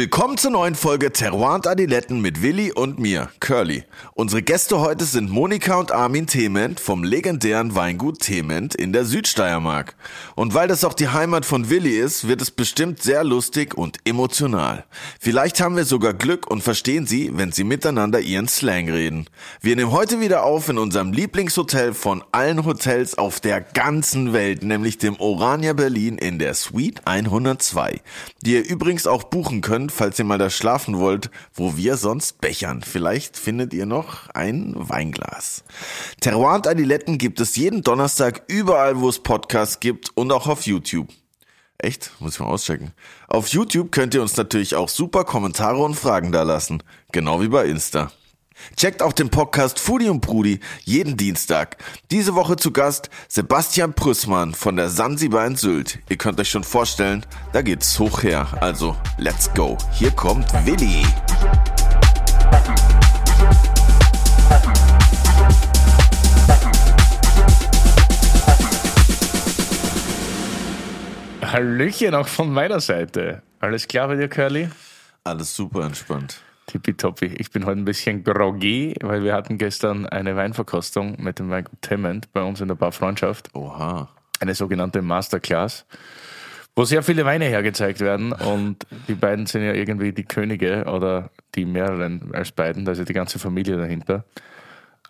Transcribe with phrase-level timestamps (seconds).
[0.00, 3.84] Willkommen zur neuen Folge Terroir Adiletten mit Willi und mir, Curly.
[4.14, 9.94] Unsere Gäste heute sind Monika und Armin Thement vom legendären Weingut Thement in der Südsteiermark.
[10.36, 13.98] Und weil das auch die Heimat von Willi ist, wird es bestimmt sehr lustig und
[14.06, 14.86] emotional.
[15.20, 19.26] Vielleicht haben wir sogar Glück und verstehen sie, wenn sie miteinander ihren Slang reden.
[19.60, 24.62] Wir nehmen heute wieder auf in unserem Lieblingshotel von allen Hotels auf der ganzen Welt,
[24.62, 28.00] nämlich dem Orania Berlin in der Suite 102,
[28.40, 32.40] die ihr übrigens auch buchen könnt falls ihr mal da schlafen wollt, wo wir sonst
[32.40, 32.82] bechern.
[32.82, 35.64] Vielleicht findet ihr noch ein Weinglas.
[36.20, 40.66] Terroir und Adiletten gibt es jeden Donnerstag überall, wo es Podcasts gibt und auch auf
[40.66, 41.08] YouTube.
[41.78, 42.12] Echt?
[42.20, 42.92] Muss ich mal auschecken.
[43.28, 46.82] Auf YouTube könnt ihr uns natürlich auch super Kommentare und Fragen da lassen.
[47.12, 48.10] Genau wie bei Insta.
[48.76, 51.76] Checkt auch den Podcast Foodie und Brudi jeden Dienstag.
[52.10, 55.98] Diese Woche zu Gast Sebastian Prüssmann von der Sansibar in Sylt.
[56.08, 58.46] Ihr könnt euch schon vorstellen, da geht's hoch her.
[58.60, 59.76] Also, let's go.
[59.92, 61.04] Hier kommt Willi.
[71.42, 73.42] Hallöchen auch von meiner Seite.
[73.58, 74.70] Alles klar bei dir, Curly?
[75.24, 76.40] Alles super entspannt.
[76.70, 77.26] Tippitoppi.
[77.38, 81.82] Ich bin heute ein bisschen groggy, weil wir hatten gestern eine Weinverkostung mit dem Weingut
[81.82, 83.52] Temmend bei uns in der Bar Freundschaft.
[83.54, 84.08] Oha.
[84.38, 85.84] Eine sogenannte Masterclass,
[86.76, 91.30] wo sehr viele Weine hergezeigt werden und die beiden sind ja irgendwie die Könige oder
[91.56, 94.24] die mehreren als beiden, da ist ja die ganze Familie dahinter.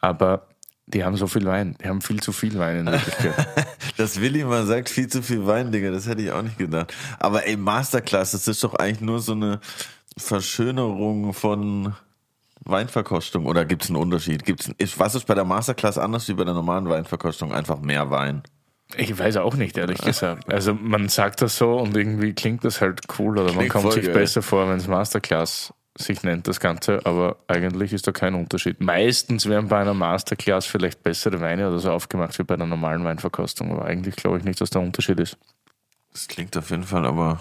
[0.01, 0.47] Aber
[0.87, 1.77] die haben so viel Wein.
[1.83, 3.47] Die haben viel zu viel Wein in Wirklichkeit.
[3.99, 5.91] das Willi mal sagt, viel zu viel Wein, Digga.
[5.91, 6.93] Das hätte ich auch nicht gedacht.
[7.19, 9.61] Aber ey, Masterclass, das ist doch eigentlich nur so eine
[10.17, 11.95] Verschönerung von
[12.65, 14.45] Weinverkostung oder gibt es einen Unterschied?
[14.45, 17.53] Gibt's, ist, was ist bei der Masterclass anders wie bei der normalen Weinverkostung?
[17.53, 18.43] Einfach mehr Wein.
[18.97, 20.53] Ich weiß auch nicht, ehrlich gesagt.
[20.53, 24.07] Also man sagt das so und irgendwie klingt das halt cool oder man kommt sich
[24.07, 24.15] geil.
[24.15, 28.81] besser vor, wenn es Masterclass sich nennt, das Ganze, aber eigentlich ist da kein Unterschied.
[28.81, 33.05] Meistens werden bei einer Masterclass vielleicht bessere Weine oder so aufgemacht wie bei einer normalen
[33.05, 35.37] Weinverkostung, aber eigentlich glaube ich nicht, dass der Unterschied ist.
[36.13, 37.41] Das klingt auf jeden Fall aber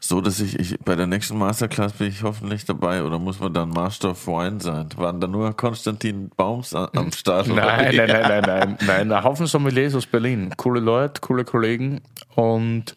[0.00, 3.52] so, dass ich, ich bei der nächsten Masterclass bin ich hoffentlich dabei oder muss man
[3.52, 4.88] dann Master of Wine sein?
[4.96, 7.48] Waren da nur Konstantin Baums am Start?
[7.48, 10.52] Nein, nein, nein, nein, nein, nein, ein Haufen Sommeliers aus Berlin.
[10.56, 12.00] Coole Leute, coole Kollegen
[12.34, 12.94] und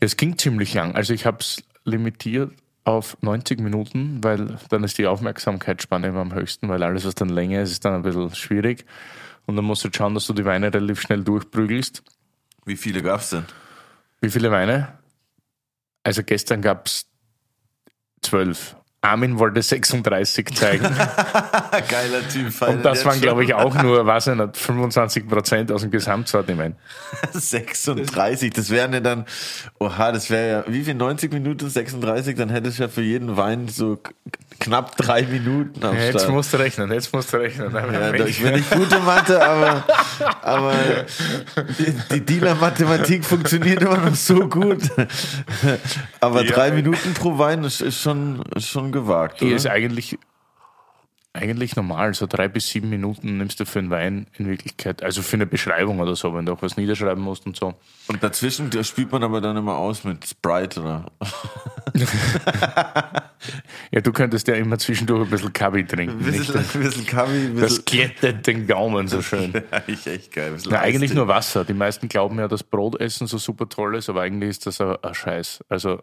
[0.00, 0.94] es ging ziemlich lang.
[0.94, 2.52] Also ich habe es limitiert
[2.84, 7.28] auf 90 Minuten, weil dann ist die Aufmerksamkeitsspanne immer am höchsten, weil alles, was dann
[7.28, 8.86] länger ist, ist dann ein bisschen schwierig.
[9.46, 12.02] Und dann musst du schauen, dass du die Weine relativ schnell durchprügelst.
[12.64, 13.44] Wie viele gab es denn?
[14.20, 14.88] Wie viele Weine?
[16.06, 17.06] Also gestern gab es
[18.22, 18.76] zwölf.
[19.00, 20.84] Armin wollte 36 zeigen.
[21.88, 22.62] Geiler Typ.
[22.62, 26.76] Und das waren, glaube ich, auch nur, was nicht, 25 Prozent aus dem Gesamtsortiment.
[27.32, 29.26] 36, das wären ja dann,
[29.80, 33.36] oha, das wäre ja, wie viel, 90 Minuten, 36, dann hättest du ja für jeden
[33.36, 33.98] Wein so
[34.58, 36.14] knapp drei Minuten am Start.
[36.14, 37.72] Jetzt musst du rechnen, jetzt musst du rechnen.
[37.72, 39.84] Ja, ich bin nicht gute Mathe, aber,
[40.42, 40.74] aber
[41.78, 44.82] die, die Dealer-Mathematik funktioniert immer noch so gut.
[46.20, 49.38] Aber ja, drei Minuten pro Wein ist, ist schon, ist schon gewagt.
[49.38, 50.18] Hier ist eigentlich
[51.36, 55.22] eigentlich normal, so drei bis sieben Minuten nimmst du für einen Wein in Wirklichkeit, also
[55.22, 57.74] für eine Beschreibung oder so, wenn du auch was niederschreiben musst und so.
[58.08, 61.06] Und dazwischen da spielt man aber dann immer aus mit Sprite oder.
[63.90, 66.18] ja, du könntest ja immer zwischendurch ein bisschen Kabi trinken.
[66.18, 67.50] Ein bisschen, ein bisschen Kabi.
[67.58, 69.52] Das glättet den Gaumen so schön.
[69.72, 70.56] ja, ich echt geil.
[70.68, 71.64] Na, eigentlich nur Wasser.
[71.64, 74.96] Die meisten glauben ja, dass Brotessen so super toll ist, aber eigentlich ist das ein,
[75.02, 75.64] ein Scheiß.
[75.68, 76.00] Also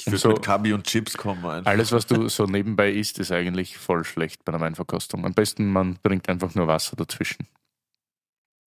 [0.00, 1.44] ich würde so, mit Kabi und Chips kommen.
[1.44, 1.70] Einfach.
[1.70, 5.24] Alles, was du so nebenbei isst, ist eigentlich voll schlecht bei einer Weinverkostung.
[5.24, 7.46] Am besten, man bringt einfach nur Wasser dazwischen.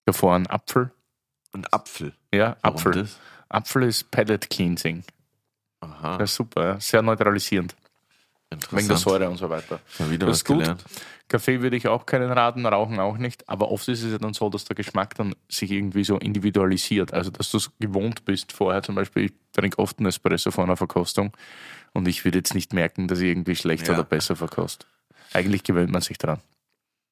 [0.05, 0.91] Davor ein Apfel.
[1.53, 2.13] Ein Apfel?
[2.33, 2.91] Ja, Warum Apfel.
[2.93, 3.19] Das?
[3.49, 5.03] Apfel ist Palate Cleansing.
[5.81, 6.17] Aha.
[6.17, 7.75] Das ist super, sehr neutralisierend.
[8.71, 9.79] Wegen der Säure und so weiter.
[10.09, 10.83] wieder das was gelernt.
[11.29, 13.47] Kaffee würde ich auch keinen raten, Rauchen auch nicht.
[13.47, 17.13] Aber oft ist es ja dann so, dass der Geschmack dann sich irgendwie so individualisiert.
[17.13, 18.83] Also, dass du es gewohnt bist vorher.
[18.83, 21.31] Zum Beispiel, ich trinke oft einen Espresso vor einer Verkostung
[21.93, 23.99] und ich würde jetzt nicht merken, dass ich irgendwie schlechter ja.
[23.99, 24.85] oder besser verkost.
[25.31, 26.41] Eigentlich gewöhnt man sich dran.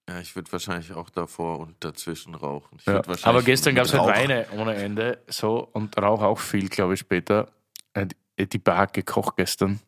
[0.10, 2.80] Ja, ich würde wahrscheinlich auch davor und dazwischen rauchen.
[2.86, 3.02] Ja.
[3.24, 7.00] Aber gestern gab es halt Weine ohne Ende so und Rauch auch viel, glaube ich,
[7.00, 7.48] später.
[7.94, 8.08] Äh,
[8.38, 9.80] die Bar gekocht gestern.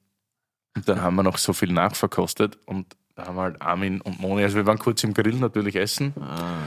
[0.75, 4.19] Und dann haben wir noch so viel nachverkostet und da haben wir halt Armin und
[4.19, 6.13] Moni, also wir waren kurz im Grill natürlich essen.
[6.19, 6.63] Ah,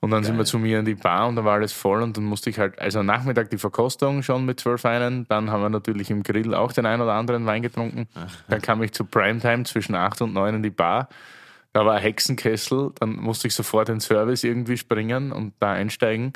[0.00, 0.28] und dann geil.
[0.28, 2.50] sind wir zu mir in die Bar und da war alles voll und dann musste
[2.50, 6.10] ich halt, also am Nachmittag die Verkostung schon mit zwölf Weinen, dann haben wir natürlich
[6.10, 8.08] im Grill auch den einen oder anderen Wein getrunken.
[8.48, 11.08] Dann kam ich zu Primetime zwischen acht und neun in die Bar.
[11.72, 16.32] Da war ein Hexenkessel, dann musste ich sofort in Service irgendwie springen und da einsteigen.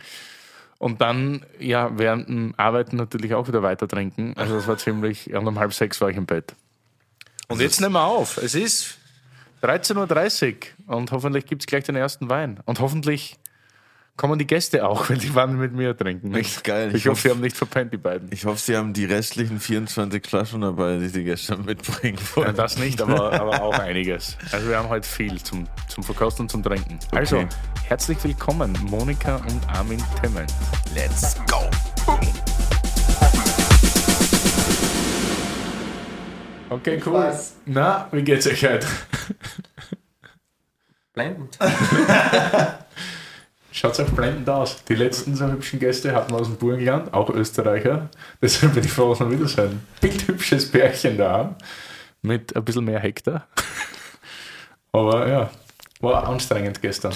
[0.78, 4.34] Und dann, ja, während dem Arbeiten natürlich auch wieder weiter trinken.
[4.36, 6.54] Also das war ziemlich, und um halb sechs war ich im Bett.
[7.48, 8.38] Und jetzt nehmen wir auf.
[8.38, 8.98] Es ist
[9.62, 10.54] 13.30
[10.86, 12.60] Uhr und hoffentlich gibt es gleich den ersten Wein.
[12.64, 13.36] Und hoffentlich
[14.16, 16.30] kommen die Gäste auch, wenn die Wein mit mir trinken.
[16.30, 16.64] Nicht?
[16.64, 16.88] Geil.
[16.90, 18.32] Ich, ich hoffe, sie haben nicht verpennt, die beiden.
[18.32, 22.48] Ich hoffe, sie haben die restlichen 24 Flaschen dabei, die sie gestern mitbringen wollen.
[22.48, 24.36] Ja, das nicht, aber, aber auch einiges.
[24.52, 26.98] Also wir haben heute viel zum, zum Verkosten und zum Trinken.
[27.08, 27.18] Okay.
[27.18, 27.44] Also,
[27.84, 30.46] herzlich willkommen, Monika und Armin Temmel.
[30.94, 31.70] Let's go!
[36.68, 37.32] Okay, cool.
[37.64, 38.86] Na, wie geht's euch heute?
[41.12, 41.56] Blendend.
[43.70, 44.82] Schaut auch blendend aus.
[44.84, 48.08] Die letzten so hübschen Gäste hatten wir aus dem Burgenland, auch Österreicher.
[48.42, 49.80] Deshalb bin ich froh, dass wir wieder sein.
[50.00, 51.54] Bildhübsches Pärchen da
[52.22, 53.46] mit ein bisschen mehr Hektar.
[54.92, 55.50] Aber ja,
[56.00, 57.14] war anstrengend gestern.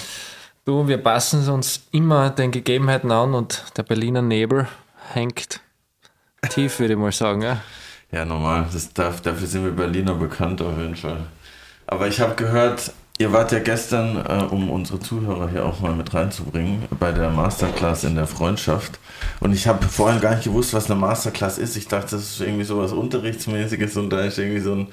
[0.64, 4.68] Du, wir passen uns immer den Gegebenheiten an und der Berliner Nebel
[5.12, 5.60] hängt
[6.50, 7.42] tief, würde ich mal sagen.
[7.42, 7.62] Ja?
[8.12, 8.66] Ja, normal.
[8.72, 11.26] Das darf, dafür sind wir Berliner bekannt auf jeden Fall.
[11.86, 15.94] Aber ich habe gehört, ihr wart ja gestern, äh, um unsere Zuhörer hier auch mal
[15.94, 18.98] mit reinzubringen, bei der Masterclass in der Freundschaft.
[19.38, 21.76] Und ich habe vorhin gar nicht gewusst, was eine Masterclass ist.
[21.76, 24.86] Ich dachte, das ist irgendwie so was Unterrichtsmäßiges und da ist irgendwie so ein,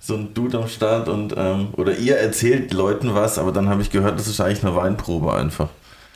[0.00, 3.82] so ein Dude am Start und ähm, oder ihr erzählt Leuten was, aber dann habe
[3.82, 5.68] ich gehört, das ist eigentlich eine Weinprobe einfach.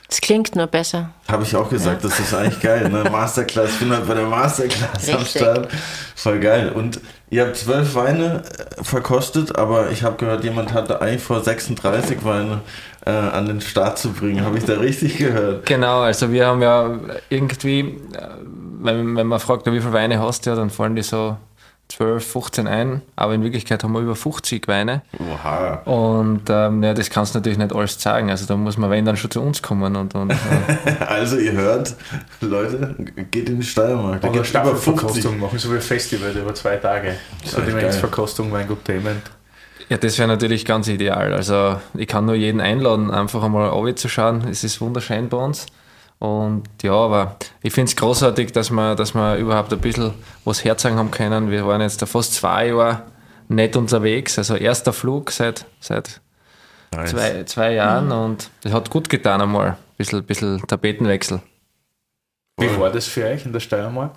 [0.09, 1.09] Es klingt nur besser.
[1.27, 2.09] Habe ich auch gesagt, ja.
[2.09, 2.89] das ist eigentlich geil.
[2.89, 3.03] Ne?
[3.11, 5.15] Masterclass, ich bin halt bei der Masterclass Richtig.
[5.15, 5.69] am Start.
[6.15, 6.71] Voll geil.
[6.71, 8.43] Und ihr habt zwölf Weine
[8.77, 12.61] äh, verkostet, aber ich habe gehört, jemand hatte eigentlich vor 36 Weine
[13.05, 14.45] äh, an den Start zu bringen.
[14.45, 15.65] Habe ich da richtig gehört?
[15.65, 16.99] Genau, also wir haben ja
[17.29, 18.29] irgendwie, äh,
[18.79, 21.35] wenn, wenn man fragt, wie viele Weine hast du, ja, dann fallen die so
[21.89, 25.03] 12, 15 ein, aber in Wirklichkeit haben wir über 50 Weine.
[25.19, 25.75] Oha.
[25.85, 28.29] Und ähm, ja, das kannst du natürlich nicht alles zeigen.
[28.29, 29.95] Also da muss man, wenn dann schon zu uns kommen.
[29.95, 30.31] Und, und,
[30.85, 31.03] äh.
[31.07, 31.95] also ihr hört,
[32.41, 32.95] Leute,
[33.31, 34.21] geht in die Steiermark.
[34.21, 35.37] Da geht über 50.
[35.37, 37.15] machen so wie Festival über zwei Tage.
[37.45, 39.21] Sortimentsverkostung, Weingut Themen.
[39.87, 41.33] Ja, das wäre natürlich ganz ideal.
[41.33, 44.45] Also ich kann nur jeden einladen, einfach einmal zu schauen.
[44.49, 45.67] Es ist wunderschön bei uns.
[46.19, 50.13] Und ja, aber ich finde es großartig, dass wir, dass wir überhaupt ein bisschen
[50.45, 51.51] was herzeigen haben können.
[51.51, 53.03] Wir waren jetzt fast zwei Jahre
[53.49, 56.21] nicht unterwegs, also erster Flug seit, seit
[56.91, 57.11] nice.
[57.11, 58.11] zwei, zwei Jahren mhm.
[58.11, 59.69] und das hat gut getan einmal.
[59.69, 61.41] Ein bisschen, bisschen Tapetenwechsel.
[62.59, 64.15] Wie war das für euch in der Steiermark?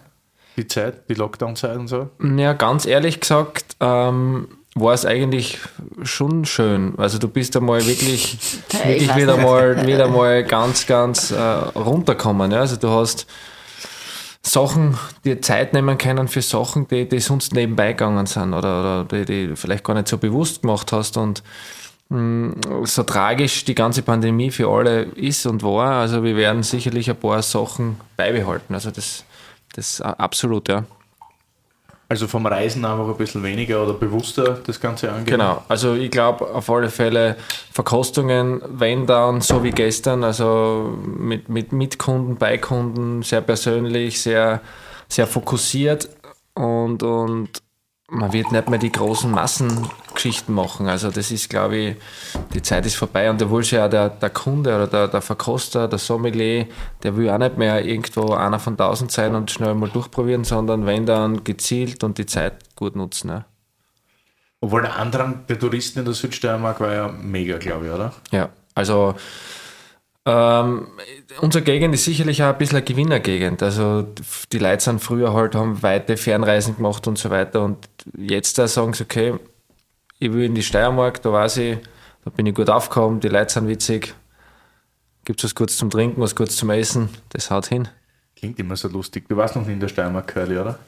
[0.56, 2.10] Die Zeit, die Lockdown-Zeit und so?
[2.18, 5.58] Ja, ganz ehrlich gesagt, ähm, war es eigentlich
[6.02, 6.94] schon schön.
[6.96, 8.38] Also du bist einmal wirklich,
[8.84, 12.52] wirklich wieder mal, wieder mal ganz, ganz äh, runterkommen.
[12.52, 12.60] Ja?
[12.60, 13.26] Also du hast
[14.42, 19.04] Sachen, die Zeit nehmen können für Sachen, die, die sonst nebenbei gegangen sind oder, oder
[19.04, 21.42] die, die vielleicht gar nicht so bewusst gemacht hast und
[22.08, 26.62] mh, mm, so tragisch die ganze Pandemie für alle ist und war, also wir werden
[26.62, 28.74] sicherlich ein paar Sachen beibehalten.
[28.74, 29.24] Also das,
[29.74, 30.84] das absolut, ja.
[32.10, 35.38] Also vom Reisen einfach ein bisschen weniger oder bewusster das Ganze angehen?
[35.38, 37.36] Genau, also ich glaube auf alle Fälle
[37.72, 41.68] Verkostungen, wenn dann so wie gestern, also mit, mit,
[42.36, 44.60] bei Kunden, sehr persönlich, sehr,
[45.06, 46.08] sehr fokussiert
[46.54, 47.62] und, und
[48.10, 50.88] man wird nicht mehr die großen Massengeschichten machen.
[50.88, 51.96] Also das ist, glaube ich,
[52.52, 55.88] die Zeit ist vorbei und da will ja der, der Kunde oder der, der Verkoster,
[55.88, 56.66] der Sommelier,
[57.02, 60.86] der will auch nicht mehr irgendwo einer von tausend sein und schnell mal durchprobieren, sondern
[60.86, 63.30] wenn dann gezielt und die Zeit gut nutzen.
[63.30, 63.44] Ja.
[64.60, 68.12] Obwohl der Andrang der Touristen in der Südsteiermark war ja mega, glaube ich, oder?
[68.30, 69.14] Ja, also
[70.26, 70.88] ähm,
[71.40, 73.62] unsere Gegend ist sicherlich auch ein bisschen eine Gewinnergegend.
[73.62, 74.06] Also
[74.52, 78.68] die Leute sind früher halt, haben weite Fernreisen gemacht und so weiter und jetzt da
[78.68, 79.34] sagen sie, okay,
[80.18, 81.78] ich will in die Steiermark, da weiß ich,
[82.24, 84.14] da bin ich gut aufgekommen, die Leute sind witzig,
[85.24, 87.88] gibt es was kurz zum Trinken, was kurz zum Essen, das haut hin.
[88.36, 89.28] Klingt immer so lustig.
[89.28, 90.78] Du warst noch nie in der Steiermark, Curly, oder?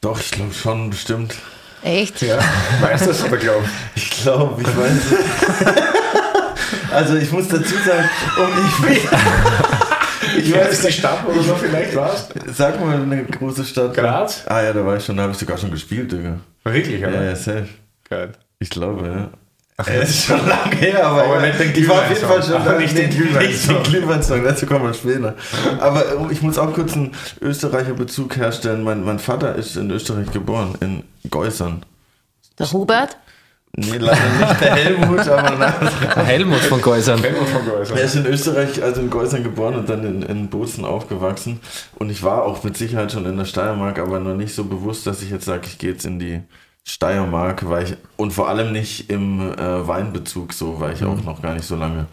[0.00, 1.34] Doch, ich glaube schon, bestimmt.
[1.82, 2.22] Echt?
[2.22, 2.38] Ja,
[2.80, 5.84] weißt du das oder glaubst Ich glaube, ich weiß es.
[6.94, 8.08] Also ich muss dazu sagen,
[8.38, 12.32] um ich, ich weiß nicht, die Stadt, du noch vielleicht warst.
[12.54, 13.94] Sag mal eine große Stadt.
[13.94, 14.44] Graz?
[14.46, 16.38] Ah ja, da war ich schon, da habe ich sogar schon gespielt, Digga.
[16.64, 17.16] Wirklich, aber?
[17.16, 17.68] Ja, ja, safe.
[18.08, 18.32] Geil.
[18.60, 19.28] Ich glaube, ja.
[19.76, 22.42] Ach, es ist schon lange her, aber, aber nicht den ich war auf jeden Fall
[22.44, 25.34] schon aber nicht den Glühwein-Song, dazu kommen wir später.
[25.80, 27.10] Aber ich muss auch kurz einen
[27.40, 28.84] Österreicher Bezug herstellen.
[28.84, 31.84] Mein, mein Vater ist in Österreich geboren, in Geusern.
[32.56, 33.16] Der Hubert?
[33.76, 36.26] Nee, leider nicht der Helmut, aber nein.
[36.26, 37.20] Helmut von Geusern.
[37.20, 37.96] Helmut von Geusern.
[37.96, 41.60] Er ist in Österreich, also in Geusern geboren und dann in, in Bozen aufgewachsen.
[41.96, 45.06] Und ich war auch mit Sicherheit schon in der Steiermark, aber noch nicht so bewusst,
[45.08, 46.40] dass ich jetzt sage, ich gehe jetzt in die
[46.84, 51.08] Steiermark, weil ich, und vor allem nicht im äh, Weinbezug so, weil ich mhm.
[51.08, 52.06] auch noch gar nicht so lange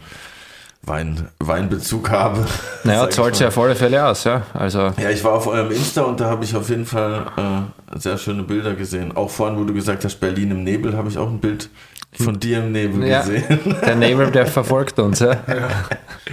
[0.84, 2.46] Wein, Weinbezug habe.
[2.84, 4.42] Naja, zahlt sich auf alle Fälle aus, ja.
[4.54, 7.98] Also ja, ich war auf eurem Insta und da habe ich auf jeden Fall äh,
[7.98, 9.16] sehr schöne Bilder gesehen.
[9.16, 11.70] Auch vorhin, wo du gesagt hast, Berlin im Nebel, habe ich auch ein Bild
[12.12, 13.76] von dir im Nebel ja, gesehen.
[13.86, 15.32] Der Nebel, der verfolgt uns, ja.
[15.46, 15.68] ja.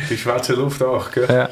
[0.09, 1.27] Die schwarze Luft auch, gell?
[1.29, 1.49] Ja.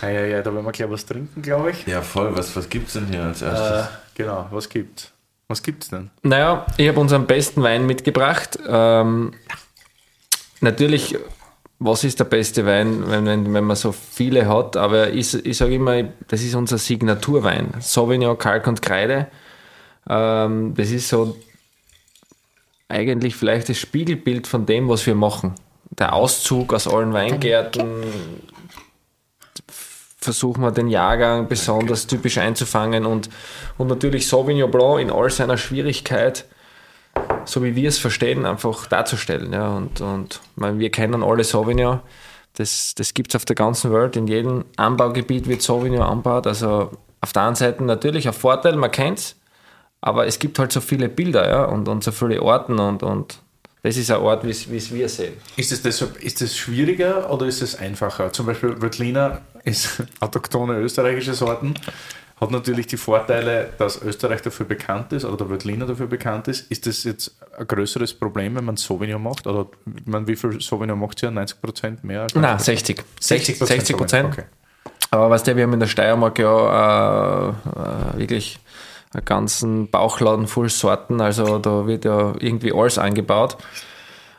[0.00, 1.86] Ja, ja, ja, da werden wir gleich was trinken, glaube ich.
[1.86, 2.34] Ja, voll.
[2.34, 3.84] Was, was gibt es denn hier als erstes?
[3.84, 5.12] Äh, genau, was gibt's?
[5.46, 6.10] Was gibt's denn?
[6.22, 8.58] Naja, ich habe unseren besten Wein mitgebracht.
[8.66, 9.32] Ähm,
[10.60, 11.16] natürlich,
[11.84, 14.76] was ist der beste Wein, wenn, wenn, wenn man so viele hat?
[14.76, 17.74] Aber ich, ich sage immer, das ist unser Signaturwein.
[17.80, 19.28] Sauvignon, Kalk und Kreide.
[20.08, 21.36] Ähm, das ist so
[22.88, 25.54] eigentlich vielleicht das Spiegelbild von dem, was wir machen.
[25.98, 28.04] Der Auszug aus allen Weingärten,
[30.22, 33.28] versuchen wir den Jahrgang besonders typisch einzufangen und,
[33.76, 36.44] und natürlich Sauvignon Blanc in all seiner Schwierigkeit,
[37.44, 39.52] so wie wir es verstehen, einfach darzustellen.
[39.52, 39.76] Ja.
[39.76, 42.00] Und, und meine, wir kennen alle Sauvignon,
[42.54, 46.46] das, das gibt es auf der ganzen Welt, in jedem Anbaugebiet wird Sauvignon angebaut.
[46.46, 46.90] Also
[47.20, 49.36] auf der einen Seite natürlich ein Vorteil, man kennt es,
[50.00, 53.38] aber es gibt halt so viele Bilder ja, und, und so viele Orten und, und
[53.82, 55.34] das ist ein Ort, wie es wir sehen.
[55.56, 58.32] Ist es deshalb, ist das schwieriger oder ist es einfacher?
[58.32, 61.74] Zum Beispiel Veltliner ist autochtone österreichische Sorten,
[62.42, 66.70] hat natürlich die Vorteile, dass Österreich dafür bekannt ist oder der Veltliner dafür bekannt ist.
[66.70, 69.46] Ist das jetzt ein größeres Problem, wenn man Sauvignon macht?
[69.46, 69.68] Oder
[70.04, 71.30] man, wie viel Sauvignon macht sie ja?
[71.30, 72.26] 90 Prozent mehr?
[72.34, 73.02] Nein, 60.
[73.20, 73.78] 60 Prozent.
[73.80, 74.32] 60 Prozent.
[74.32, 74.44] Okay.
[75.12, 78.58] Aber was der, wir haben in der Steiermark ja äh, äh, wirklich
[79.14, 83.56] einen ganzen Bauchladen voll Sorten, also da wird ja irgendwie alles angebaut.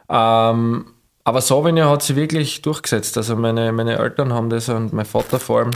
[0.10, 0.88] Ähm,
[1.24, 3.16] aber Sauvignon hat sich wirklich durchgesetzt.
[3.18, 5.72] Also meine, meine Eltern haben das und mein Vater vor allem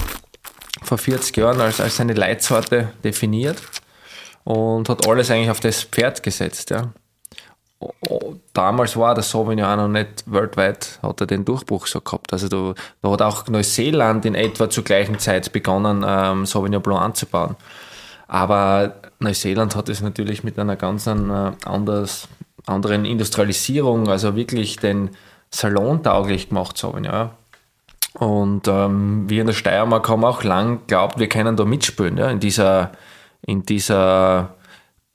[0.84, 3.58] vor 40 Jahren als, als seine Leitsorte definiert
[4.44, 6.70] und hat alles eigentlich auf das Pferd gesetzt.
[6.70, 6.92] Ja.
[8.54, 12.34] Damals war der Sauvignon noch nicht weltweit, hat er den Durchbruch so gehabt.
[12.34, 17.02] Also da, da hat auch Neuseeland in etwa zur gleichen Zeit begonnen, ähm, Sauvignon Blanc
[17.02, 17.56] anzubauen.
[18.28, 21.12] Aber Neuseeland hat es natürlich mit einer ganz äh,
[21.66, 22.28] anders,
[22.66, 25.12] anderen Industrialisierung, also wirklich den
[25.50, 27.32] Salon tauglich gemacht, sagen, ja.
[28.20, 32.30] Und ähm, wir in der Steiermark haben auch lang geglaubt, wir können da mitspielen, ja,
[32.30, 32.92] in dieser,
[33.46, 34.56] in dieser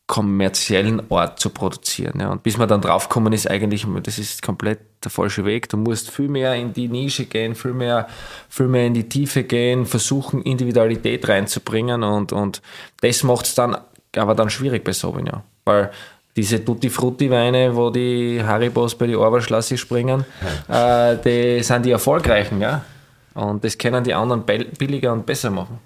[0.07, 2.21] kommerziellen Ort zu produzieren.
[2.21, 2.31] Ja.
[2.31, 5.69] Und bis man dann draufgekommen ist, eigentlich, das ist komplett der falsche Weg.
[5.69, 8.07] Du musst viel mehr in die Nische gehen, viel mehr,
[8.49, 12.63] viel mehr in die Tiefe gehen, versuchen, Individualität reinzubringen und, und
[13.01, 13.77] das macht es dann
[14.15, 15.41] aber dann schwierig bei Sauvignon.
[15.65, 15.91] Weil
[16.37, 20.25] diese Tutti Frutti Weine, wo die Haribos bei die Orberschlasse springen,
[20.69, 22.85] äh, die sind die erfolgreichen, ja.
[23.35, 25.79] Und das können die anderen billiger und besser machen.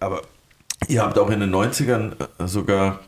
[0.00, 0.22] Aber
[0.86, 3.00] ihr habt auch in den 90ern äh, sogar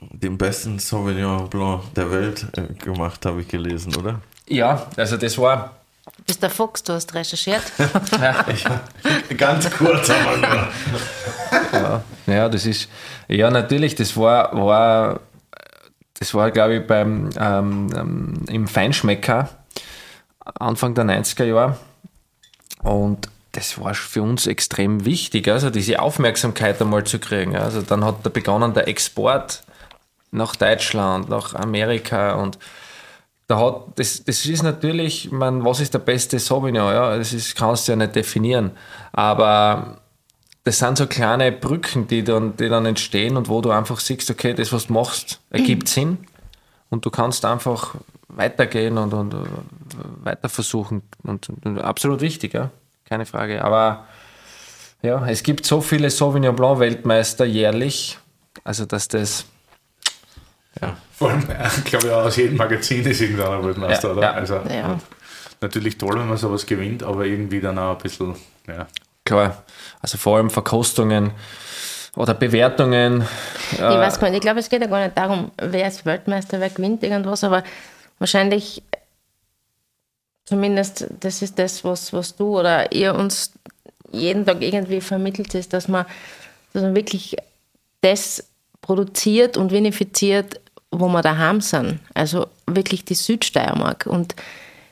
[0.00, 4.20] den besten Sauvignon Blanc der Welt äh, gemacht, habe ich gelesen, oder?
[4.48, 5.76] Ja, also das war.
[6.04, 7.62] Du bist der Fuchs, du hast recherchiert.
[8.20, 8.44] ja,
[9.36, 10.68] ganz kurz aber nur.
[11.72, 12.88] ja, ja, das ist.
[13.28, 15.20] Ja, natürlich, das war, war
[16.22, 19.48] das war, glaube ich, beim, ähm, ähm, im Feinschmecker
[20.54, 21.76] Anfang der 90er Jahre.
[22.82, 27.54] Und das war für uns extrem wichtig, also diese Aufmerksamkeit einmal zu kriegen.
[27.56, 29.62] Also dann hat da begonnen der Export
[30.30, 32.58] nach Deutschland, nach Amerika und
[33.46, 36.92] da hat, das, das ist natürlich, man, was ist der beste Sauvignon?
[36.92, 38.70] Ja, das ist, kannst du ja nicht definieren.
[39.12, 39.98] Aber
[40.64, 44.30] das sind so kleine Brücken, die dann, die dann entstehen und wo du einfach siehst,
[44.30, 46.18] okay, das, was du machst, ergibt Sinn
[46.88, 47.96] und du kannst einfach
[48.32, 49.48] weitergehen und, und, und
[50.24, 51.02] weiter versuchen.
[51.22, 52.70] Und, und, absolut wichtig, ja,
[53.04, 53.64] keine Frage.
[53.64, 54.06] Aber
[55.02, 58.18] ja, es gibt so viele Sauvignon Blanc Weltmeister jährlich,
[58.64, 59.44] also dass das.
[60.80, 60.96] Ja.
[61.12, 61.42] Vor allem,
[61.78, 64.22] ich glaube ja, aus jedem Magazin ist irgendeiner Weltmeister, ja, oder?
[64.22, 64.32] Ja.
[64.32, 64.98] Also, ja.
[65.60, 68.34] Natürlich toll, wenn man sowas gewinnt, aber irgendwie dann auch ein bisschen,
[68.66, 68.86] ja.
[69.24, 69.62] Klar,
[70.00, 71.30] also vor allem Verkostungen
[72.16, 73.24] oder Bewertungen.
[73.72, 76.60] Ich weiß gar nicht, ich glaube, es geht ja gar nicht darum, wer ist Weltmeister,
[76.60, 77.62] wer gewinnt irgendwas, aber
[78.22, 78.82] wahrscheinlich,
[80.44, 83.52] zumindest das ist das, was, was du oder ihr uns
[84.12, 86.06] jeden Tag irgendwie vermittelt, ist, dass man,
[86.72, 87.36] dass man wirklich
[88.00, 88.44] das
[88.80, 90.60] produziert und vinifiziert,
[90.92, 91.98] wo wir daheim sind.
[92.14, 94.06] Also wirklich die Südsteiermark.
[94.06, 94.36] Und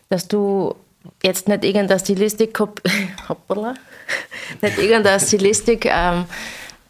[0.09, 0.75] dass du
[1.23, 2.59] jetzt nicht irgendeine Stilistik,
[3.29, 3.75] hoppala,
[4.61, 6.25] nicht irgendeine Stilistik ähm,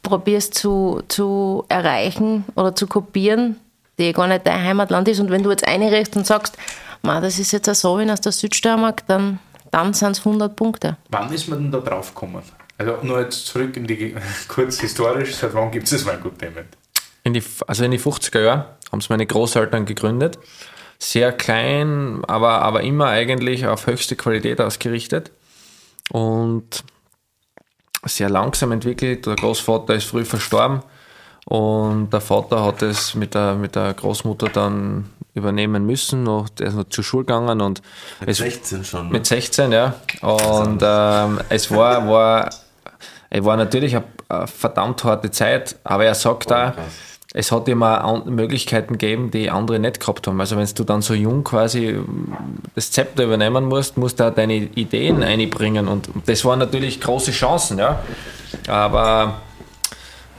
[0.02, 3.56] probierst zu, zu erreichen oder zu kopieren,
[4.00, 5.20] die gar nicht dein Heimatland ist.
[5.20, 6.56] Und wenn du jetzt einrichtest und sagst,
[7.02, 9.38] das ist jetzt ein Sovin aus der Südsteiermark, dann,
[9.70, 10.96] dann sind es 100 Punkte.
[11.10, 12.42] Wann ist man denn da drauf gekommen?
[12.78, 14.16] Also nur jetzt zurück in die,
[14.48, 16.68] kurz historisch, seit wann gibt es das Weingut Dement?
[17.22, 20.38] In die, also in die 50er Jahren haben es meine Großeltern gegründet.
[20.98, 25.30] sehr klein, aber, aber immer eigentlich auf höchste Qualität ausgerichtet
[26.10, 26.84] und
[28.04, 29.26] sehr langsam entwickelt.
[29.26, 30.80] Der Großvater ist früh verstorben
[31.50, 36.22] und der Vater hat es mit der, mit der Großmutter dann übernehmen müssen.
[36.22, 37.82] Noch, der ist noch zur Schule gegangen und
[38.20, 39.06] mit es, 16 schon.
[39.06, 39.14] Ne?
[39.14, 39.94] Mit 16, ja.
[40.20, 42.50] Und ähm, es war, war,
[43.30, 46.74] es war natürlich eine, eine, verdammt harte Zeit, aber er sagt oh, da,
[47.34, 50.40] es hat immer Möglichkeiten gegeben, die andere nicht gehabt haben.
[50.40, 51.98] Also wenn du dann so jung quasi
[52.76, 57.32] das Zepter übernehmen musst, musst du auch deine Ideen einbringen und das waren natürlich große
[57.32, 58.04] Chancen, ja.
[58.68, 59.40] Aber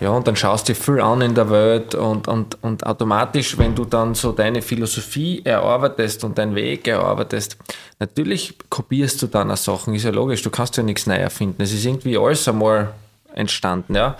[0.01, 3.75] ja, und dann schaust du viel an in der Welt und, und, und automatisch, wenn
[3.75, 7.55] du dann so deine Philosophie erarbeitest und deinen Weg erarbeitest,
[8.00, 11.62] natürlich kopierst du dann auch Sachen, ist ja logisch, du kannst ja nichts neu erfinden.
[11.62, 12.96] Es ist irgendwie alles einmal
[13.36, 14.17] entstanden, ja.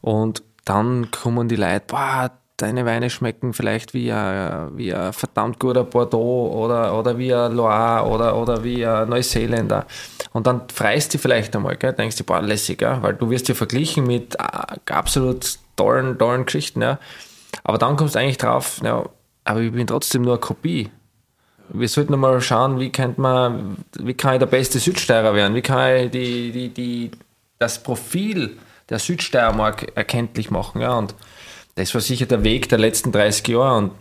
[0.00, 5.58] Und dann kommen die Leute, boah, deine Weine schmecken vielleicht wie ein, wie ein verdammt
[5.58, 9.86] guter Bordeaux oder, oder wie ein Loire oder, oder wie ein Neuseeländer.
[10.32, 11.92] Und dann freist du vielleicht einmal, gell?
[11.92, 12.98] denkst du, boah, lässig, gell?
[13.02, 16.80] weil du wirst ja verglichen mit äh, absolut tollen, tollen Geschichten.
[16.80, 16.98] Ja?
[17.62, 19.04] Aber dann kommst du eigentlich drauf, ja,
[19.44, 20.90] aber ich bin trotzdem nur eine Kopie.
[21.68, 25.54] Wir sollten mal schauen, wie, könnte man, wie kann ich der beste Südsteirer werden?
[25.54, 27.10] Wie kann ich die, die, die,
[27.58, 28.56] das Profil
[28.88, 30.80] der Südsteiermark erkenntlich machen?
[30.80, 30.94] Ja?
[30.94, 31.14] Und
[31.76, 33.78] das war sicher der Weg der letzten 30 Jahre.
[33.78, 33.92] Und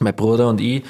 [0.00, 0.82] mein Bruder und ich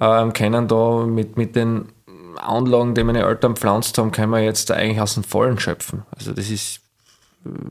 [0.00, 1.92] äh, können da mit, mit den
[2.36, 6.04] Anlagen, die meine Eltern pflanzt haben, können wir jetzt eigentlich aus dem Vollen schöpfen.
[6.16, 6.80] Also das ist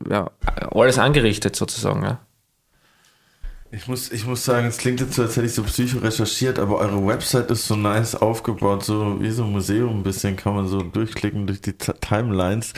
[0.08, 0.30] ja,
[0.72, 2.02] alles angerichtet sozusagen.
[2.02, 2.20] Ja.
[3.70, 6.58] Ich muss, ich muss sagen, es klingt jetzt so, als hätte ich so psycho recherchiert,
[6.58, 10.54] aber eure Website ist so nice aufgebaut, so wie so ein Museum ein bisschen, kann
[10.54, 12.72] man so durchklicken durch die Timelines.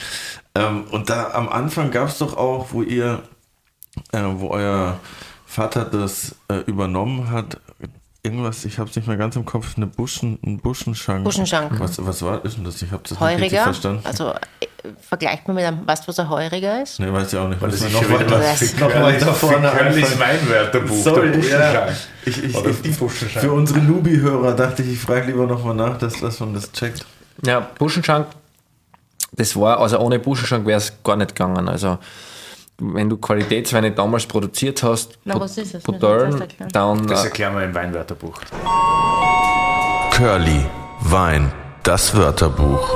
[0.55, 3.23] Ähm, und da am Anfang gab es doch auch, wo ihr
[4.13, 4.99] äh, wo euer
[5.47, 7.59] Vater das äh, übernommen hat,
[8.23, 11.25] irgendwas, ich habe es nicht mehr ganz im Kopf, eine Buschen, ein Buschenschank.
[11.25, 11.79] Buschenschank.
[11.81, 12.81] Was, was war ist denn das?
[12.83, 14.03] Ich habe das Heuriger, nicht verstanden.
[14.05, 14.67] Also äh,
[15.01, 17.01] vergleicht man mit einem, weißt du, was ein Heuriger ist?
[17.01, 17.61] Nee, weiß ich auch nicht.
[17.61, 18.39] Weil das ist noch weiter,
[18.81, 21.89] noch weiter vorne Körlis Weinwörterbuch, Sorry, der Ja,
[22.25, 23.45] ich, ich, ich, die Buschenschank.
[23.45, 27.05] Für unsere Nubi-Hörer dachte ich, ich frage lieber nochmal nach, dass, dass man das checkt.
[27.45, 28.27] Ja, Buschenschank,
[29.33, 31.69] das war, also ohne Buschenschank wäre es gar nicht gegangen.
[31.69, 31.99] Also
[32.81, 35.83] wenn du Qualitätsweine damals produziert hast, Na, was ist es?
[35.83, 37.07] Pattern, dann.
[37.07, 38.41] Das erklären wir im Weinwörterbuch.
[40.11, 40.67] Curly,
[41.03, 42.89] Wein, das Wörterbuch.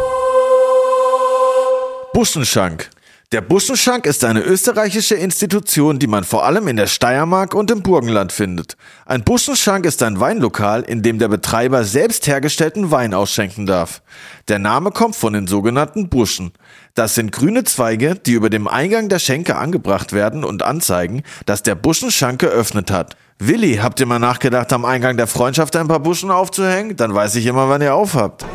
[2.12, 2.90] Buschenschank.
[3.33, 7.83] Der Buschenschank ist eine österreichische Institution, die man vor allem in der Steiermark und im
[7.83, 8.77] Burgenland findet.
[9.07, 14.03] Ein Buschenschank ist ein Weinlokal, in dem der Betreiber selbst hergestellten Wein ausschenken darf.
[14.47, 16.53] Der Name kommt von den sogenannten Buschen.
[16.94, 21.64] Das sind grüne Zweige, die über dem Eingang der Schenke angebracht werden und anzeigen, dass
[21.64, 23.16] der Buschenschank geöffnet hat.
[23.40, 26.94] Willi, habt ihr mal nachgedacht, am Eingang der Freundschaft ein paar Buschen aufzuhängen?
[26.94, 28.46] Dann weiß ich immer, wann ihr aufhabt.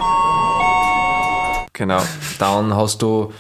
[1.73, 2.01] Genau.
[2.39, 3.33] Dann hast du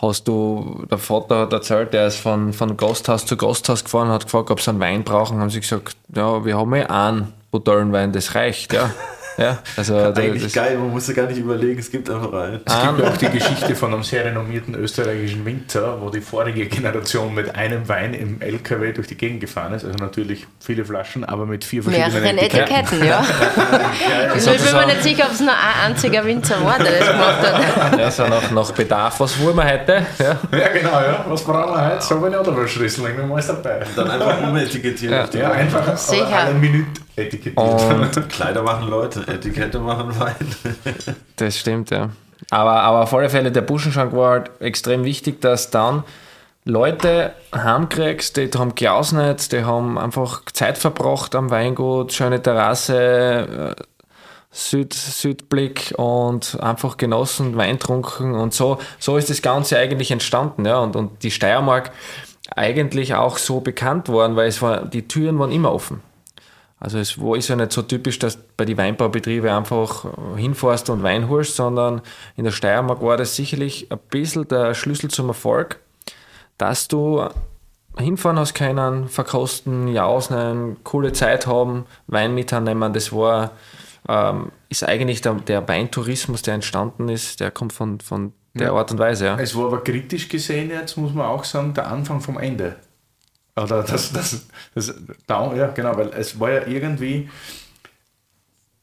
[0.00, 4.26] hast du, der Vater hat erzählt, der ist von, von Gasthaus zu Gasthaus gefahren, hat
[4.26, 8.12] gefragt, ob sie einen Wein brauchen, haben sie gesagt, ja, wir haben ja einen Butellenwein,
[8.12, 8.90] das reicht, ja.
[9.36, 12.60] Ja, also Eigentlich das, geil, man muss ja gar nicht überlegen, es gibt einfach einen.
[12.64, 16.66] Es gibt ja auch die Geschichte von einem sehr renommierten österreichischen Winzer, wo die vorige
[16.66, 19.84] Generation mit einem Wein im LKW durch die Gegend gefahren ist.
[19.84, 23.02] Also natürlich viele Flaschen, aber mit vier verschiedenen Mehreren Etiketten.
[23.02, 23.24] Etiketten ja.
[24.26, 27.08] ja, ich bin mir nicht sicher, ob es nur ein einziger Winzer war, der das
[27.08, 27.98] gemacht hat.
[27.98, 30.06] Ja, so nach, nach Bedarf, was wollen wir heute?
[30.18, 31.24] Ja, ja genau, ja.
[31.28, 32.02] Was brauchen wir heute?
[32.02, 33.80] So bin ich auch dabei Schlüssel, ich alles dabei.
[33.96, 35.28] Dann einfach umetikettieren.
[35.32, 36.38] Ja, ja einfach Sicher.
[36.38, 37.58] eine Minute etikettiert.
[37.58, 39.26] Und Kleider machen Leute.
[39.26, 40.34] Etikette machen Wein.
[41.36, 42.10] das stimmt, ja.
[42.50, 46.04] Aber, aber auf alle Fälle, der Buschenschank war halt extrem wichtig, dass dann
[46.64, 53.82] Leute heimkriegst, die haben geausnet, die haben einfach Zeit verbracht am Weingut, schöne Terrasse, äh,
[54.50, 58.78] Süd, Südblick und einfach genossen, Wein trunken und so.
[59.00, 60.78] So ist das Ganze eigentlich entstanden, ja.
[60.78, 61.90] Und, und die Steiermark
[62.54, 66.02] eigentlich auch so bekannt worden, weil es war, die Türen waren immer offen.
[66.84, 70.04] Also es war, ist ja nicht so typisch, dass bei den Weinbaubetrieben einfach
[70.36, 72.02] hinfährst und Wein holst, sondern
[72.36, 75.80] in der Steiermark war das sicherlich ein bisschen der Schlüssel zum Erfolg,
[76.58, 77.26] dass du
[77.96, 82.92] hinfahren hast können, verkosten, jausen, coole Zeit haben, Wein mitnehmen.
[82.92, 83.52] Das war,
[84.06, 88.74] ähm, ist eigentlich der, der, Weintourismus, der entstanden ist, der kommt von, von der ja.
[88.74, 89.24] Art und Weise.
[89.24, 89.38] Ja.
[89.38, 92.76] Es war aber kritisch gesehen jetzt, muss man auch sagen, der Anfang vom Ende.
[93.56, 94.94] Oder das, das, das, das,
[95.28, 97.28] ja, genau, weil es war ja irgendwie,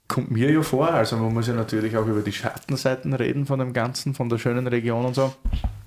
[0.07, 3.59] kommt mir ja vor, also man muss ja natürlich auch über die Schattenseiten reden von
[3.59, 5.33] dem Ganzen, von der schönen Region und so.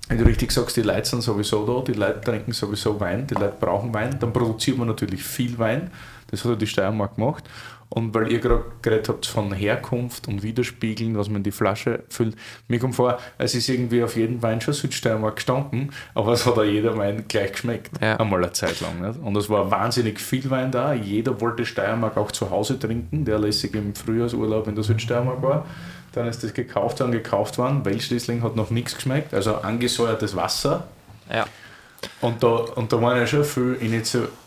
[0.07, 3.33] Wenn du richtig sagst, die Leute sind sowieso da, die Leute trinken sowieso Wein, die
[3.33, 5.89] Leute brauchen Wein, dann produziert man natürlich viel Wein,
[6.27, 7.43] Das hat die Steiermark gemacht.
[7.89, 12.03] Und weil ihr gerade geredet habt von Herkunft und Widerspiegeln, was man in die Flasche
[12.09, 12.35] füllt,
[12.67, 16.57] mir kommt vor, es ist irgendwie auf jeden Wein schon Südsteiermark gestanden, aber es hat
[16.57, 17.91] auch jeder Wein gleich geschmeckt.
[18.01, 18.17] Ja.
[18.17, 19.01] Einmal eine Zeit lang.
[19.01, 19.19] Nicht?
[19.21, 20.93] Und es war wahnsinnig viel Wein da.
[20.93, 25.65] Jeder wollte Steiermark auch zu Hause trinken, der lässig im Frühjahrsurlaub in der Südsteiermark war.
[26.13, 27.85] Dann ist das gekauft worden, gekauft worden.
[27.85, 30.87] Welschließling hat noch nichts geschmeckt, also angesäuertes Wasser.
[31.31, 31.45] Ja.
[32.21, 34.44] Und da, und da waren ja schon viele Initiativen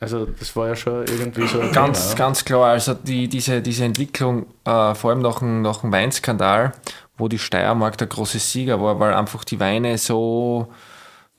[0.00, 1.60] also das war ja schon irgendwie so.
[1.72, 2.70] Ganz, Thema, ganz klar.
[2.70, 6.72] Also die, diese, diese Entwicklung, äh, vor allem nach dem, nach dem Weinskandal,
[7.18, 10.72] wo die Steiermark der große Sieger war, weil einfach die Weine so,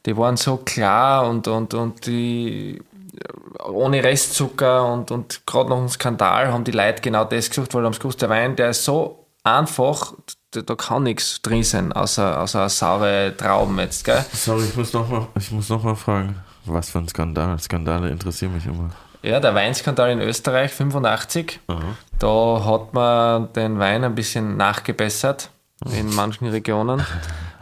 [0.06, 2.80] die waren so klar und, und, und die
[3.66, 7.84] ohne Restzucker und, und gerade nach dem Skandal haben die Leute genau das gesucht, weil
[7.84, 10.14] haben gewusst, der Wein, der ist so einfach,
[10.52, 14.24] da, da kann nichts drin sein, außer, außer saure Trauben jetzt, gell?
[14.34, 15.28] Sorry, ich muss nochmal
[15.94, 16.36] noch fragen.
[16.66, 17.58] Was für ein Skandal.
[17.60, 18.90] Skandale interessieren mich immer.
[19.24, 21.60] Ja, der Weinskandal in Österreich, 85.
[21.68, 21.80] Aha.
[22.18, 25.50] Da hat man den Wein ein bisschen nachgebessert
[25.86, 27.04] in manchen Regionen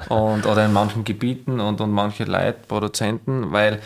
[0.09, 3.81] und, oder in manchen Gebieten und, und manche Leute, Produzenten, weil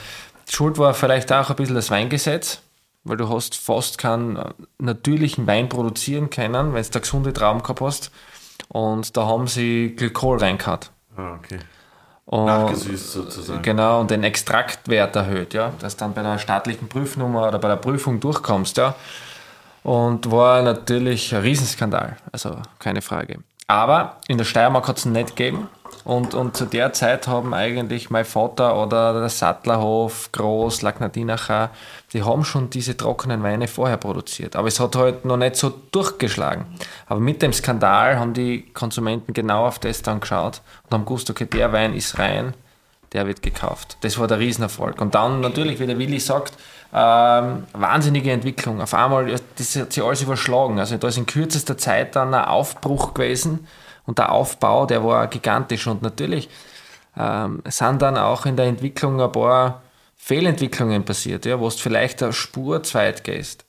[0.49, 2.61] Schuld war vielleicht auch ein bisschen das Weingesetz,
[3.03, 4.39] weil du hast fast keinen
[4.79, 8.11] natürlichen Wein produzieren können, wenn du da gesunde Trauben gehabt hast.
[8.69, 10.79] Und da haben sie Glykol reingehauen.
[11.15, 11.59] Ah, okay.
[12.25, 13.61] Und, Nachgesüßt sozusagen.
[13.61, 17.75] Genau, und den Extraktwert erhöht, ja, dass dann bei der staatlichen Prüfnummer oder bei der
[17.75, 18.95] Prüfung durchkommst, ja.
[19.83, 23.39] Und war natürlich ein Riesenskandal, also keine Frage.
[23.67, 25.67] Aber in der Steiermark hat es nicht gegeben.
[26.05, 31.69] Und, und zu der Zeit haben eigentlich mein Vater oder der Sattlerhof, Groß, Lagnadinacher,
[32.11, 34.55] die haben schon diese trockenen Weine vorher produziert.
[34.57, 36.65] Aber es hat halt noch nicht so durchgeschlagen.
[37.07, 41.29] Aber mit dem Skandal haben die Konsumenten genau auf das dann geschaut und haben gewusst,
[41.29, 42.53] okay, der Wein ist rein,
[43.13, 43.97] der wird gekauft.
[44.01, 44.99] Das war der Riesenerfolg.
[44.99, 46.53] Und dann natürlich, wie der Willi sagt,
[46.93, 48.81] ähm, wahnsinnige Entwicklung.
[48.81, 50.79] Auf einmal, das hat sich alles überschlagen.
[50.79, 53.67] Also da ist in kürzester Zeit dann ein Aufbruch gewesen
[54.05, 55.87] und der Aufbau, der war gigantisch.
[55.87, 56.49] Und natürlich
[57.17, 59.81] ähm, sind dann auch in der Entwicklung ein paar
[60.17, 63.65] Fehlentwicklungen passiert, ja, wo du vielleicht eine Spur zu weit gehst.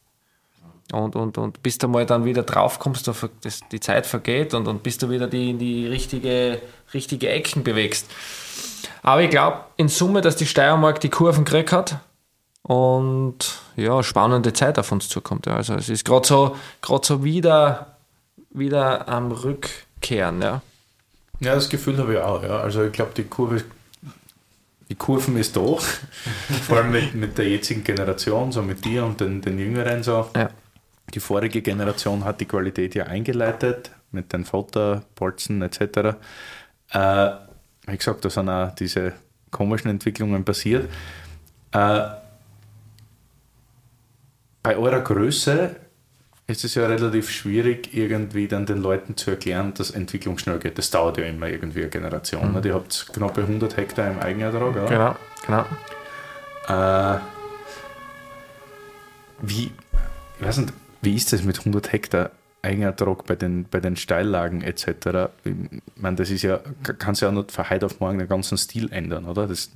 [0.93, 3.11] Und, und, und bis du mal dann wieder drauf kommst,
[3.73, 6.61] die Zeit vergeht und, und bis du wieder die, in die richtige,
[6.93, 8.11] richtige Ecken bewegst.
[9.03, 11.99] Aber ich glaube in Summe, dass die Steiermark die Kurven gekriegt hat
[12.63, 15.47] und ja, spannende Zeit auf uns zukommt.
[15.47, 15.57] Ja.
[15.57, 16.57] Also es ist gerade so,
[17.03, 17.97] so wieder,
[18.51, 19.69] wieder am Rück,
[20.05, 20.43] kehren.
[20.43, 20.63] Ja,
[21.41, 22.43] ja das Gefühl habe ich auch.
[22.43, 22.61] Ja.
[22.61, 23.65] Also ich glaube, die Kurve
[24.91, 25.61] die Kurven ist da,
[26.67, 30.29] vor allem mit, mit der jetzigen Generation, so mit dir und den, den Jüngeren so.
[30.37, 30.51] Ja.
[31.13, 36.17] Die vorige Generation hat die Qualität ja eingeleitet mit den Fotobolzen etc.
[36.91, 37.31] Äh,
[37.87, 39.15] wie gesagt, da sind auch diese
[39.51, 40.91] komischen Entwicklungen passiert.
[41.73, 42.01] Äh,
[44.63, 45.77] bei eurer Größe
[46.47, 50.77] ist es ja relativ schwierig, irgendwie dann den Leuten zu erklären, dass Entwicklung schnell geht.
[50.77, 52.53] Das dauert ja immer irgendwie eine Generation.
[52.53, 52.61] Mhm.
[52.65, 54.87] Ihr habt knapp 100 Hektar im Eigenertrag, oder?
[54.87, 57.15] Genau, genau.
[57.15, 57.19] Äh,
[59.41, 59.71] wie,
[60.39, 62.31] ich weiß nicht, wie ist das mit 100 Hektar
[62.61, 65.31] Eigenertrag bei den, bei den Steillagen etc.?
[65.45, 65.55] Ich
[65.97, 66.61] meine, das ist ja,
[66.99, 69.47] kann sich ja nicht von heute auf morgen den ganzen Stil ändern, oder?
[69.47, 69.71] Das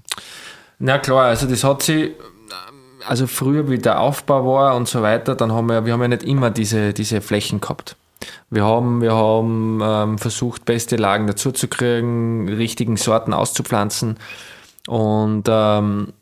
[0.78, 2.12] Na klar, also das hat sich
[3.06, 6.08] also früher, wie der Aufbau war und so weiter, dann haben wir, wir haben ja
[6.08, 7.96] nicht immer diese, diese Flächen gehabt.
[8.50, 14.16] Wir haben, wir haben ähm, versucht, beste Lagen dazuzukriegen, richtigen Sorten auszupflanzen
[14.86, 16.12] und ähm,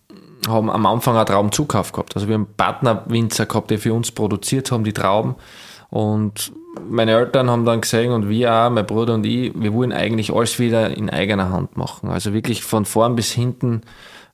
[0.46, 2.14] haben am Anfang auch Traubenzukauf gehabt.
[2.14, 5.36] Also wir haben Partnerwinzer gehabt, die für uns produziert haben, die Trauben.
[5.88, 6.52] Und
[6.88, 10.32] meine Eltern haben dann gesehen und wir auch, mein Bruder und ich, wir wollen eigentlich
[10.32, 12.10] alles wieder in eigener Hand machen.
[12.10, 13.82] Also wirklich von vorn bis hinten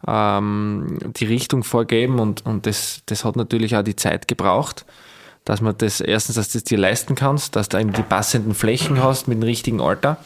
[0.07, 4.85] ähm, die Richtung vorgeben und, und das, das hat natürlich auch die Zeit gebraucht,
[5.45, 8.55] dass man das erstens, dass du das dir leisten kannst, dass du eben die passenden
[8.55, 10.19] Flächen hast mit dem richtigen Alter.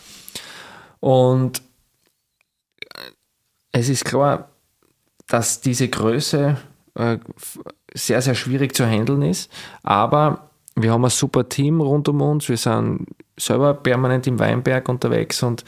[1.01, 1.62] Und
[3.73, 4.51] es ist klar,
[5.27, 6.57] dass diese Größe
[6.95, 7.19] äh,
[7.93, 9.51] sehr, sehr schwierig zu handeln ist,
[9.83, 13.07] aber wir haben ein super Team rund um uns, wir sind
[13.39, 15.65] selber permanent im Weinberg unterwegs und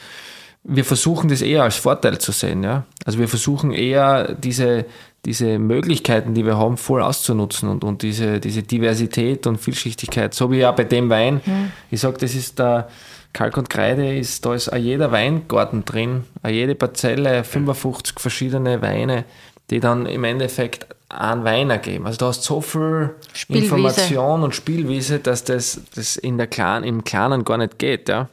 [0.64, 2.62] wir versuchen das eher als Vorteil zu sehen.
[2.62, 2.84] Ja?
[3.04, 4.84] Also wir versuchen eher diese,
[5.24, 10.34] diese Möglichkeiten, die wir haben, voll auszunutzen und, und diese, diese Diversität und Vielschichtigkeit.
[10.34, 11.40] So wie ja bei dem Wein.
[11.44, 11.72] Mhm.
[11.90, 12.88] Ich sage, das ist der
[13.32, 19.24] Kalk und Kreide, ist, da ist jeder Weingarten drin, jede Parzelle, 55 verschiedene Weine,
[19.70, 22.06] die dann im Endeffekt einen Wein ergeben.
[22.06, 23.64] Also du hast so viel Spielwiese.
[23.64, 28.08] Information und Spielwiese, dass das, das in der Kleinen, im Kleinen gar nicht geht.
[28.08, 28.28] Ja?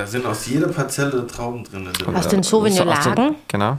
[0.00, 1.86] Da sind aus jeder Parzelle Trauben drin.
[2.14, 3.34] Aus den Sauvignon-Lagen?
[3.48, 3.76] Genau.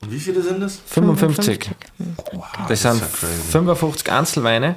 [0.00, 0.78] Und wie viele sind das?
[0.86, 1.72] 55.
[1.98, 2.68] 55.
[2.68, 3.10] das sind das
[3.50, 4.76] 55 Einzelweine,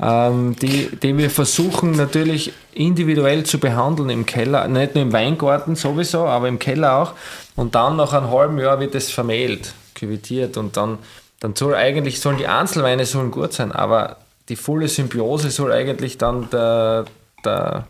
[0.00, 5.76] ähm, die, die wir versuchen natürlich individuell zu behandeln im Keller, nicht nur im Weingarten
[5.76, 7.12] sowieso, aber im Keller auch.
[7.54, 10.98] Und dann nach einem halben Jahr wird es vermehlt, küvitiert und dann,
[11.38, 14.16] dann soll eigentlich sollen die Einzelweine sollen gut sein, aber
[14.48, 17.04] die volle Symbiose soll eigentlich dann der,
[17.44, 17.86] der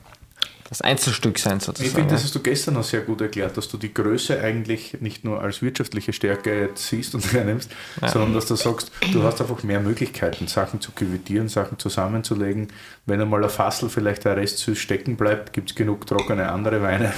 [0.75, 1.89] das Einzelstück sein sozusagen.
[1.89, 5.01] Ich finde, das hast du gestern auch sehr gut erklärt, dass du die Größe eigentlich
[5.01, 7.71] nicht nur als wirtschaftliche Stärke siehst und hernimmst,
[8.03, 8.09] ja.
[8.09, 12.73] sondern dass du sagst, du hast einfach mehr Möglichkeiten, Sachen zu küvitieren, Sachen zusammenzulegen.
[13.07, 16.83] Wenn einmal ein Fassel vielleicht der Rest süß stecken bleibt, gibt es genug trockene andere
[16.83, 17.13] Weine,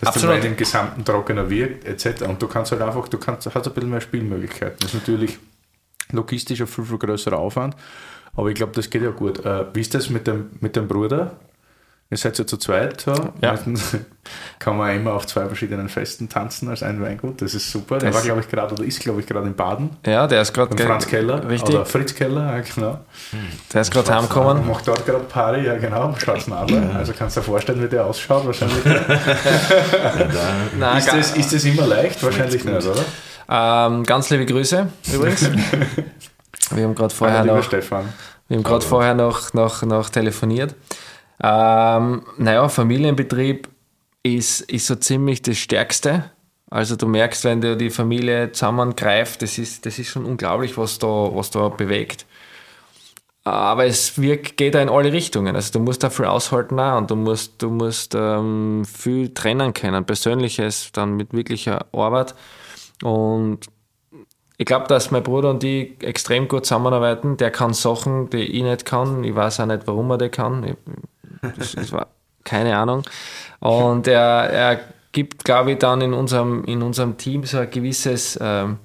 [0.00, 0.34] dass Absolut.
[0.34, 2.22] der Wein im Gesamten trockener wirkt, etc.
[2.22, 4.78] Und du kannst halt einfach, du kannst, hast ein bisschen mehr Spielmöglichkeiten.
[4.80, 5.38] Das ist natürlich
[6.10, 7.76] logistisch ein viel, viel größerer Aufwand,
[8.34, 9.44] aber ich glaube, das geht ja gut.
[9.44, 11.36] Äh, wie ist das mit dem, mit dem Bruder?
[12.08, 13.12] Ihr seid ja zu zweit so.
[13.42, 13.56] Ja.
[14.60, 17.42] kann man immer auf zwei verschiedenen Festen tanzen als ein Weingut.
[17.42, 17.98] Das ist super.
[17.98, 19.90] Der das war, glaube ich, gerade oder ist, glaube ich, gerade in Baden.
[20.06, 20.76] Ja, der ist gerade.
[20.76, 21.48] Franz Keller.
[21.48, 21.74] Richtig.
[21.74, 23.00] Oder Fritz Keller, ja, genau.
[23.72, 24.68] Der ist gerade heimgekommen.
[24.68, 26.14] Macht dort gerade Party, ja, genau.
[26.16, 26.94] Schwarznadler.
[26.94, 28.84] Also kannst du dir vorstellen, wie der ausschaut, wahrscheinlich.
[30.78, 32.22] Nein, ist, das, ist das immer leicht?
[32.22, 33.04] Wahrscheinlich nicht, oder?
[33.48, 35.50] Ähm, ganz liebe Grüße übrigens.
[36.70, 38.12] Wir haben gerade vorher, noch, Stefan.
[38.48, 40.74] Wir haben gerade vorher noch, noch, noch telefoniert.
[41.42, 43.68] Ähm, naja, Familienbetrieb
[44.22, 46.30] ist, ist so ziemlich das Stärkste.
[46.70, 50.98] Also du merkst, wenn du die Familie zusammengreift, das ist, das ist schon unglaublich, was
[50.98, 52.26] da, was da bewegt.
[53.44, 55.54] Aber es wirkt, geht da in alle Richtungen.
[55.54, 59.72] Also du musst da viel aushalten auch und du musst, du musst ähm, viel trennen
[59.72, 62.34] können, Persönliches dann mit wirklicher Arbeit.
[63.04, 63.60] Und
[64.58, 67.36] ich glaube, dass mein Bruder und ich extrem gut zusammenarbeiten.
[67.36, 69.22] Der kann Sachen, die ich nicht kann.
[69.22, 70.64] Ich weiß auch nicht, warum er die kann.
[70.64, 70.76] Ich,
[71.42, 72.08] das, das war
[72.44, 73.02] keine Ahnung.
[73.60, 74.80] Und er, er
[75.12, 78.78] gibt, glaube ich, dann in unserem, in unserem Team so ein gewisses, ähm,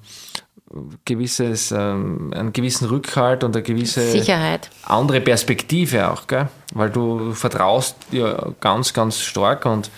[1.04, 4.70] gewisses, ähm, einen gewissen Rückhalt und eine gewisse Sicherheit.
[4.84, 6.48] andere Perspektive auch, gell?
[6.74, 9.90] weil du vertraust ja ganz, ganz stark und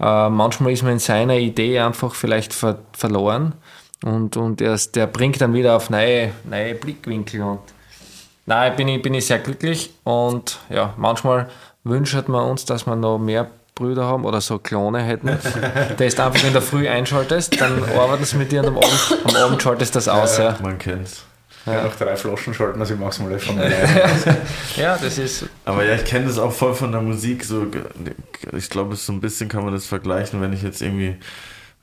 [0.00, 3.52] äh, manchmal ist man in seiner Idee einfach vielleicht ver verloren
[4.04, 7.60] und, und erst, der bringt dann wieder auf neue, neue Blickwinkel und
[8.48, 11.50] Nein, bin ich, bin ich sehr glücklich und ja, manchmal
[11.84, 15.38] wünschen wir uns, dass wir noch mehr Brüder haben oder so Klone hätten.
[15.98, 19.18] Der ist einfach in der Früh einschaltest, dann arbeiten sie mit dir und am Abend,
[19.24, 20.38] am Abend schaltest du das aus.
[20.38, 20.58] Ja, ja.
[20.62, 21.26] Man kennt's.
[21.66, 21.84] Ja.
[21.84, 23.58] Nach drei Flaschen schalten, also ich mach's mal von
[24.76, 25.44] Ja, das ist.
[25.66, 27.44] Aber ja, ich kenne das auch voll von der Musik.
[27.44, 27.66] So,
[28.56, 31.16] ich glaube, so ein bisschen kann man das vergleichen, wenn ich jetzt irgendwie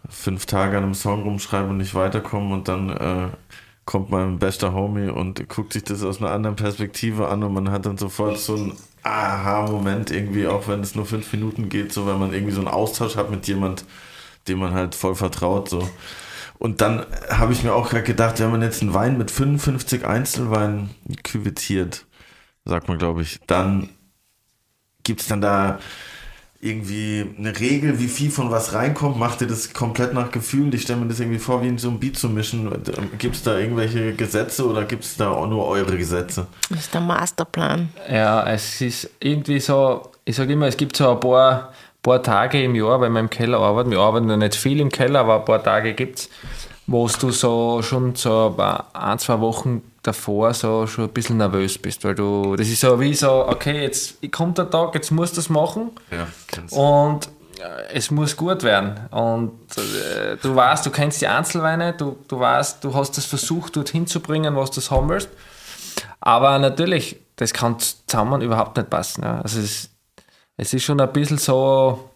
[0.09, 3.44] fünf Tage an einem Song rumschreibe und nicht weiterkomme und dann äh,
[3.85, 7.71] kommt mein bester Homie und guckt sich das aus einer anderen Perspektive an und man
[7.71, 12.07] hat dann sofort so einen Aha-Moment irgendwie, auch wenn es nur fünf Minuten geht, so
[12.07, 13.85] wenn man irgendwie so einen Austausch hat mit jemand,
[14.47, 15.87] dem man halt voll vertraut, so.
[16.57, 20.05] Und dann habe ich mir auch gerade gedacht, wenn man jetzt einen Wein mit 55
[20.05, 20.89] Einzelweinen
[21.23, 22.05] küvettiert,
[22.63, 23.89] sagt man, glaube ich, dann
[25.03, 25.79] gibt es dann da
[26.65, 29.17] irgendwie eine Regel, wie viel von was reinkommt?
[29.17, 30.73] Macht ihr das komplett nach Gefühl?
[30.73, 32.69] Ich stelle mir das irgendwie vor, wie in so einem Beat zu mischen.
[33.19, 36.47] Gibt es da irgendwelche Gesetze oder gibt es da auch nur eure Gesetze?
[36.69, 37.89] Das ist der Masterplan.
[38.11, 42.63] Ja, es ist irgendwie so, ich sage immer, es gibt so ein paar, paar Tage
[42.63, 43.91] im Jahr, weil wir im Keller arbeiten.
[43.91, 46.29] Wir arbeiten ja nicht viel im Keller, aber ein paar Tage gibt es,
[46.87, 48.55] wo du so schon so
[48.93, 52.99] ein, zwei Wochen davor so schon ein bisschen nervös bist, weil du, das ist so
[52.99, 55.91] wie so, okay, jetzt kommt der Tag, jetzt musst du das machen.
[56.11, 56.27] Ja,
[56.77, 57.27] und
[57.59, 58.99] äh, es muss gut werden.
[59.11, 63.75] Und äh, du weißt, du kennst die Einzelweine, du, du weißt, du hast das versucht,
[63.75, 65.29] dorthin zu bringen, was du haben willst.
[66.19, 69.23] Aber natürlich, das kann zusammen überhaupt nicht passen.
[69.23, 69.41] Ja.
[69.41, 69.89] Also es,
[70.57, 72.09] es ist schon ein bisschen so,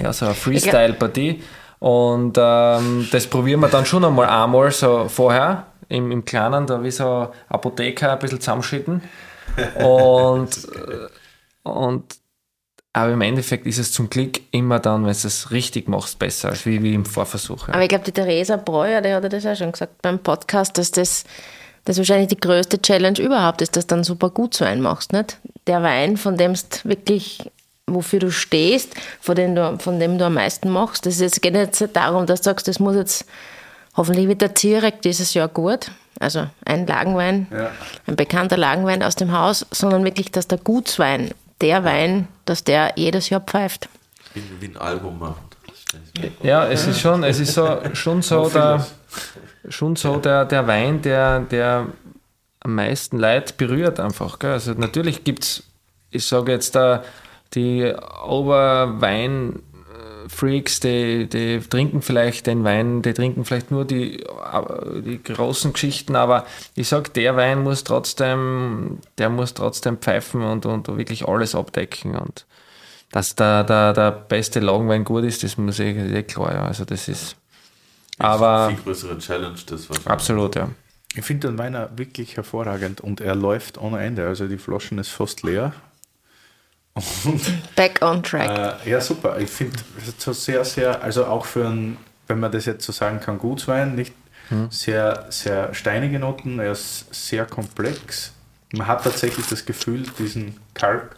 [0.00, 1.42] ja, so eine Freestyle-Partie.
[1.80, 6.82] Und ähm, das probieren wir dann schon einmal einmal so vorher im, im Kleinen, da
[6.82, 9.02] wie so Apotheker ein bisschen zusammenschütten.
[9.82, 12.04] Und, äh, und
[12.96, 16.50] aber im Endeffekt ist es zum Glück immer dann, wenn du es richtig machst, besser
[16.50, 17.68] als wie, wie im Vorversuch.
[17.68, 20.92] Aber ich glaube, die Theresa Breuer, die hat das ja schon gesagt beim Podcast, dass
[20.92, 21.24] das,
[21.84, 25.12] das wahrscheinlich die größte Challenge überhaupt ist, dass du dann super gut so einen machst.
[25.12, 25.40] Nicht?
[25.66, 27.50] Der Wein, von dem du wirklich
[27.86, 31.04] wofür du stehst, von dem du, von dem du am meisten machst.
[31.04, 33.26] Das ist, es geht nicht darum, dass du sagst, das muss jetzt
[33.96, 35.90] Hoffentlich wird der Zierek dieses Jahr gut.
[36.20, 37.70] Also ein Lagenwein, ja.
[38.06, 42.92] ein bekannter Lagenwein aus dem Haus, sondern wirklich, dass der Gutswein, der Wein, dass der
[42.96, 43.88] jedes Jahr pfeift.
[44.32, 45.42] Wie, wie ein Album macht.
[46.42, 48.86] Ja, es ist schon, es ist so, schon so, der,
[49.68, 51.86] schon so der, der Wein, der, der
[52.60, 54.38] am meisten Leid berührt einfach.
[54.38, 54.52] Gell?
[54.52, 55.62] Also natürlich gibt es,
[56.10, 57.04] ich sage jetzt da,
[57.54, 57.92] die
[58.26, 59.62] Oberwein
[60.28, 64.24] Freaks, die, die trinken vielleicht den Wein, die trinken vielleicht nur die,
[65.04, 70.66] die großen Geschichten, aber ich sag, der Wein muss trotzdem, der muss trotzdem pfeifen und,
[70.66, 72.46] und wirklich alles abdecken und
[73.14, 76.66] dass der, der, der beste Lagenwein gut ist, das muss ich, eh klar, ja.
[76.66, 77.36] Also das ist.
[78.18, 78.70] Aber.
[78.70, 80.04] Viel größere Challenge, das was.
[80.06, 80.68] Absolut, ja.
[81.14, 84.26] Ich finde den Wein wirklich hervorragend und er läuft ohne Ende.
[84.26, 85.72] Also die Flaschen ist fast leer.
[86.94, 87.40] Und,
[87.76, 88.84] Back on track.
[88.84, 89.38] Äh, ja, super.
[89.38, 89.76] Ich finde
[90.16, 91.96] so sehr, sehr, also auch für ein,
[92.28, 94.14] wenn man das jetzt so sagen kann, Gutswein, nicht
[94.48, 94.70] hm.
[94.70, 98.32] sehr, sehr steinige Noten, er ist sehr komplex.
[98.72, 101.16] Man hat tatsächlich das Gefühl, diesen Kalk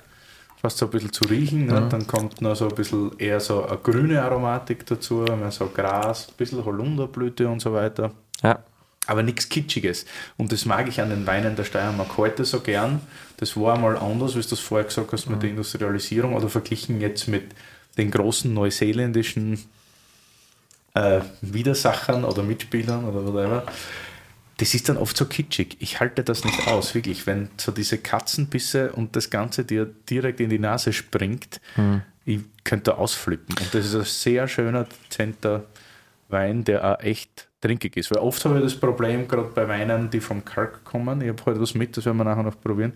[0.66, 1.66] fast so ein bisschen zu riechen.
[1.66, 1.80] Ne?
[1.80, 1.90] Mhm.
[1.90, 6.28] Dann kommt noch so ein bisschen eher so eine grüne Aromatik dazu, mehr so Gras,
[6.28, 8.12] ein bisschen Holunderblüte und so weiter.
[8.42, 8.58] Ja.
[9.06, 10.06] Aber nichts Kitschiges.
[10.36, 13.00] Und das mag ich an den Weinen der Steiermark heute so gern.
[13.38, 15.40] Das war einmal anders, wie du das vorher gesagt hast, mit mhm.
[15.40, 17.44] der Industrialisierung oder verglichen jetzt mit
[17.99, 19.59] den großen neuseeländischen
[20.94, 23.64] äh, Widersachern oder Mitspielern oder whatever
[24.59, 25.77] das ist dann oft so kitschig.
[25.81, 27.27] Ich halte das nicht aus, wirklich.
[27.27, 32.03] Wenn so diese Katzenbisse und das Ganze dir direkt in die Nase springt, hm.
[32.25, 33.55] ich könnte ausflippen.
[33.59, 35.64] Und das ist ein sehr schöner, dezenter
[36.29, 38.10] Wein, der auch echt trinkig ist.
[38.10, 41.42] Weil oft habe ich das Problem, gerade bei Weinen, die vom Kalk kommen, ich habe
[41.46, 42.92] heute was mit, das werden wir nachher noch probieren,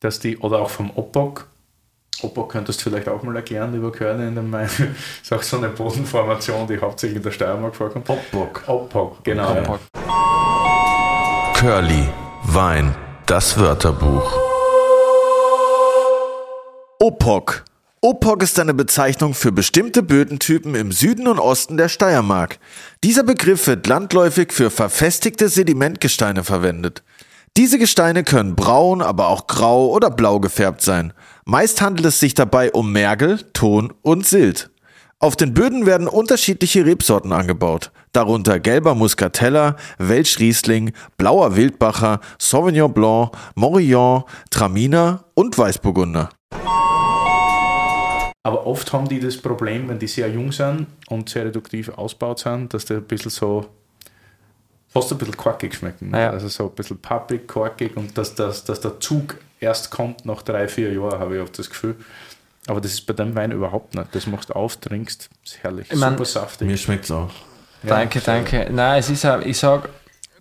[0.00, 1.46] dass die, oder auch vom Opok,
[2.22, 4.68] Opok könntest du vielleicht auch mal erklären, lieber Körner in dem Wein.
[4.78, 4.80] Das
[5.22, 8.08] ist auch so eine Bodenformation, die hauptsächlich in der Steiermark vorkommt.
[8.08, 8.62] Opok.
[8.68, 9.50] Opok, genau.
[9.52, 9.80] Opok.
[9.94, 11.52] Ja.
[11.54, 12.08] Curly,
[12.44, 12.94] Wein,
[13.26, 14.38] das Wörterbuch.
[17.00, 17.64] Opok.
[18.04, 22.58] Opok ist eine Bezeichnung für bestimmte Bödentypen im Süden und Osten der Steiermark.
[23.04, 27.04] Dieser Begriff wird landläufig für verfestigte Sedimentgesteine verwendet.
[27.56, 31.12] Diese Gesteine können braun, aber auch grau oder blau gefärbt sein.
[31.44, 34.70] Meist handelt es sich dabei um Mergel, Ton und Silt.
[35.20, 43.30] Auf den Böden werden unterschiedliche Rebsorten angebaut, darunter gelber Muscatella, Welschriesling, blauer Wildbacher, Sauvignon Blanc,
[43.54, 46.30] Morillon, Traminer und Weißburgunder.
[48.44, 52.40] Aber oft haben die das Problem, wenn die sehr jung sind und sehr reduktiv ausgebaut
[52.40, 53.66] sind, dass die ein bisschen so
[54.88, 56.12] fast ein bisschen korkig schmecken.
[56.12, 56.30] Ja.
[56.30, 60.42] Also so ein bisschen pappig, korkig und dass, dass, dass der Zug erst kommt nach
[60.42, 61.96] drei, vier Jahren, habe ich oft das Gefühl.
[62.66, 64.08] Aber das ist bei dem Wein überhaupt nicht.
[64.12, 65.90] Das machst du auf, trinkst, ist herrlich.
[65.90, 66.68] Ich mein, Super saftig.
[66.68, 67.30] Mir schmeckt es auch.
[67.82, 68.68] Danke, ja, danke.
[68.70, 69.88] Nein, es ist, ich sage,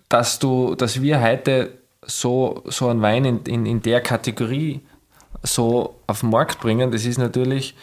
[0.09, 4.81] dass du, dass wir heute so, so einen Wein in, in, in der Kategorie
[5.43, 7.75] so auf den Markt bringen, das ist natürlich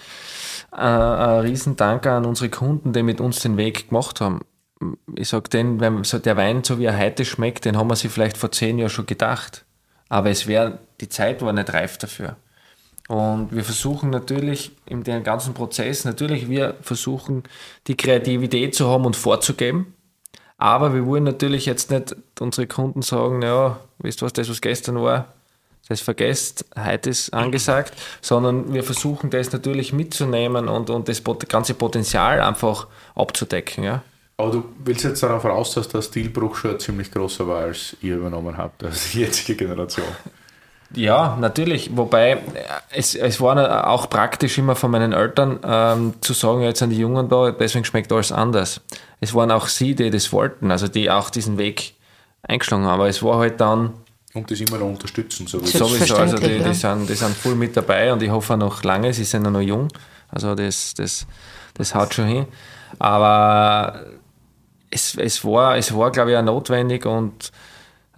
[0.72, 4.40] äh, ein Riesendank an unsere Kunden, die mit uns den Weg gemacht haben.
[5.16, 8.12] Ich sage denen, wenn der Wein, so wie er heute schmeckt, den haben wir sich
[8.12, 9.64] vielleicht vor zehn Jahren schon gedacht.
[10.08, 12.36] Aber es wäre, die Zeit war nicht reif dafür.
[13.08, 17.42] Und wir versuchen natürlich in dem ganzen Prozess, natürlich wir versuchen
[17.86, 19.94] die Kreativität zu haben und vorzugeben.
[20.58, 25.00] Aber wir wollen natürlich jetzt nicht unsere Kunden sagen, ja, wisst was, das was gestern
[25.00, 25.32] war,
[25.88, 31.74] das vergesst, heute ist angesagt, sondern wir versuchen das natürlich mitzunehmen und, und das ganze
[31.74, 33.84] Potenzial einfach abzudecken.
[33.84, 34.02] Ja.
[34.36, 38.16] Aber du willst jetzt darauf voraus, dass der Stilbruch schon ziemlich größer war, als ihr
[38.16, 40.06] übernommen habt, also die jetzige Generation.
[40.94, 41.96] Ja, natürlich.
[41.96, 42.38] Wobei
[42.90, 46.98] es, es war auch praktisch immer von meinen Eltern ähm, zu sagen, jetzt sind die
[46.98, 48.80] Jungen da, deswegen schmeckt alles anders.
[49.20, 51.94] Es waren auch sie, die das wollten, also die auch diesen Weg
[52.42, 52.94] eingeschlagen haben.
[52.94, 53.92] Aber es war halt dann.
[54.34, 55.86] Und das immer noch unterstützen, sowieso.
[55.86, 59.12] Sowieso, also die, die, sind, die sind voll mit dabei und ich hoffe noch lange,
[59.12, 59.88] sie sind ja noch jung.
[60.28, 61.26] Also das, das,
[61.74, 62.46] das haut schon hin.
[62.98, 64.04] Aber
[64.90, 67.52] es, es war, es war glaube ich, auch notwendig und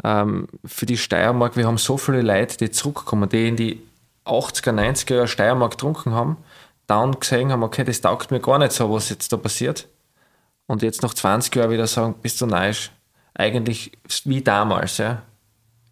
[0.03, 3.83] ähm, für die Steiermark, wir haben so viele Leute, die zurückkommen, die in die
[4.25, 6.39] 80er, 90er Jahre Steiermark getrunken haben,
[6.87, 9.87] dann gesehen haben, okay, das taugt mir gar nicht so, was jetzt da passiert.
[10.67, 12.91] Und jetzt nach 20 Jahren wieder sagen, bist du neisch.
[13.35, 13.93] Eigentlich
[14.25, 15.23] wie damals, ja.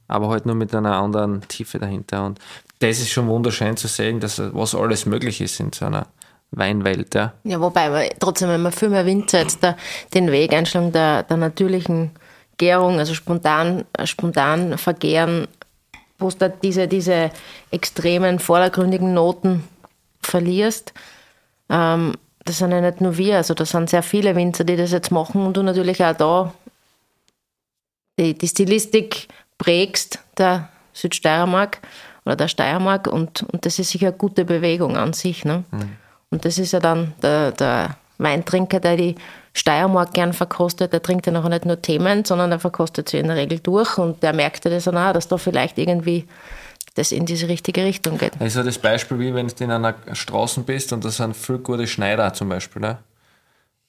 [0.09, 2.25] Aber halt nur mit einer anderen Tiefe dahinter.
[2.27, 2.39] Und
[2.81, 6.07] das ist schon wunderschön zu sehen, dass was alles möglich ist in so einer
[6.51, 7.15] Weinwelt.
[7.15, 9.77] Ja, ja wobei wir trotzdem, wenn man viel mehr Winzer jetzt da,
[10.15, 12.13] den Weg einschlagen der, der natürlichen
[12.57, 15.47] Gärung, also spontan, spontan vergären,
[16.19, 17.31] wo du diese, diese
[17.71, 19.65] extremen, vordergründigen Noten
[20.23, 20.93] verlierst.
[21.69, 24.91] Ähm, das sind ja nicht nur wir, also das sind sehr viele Winzer, die das
[24.91, 26.55] jetzt machen und du natürlich auch da
[28.19, 29.29] die, die Stilistik
[29.59, 31.81] prägst der Südsteiermark
[32.25, 35.45] oder der Steiermark und, und das ist sicher eine gute Bewegung an sich.
[35.45, 35.65] Ne?
[35.71, 35.97] Mhm.
[36.31, 39.15] Und das ist ja dann der, der Weintrinker, der die
[39.55, 43.29] Steiermark gern verkostet, der trinkt ja noch nicht nur Themen, sondern er verkostet sie in
[43.29, 46.27] der Regel durch und der merkt ja das dann auch, dass da vielleicht irgendwie
[46.95, 48.33] das in diese richtige Richtung geht.
[48.41, 51.87] Also das Beispiel, wie wenn du in einer Straße bist und da sind viel gute
[51.87, 52.83] Schneider zum Beispiel.
[52.83, 52.99] Ne?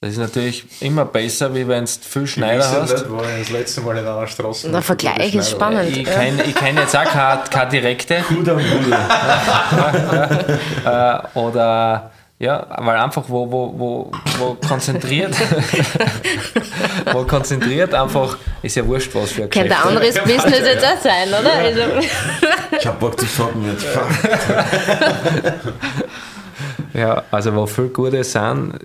[0.01, 2.93] Das ist natürlich immer besser, wie wenn du viel Schneider ich hast.
[2.93, 5.89] Nicht, wo ich das letzte Mal in einer Straße Der Vergleich ist spannend.
[5.89, 8.23] Ich kenne kenn jetzt auch keine, keine direkte.
[11.33, 15.35] Oder ja, weil einfach wo, wo, wo, wo konzentriert,
[17.11, 21.01] wo konzentriert einfach, ist ja wurscht, was für ein Könnte ein anderes Business jetzt auch
[21.01, 21.51] sein, oder?
[21.51, 21.81] Also.
[22.79, 23.85] Ich hab Bock zu shoppen jetzt.
[26.93, 28.79] ja, also wo viel Gute sind,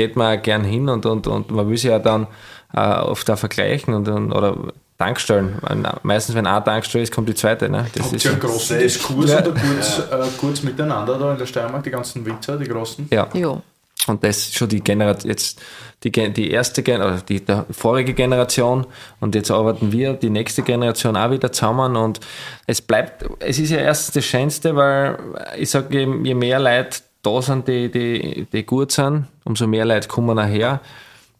[0.00, 2.26] geht man auch gern hin und, und, und man will sich ja dann
[2.74, 4.56] äh, oft auch vergleichen und, und, oder
[4.96, 5.58] Tankstellen.
[6.02, 7.68] Meistens, wenn eine Tankstelle ist, kommt die zweite.
[7.68, 7.86] Ne?
[7.94, 9.40] Das Habt ist einen großen Diskurs ja.
[9.40, 13.08] oder kurz, äh, kurz miteinander da in der Steiermark, die ganzen Winzer, die großen?
[13.10, 13.28] Ja.
[13.34, 13.60] ja.
[14.06, 15.60] Und das ist schon die Generation, jetzt
[16.02, 18.86] die, die erste Generation, die, die vorige Generation
[19.20, 22.20] und jetzt arbeiten wir, die nächste Generation auch wieder zusammen und
[22.66, 25.18] es bleibt, es ist ja erst das Schönste, weil
[25.58, 29.84] ich sage, je, je mehr Leute da sind, die, die, die gut sind, umso mehr
[29.84, 30.80] Leute kommen nachher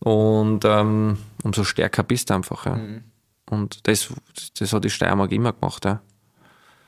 [0.01, 2.67] und ähm, umso stärker bist du einfach.
[2.67, 2.77] Ja.
[2.77, 3.05] Mhm.
[3.51, 4.09] Und das,
[4.59, 5.85] das hat die Steiermark immer gemacht.
[5.85, 6.01] Ja.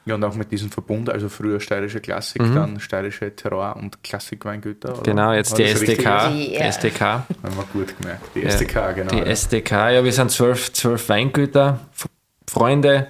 [0.04, 2.54] Ja, und auch mit diesem Verbund, also früher steirische Klassik, mhm.
[2.54, 4.94] dann steirische Terror- und Klassikweingüter.
[5.04, 6.28] Genau, jetzt die SDK.
[6.30, 7.00] Die SDK.
[7.00, 8.24] Haben wir gut gemerkt.
[8.34, 9.10] Die SDK, ja, genau.
[9.12, 9.24] Die ja.
[9.26, 11.78] SDK, ja, wir sind zwölf, zwölf Weingüter,
[12.48, 13.06] Freunde.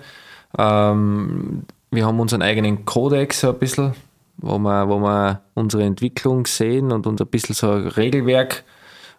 [0.59, 3.95] Ähm, wir haben unseren eigenen Kodex so ein bisschen,
[4.37, 8.65] wo wir, wo wir unsere Entwicklung sehen und unser bisschen so ein Regelwerk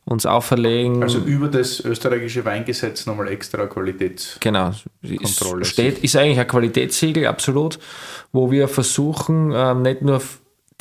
[0.05, 1.01] uns auferlegen.
[1.01, 4.76] Also über das österreichische Weingesetz nochmal extra Qualitätskontrolle.
[5.01, 5.22] Genau,
[5.61, 7.80] ist, steht, ist eigentlich ein Qualitätssiegel, absolut,
[8.34, 10.22] wo wir versuchen, ähm, nicht nur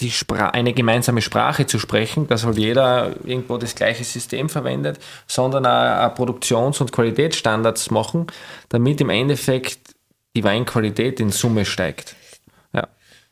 [0.00, 5.66] die eine gemeinsame Sprache zu sprechen, dass halt jeder irgendwo das gleiche System verwendet, sondern
[5.66, 8.26] auch Produktions- und Qualitätsstandards machen,
[8.68, 9.94] damit im Endeffekt
[10.34, 12.16] die Weinqualität in Summe steigt.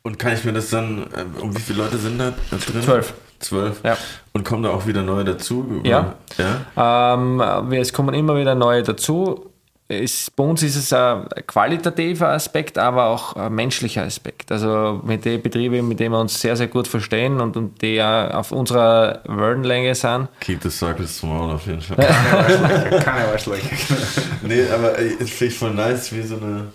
[0.02, 2.82] Und kann ich mir das dann, äh, um wie viele Leute sind da drin?
[2.82, 3.14] Zwölf.
[3.38, 3.80] Zwölf.
[3.84, 3.96] Ja.
[4.32, 5.80] Und kommen da auch wieder neue dazu?
[5.84, 6.14] Ja.
[6.36, 7.14] ja?
[7.14, 9.50] Ähm, es kommen immer wieder neue dazu.
[9.88, 14.52] Es, bei uns ist es ein qualitativer Aspekt, aber auch ein menschlicher Aspekt.
[14.52, 17.94] Also mit den Betrieben, mit denen wir uns sehr, sehr gut verstehen und, und die
[17.94, 20.28] ja auf unserer Wellenlänge sind.
[20.40, 21.96] Keep the circles small auf jeden Fall.
[21.96, 23.96] Keine Arschlöcher.
[24.42, 26.68] nee, aber es finde ich voll nice, wie so eine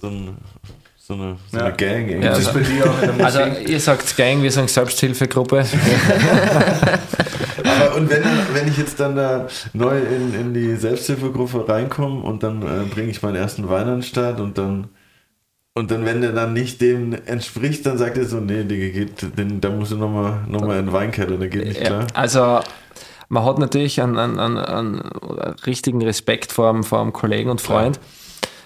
[0.00, 0.36] so ein
[1.06, 1.66] so eine, so ja.
[1.66, 2.22] eine Gang.
[2.22, 5.58] Ja, also, bei dir auch in der also ihr sagt Gang, wir sagen Selbsthilfegruppe.
[7.62, 8.22] Aber und wenn,
[8.54, 13.10] wenn ich jetzt dann da neu in, in die Selbsthilfegruppe reinkomme und dann äh, bringe
[13.10, 14.88] ich meinen ersten Wein an den Start und dann
[15.74, 19.36] und dann, wenn der dann nicht dem entspricht, dann sagt er so, nee, Digga, geht,
[19.36, 22.02] den, da musst du nochmal noch mal in den Weinkeller, der geht nicht klar.
[22.02, 22.60] Ja, also
[23.28, 25.00] man hat natürlich einen, einen, einen, einen
[25.66, 27.96] richtigen Respekt vor einem, vor einem Kollegen und Freund.
[27.96, 28.23] Klar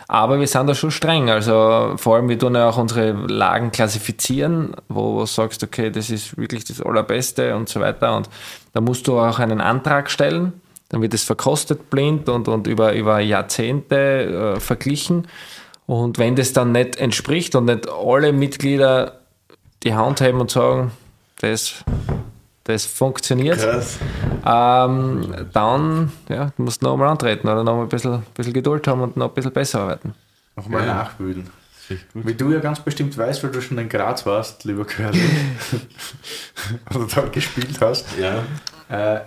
[0.08, 1.28] aber wir sind da schon streng.
[1.28, 6.08] Also vor allem, wir tun ja auch unsere Lagen klassifizieren, wo du sagst, okay, das
[6.08, 8.16] ist wirklich das Allerbeste und so weiter.
[8.16, 8.30] Und
[8.72, 10.54] da musst du auch einen Antrag stellen.
[10.88, 15.28] Dann wird es verkostet blind und, und über, über Jahrzehnte äh, verglichen.
[15.86, 19.20] Und wenn das dann nicht entspricht und nicht alle Mitglieder
[19.82, 20.90] die Hand heben und sagen,
[21.42, 21.84] das
[22.68, 23.66] das funktioniert.
[24.44, 29.00] Ähm, dann ja, du musst du nochmal antreten oder nochmal ein bisschen, bisschen Geduld haben
[29.00, 30.14] und noch ein bisschen besser arbeiten.
[30.54, 30.94] Nochmal ja.
[30.94, 31.48] nachwühlen.
[32.12, 35.18] Wie du ja ganz bestimmt weißt, weil du schon in Graz warst, lieber Curly,
[36.94, 38.44] oder dort gespielt hast, ja.
[38.90, 39.20] äh,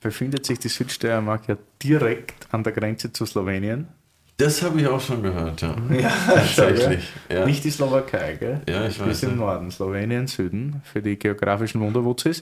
[0.00, 3.86] befindet sich die Südsteiermark ja direkt an der Grenze zu Slowenien.
[4.40, 5.74] Das habe ich auch schon gehört, ja.
[5.90, 6.10] ja
[6.56, 7.08] Tatsächlich.
[7.28, 7.44] Ja.
[7.44, 8.60] Nicht die Slowakei, gell?
[8.68, 9.06] Ja, ich weiß.
[9.06, 12.40] Bis im Norden, Slowenien, Süden, für die geografischen Wunderwutzis.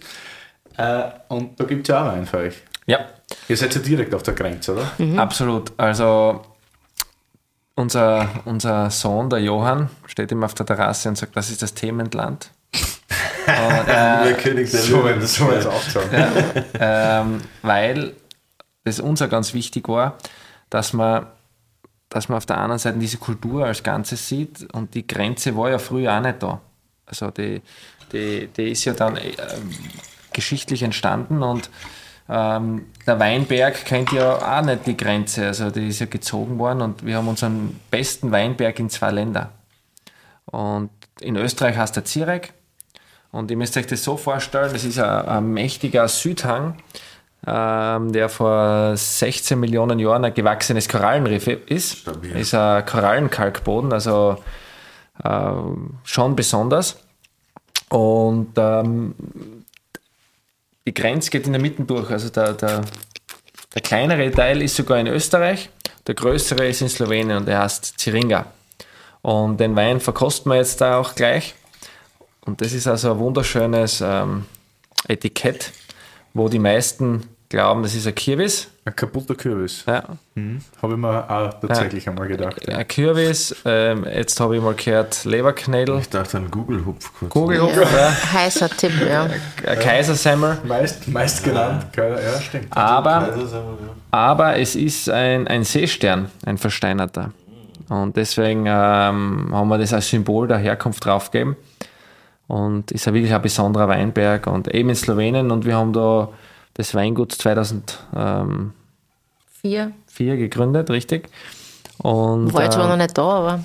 [0.76, 2.54] Äh, und da gibt es ja auch Wein für euch.
[2.86, 3.00] Ja.
[3.48, 4.90] Ihr seid ja direkt auf der Grenze, oder?
[4.98, 5.18] Mhm.
[5.18, 5.72] Absolut.
[5.76, 6.42] Also
[7.74, 11.74] unser, unser Sohn, der Johann, steht immer auf der Terrasse und sagt, das ist das
[11.74, 12.50] Themenland.
[12.74, 15.26] und, äh, König der so, Löwen.
[15.26, 16.10] So jetzt auch sagen.
[16.12, 18.12] Ja, ähm, weil
[18.84, 20.16] das uns auch ganz wichtig war,
[20.70, 21.26] dass man,
[22.08, 25.70] dass man auf der anderen Seite diese Kultur als Ganzes sieht und die Grenze war
[25.70, 26.60] ja früher auch nicht da.
[27.06, 27.62] Also die,
[28.12, 29.32] die, die ist ja dann äh,
[30.32, 31.70] geschichtlich entstanden und
[32.28, 36.82] ähm, der Weinberg kennt ja auch nicht die Grenze, also die ist ja gezogen worden
[36.82, 39.48] und wir haben unseren besten Weinberg in zwei Ländern.
[40.46, 40.90] Und
[41.20, 42.52] in Österreich heißt der Zirek
[43.30, 46.76] und ihr müsst euch das so vorstellen, das ist ein, ein mächtiger Südhang,
[47.46, 51.98] ähm, der vor 16 Millionen Jahren ein gewachsenes Korallenriff ist.
[51.98, 52.36] Stabil.
[52.36, 54.38] Ist ein Korallenkalkboden, also
[55.22, 55.50] äh,
[56.04, 56.98] schon besonders.
[57.90, 59.14] Und ähm,
[60.86, 62.10] die Grenze geht in der Mitte durch.
[62.10, 62.82] Also der, der,
[63.74, 65.70] der kleinere Teil ist sogar in Österreich,
[66.06, 68.46] der größere ist in Slowenien und der heißt Ziringa.
[69.22, 71.54] Und den Wein verkosten wir jetzt da auch gleich.
[72.40, 74.46] Und das ist also ein wunderschönes ähm,
[75.06, 75.72] Etikett,
[76.38, 78.68] wo die meisten glauben, das ist ein Kürbis.
[78.84, 79.84] Ein kaputter Kürbis.
[79.86, 80.04] Ja.
[80.34, 80.60] Mhm.
[80.80, 82.12] Habe ich mir auch tatsächlich ja.
[82.12, 82.66] einmal gedacht.
[82.66, 82.78] Ja.
[82.78, 85.98] Ein Kürbis, ähm, jetzt habe ich mal gehört, Leberknädel.
[85.98, 87.32] Ich dachte an Google-Hupf kurz.
[87.32, 87.98] Google-Hupf, ja.
[87.98, 88.32] ja.
[88.32, 89.28] Heißer Tipp, ja.
[89.66, 90.58] Ein Kaisersemmel.
[90.64, 92.76] Meist, meist genannt, ja, stimmt.
[92.76, 93.34] Aber,
[94.10, 97.32] aber es ist ein, ein Seestern, ein versteinerter.
[97.88, 101.56] Und deswegen ähm, haben wir das als Symbol der Herkunft draufgegeben.
[102.48, 105.50] Und ist ja wirklich ein besonderer Weinberg und eben in Slowenien.
[105.50, 106.30] Und wir haben da
[106.74, 108.72] das Weingut 2004
[110.06, 111.28] Vier gegründet, richtig.
[111.98, 113.64] Und, War jetzt äh, noch nicht da, aber.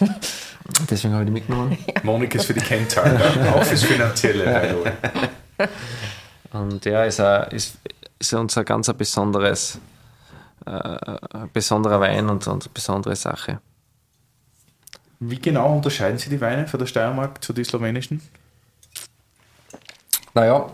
[0.90, 1.76] deswegen habe ich die mitgenommen.
[1.86, 2.00] Ja.
[2.02, 4.94] Monik ist für die Kennzahlen, auch fürs Finanzielle.
[6.52, 7.78] und ja, ist, ein, ist,
[8.18, 9.78] ist uns ein ganz ein besonderes,
[10.66, 10.96] äh,
[11.52, 13.60] besonderer Wein und, und eine besondere Sache.
[15.18, 18.20] Wie genau unterscheiden Sie die Weine von der Steiermark zu den slowenischen?
[20.34, 20.70] Naja,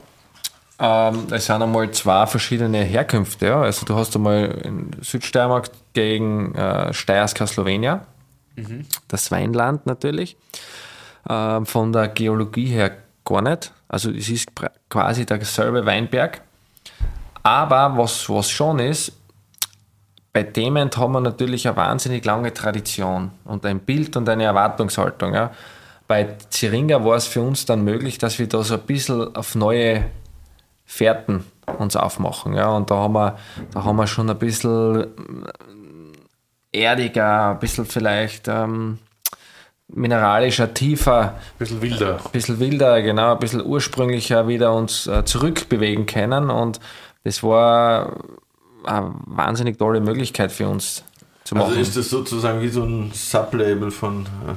[0.83, 3.47] ähm, es sind einmal zwei verschiedene Herkünfte.
[3.47, 3.63] Ja.
[3.63, 8.05] Also du hast einmal in Südsteiermark gegen äh, Steierska Slowenia,
[8.57, 8.87] mhm.
[9.07, 10.37] das Weinland natürlich.
[11.31, 13.73] Ähm, von der Geologie her gar nicht.
[13.87, 14.49] Also es ist
[14.91, 16.41] quasi derselbe Weinberg.
[17.45, 19.13] Aber was, was schon ist,
[20.33, 25.35] bei Dement haben wir natürlich eine wahnsinnig lange Tradition und ein Bild und eine Erwartungshaltung.
[25.35, 25.51] Ja.
[26.09, 29.55] Bei Ziringa war es für uns dann möglich, dass wir da so ein bisschen auf
[29.55, 30.05] neue
[30.87, 31.45] Fährten
[31.79, 32.55] uns aufmachen.
[32.55, 32.69] Ja.
[32.69, 33.39] Und da haben, wir,
[33.73, 35.07] da haben wir schon ein bisschen
[36.73, 38.99] erdiger, ein bisschen vielleicht ähm,
[39.89, 41.35] mineralischer, tiefer.
[41.35, 42.17] Ein bisschen wilder.
[42.25, 46.49] Ein bisschen wilder, genau, ein bisschen ursprünglicher wieder uns äh, zurückbewegen können.
[46.49, 46.81] Und
[47.25, 48.17] das war
[48.85, 51.05] eine wahnsinnig tolle Möglichkeit für uns
[51.45, 51.79] zu also machen.
[51.79, 54.55] Also ist das sozusagen wie so ein Sublabel von äh,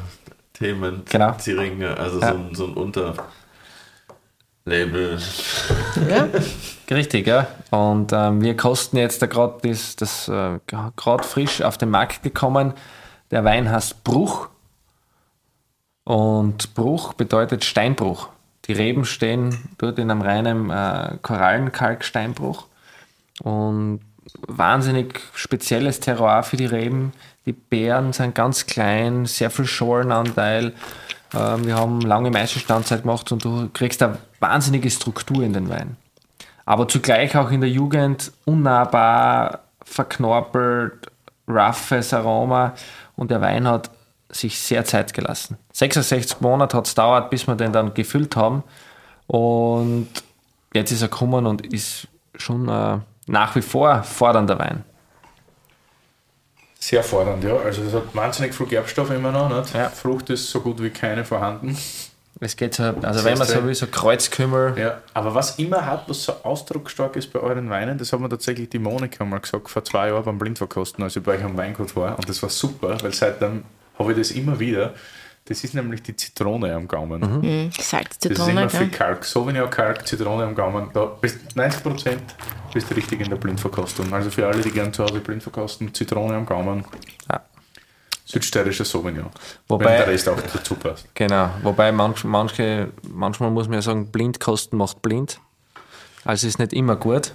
[0.54, 1.34] Themen, genau.
[1.34, 2.32] Ziringe, also ja.
[2.32, 3.20] so, ein, so ein Unterlabel.
[6.10, 6.28] Ja,
[6.96, 7.48] richtig, ja.
[7.72, 12.24] Und ähm, wir kosten jetzt da gerade das, das äh, gerade frisch auf den Markt
[12.24, 12.74] gekommen.
[13.32, 14.50] Der Wein heißt Bruch.
[16.04, 18.30] Und Bruch bedeutet Steinbruch.
[18.66, 22.68] Die Reben stehen dort in einem reinen äh, Korallenkalksteinbruch.
[23.42, 24.02] Und
[24.48, 27.14] wahnsinnig spezielles Terroir für die Reben.
[27.46, 30.74] Die Beeren sind ganz klein, sehr viel Scholenanteil.
[31.34, 35.98] Ähm, wir haben lange Meisterstandzeit gemacht und du kriegst da wahnsinnige Struktur in den Wein.
[36.66, 41.12] Aber zugleich auch in der Jugend unnahbar, verknorpelt,
[41.48, 42.74] roughes Aroma
[43.16, 43.92] und der Wein hat
[44.30, 45.58] sich sehr Zeit gelassen.
[45.74, 48.64] 66 Monate hat es dauert, bis wir den dann gefüllt haben
[49.28, 50.08] und
[50.74, 52.98] jetzt ist er gekommen und ist schon äh,
[53.28, 54.84] nach wie vor fordernder Wein.
[56.80, 57.56] Sehr fordernd, ja.
[57.58, 59.50] Also es hat wahnsinnig viel Gerbstoff immer noch.
[59.50, 59.74] Nicht?
[59.74, 59.90] Ja.
[59.90, 61.76] Frucht ist so gut wie keine vorhanden.
[62.42, 64.78] Es geht so, also das wenn man so will, so Kreuzkümmel.
[64.78, 68.28] Ja, aber was immer hat, was so ausdrucksstark ist bei euren Weinen, das hat mir
[68.28, 71.56] tatsächlich die Monika mal gesagt, vor zwei Jahren beim Blindverkosten, als ich bei euch am
[71.56, 72.18] Weingut war.
[72.18, 73.64] Und das war super, weil seitdem
[73.98, 74.94] habe ich das immer wieder.
[75.48, 77.22] Das ist nämlich die Zitrone am Gaumen.
[77.22, 77.48] Mhm.
[77.48, 77.72] mhm.
[77.72, 78.38] Salz, Zitrone.
[78.38, 79.24] Das ist immer viel Kalk.
[79.24, 80.90] Sauvignon, Kalk, Zitrone am Gaumen.
[80.94, 82.36] Da bist 90 Prozent
[82.74, 84.12] bist du richtig in der Blindverkostung.
[84.14, 86.84] Also für alle, die gerne zu Hause blind verkosten, Zitrone am Gaumen.
[87.32, 87.42] Ja.
[88.26, 89.28] Südsteirischer Sauvignon.
[89.68, 91.08] Wobei, wenn der Rest auch dazu passt.
[91.14, 91.52] Genau.
[91.62, 95.40] Wobei manch, manche, manchmal muss man ja sagen, Blindkosten macht blind.
[96.26, 97.32] Also ist nicht immer gut.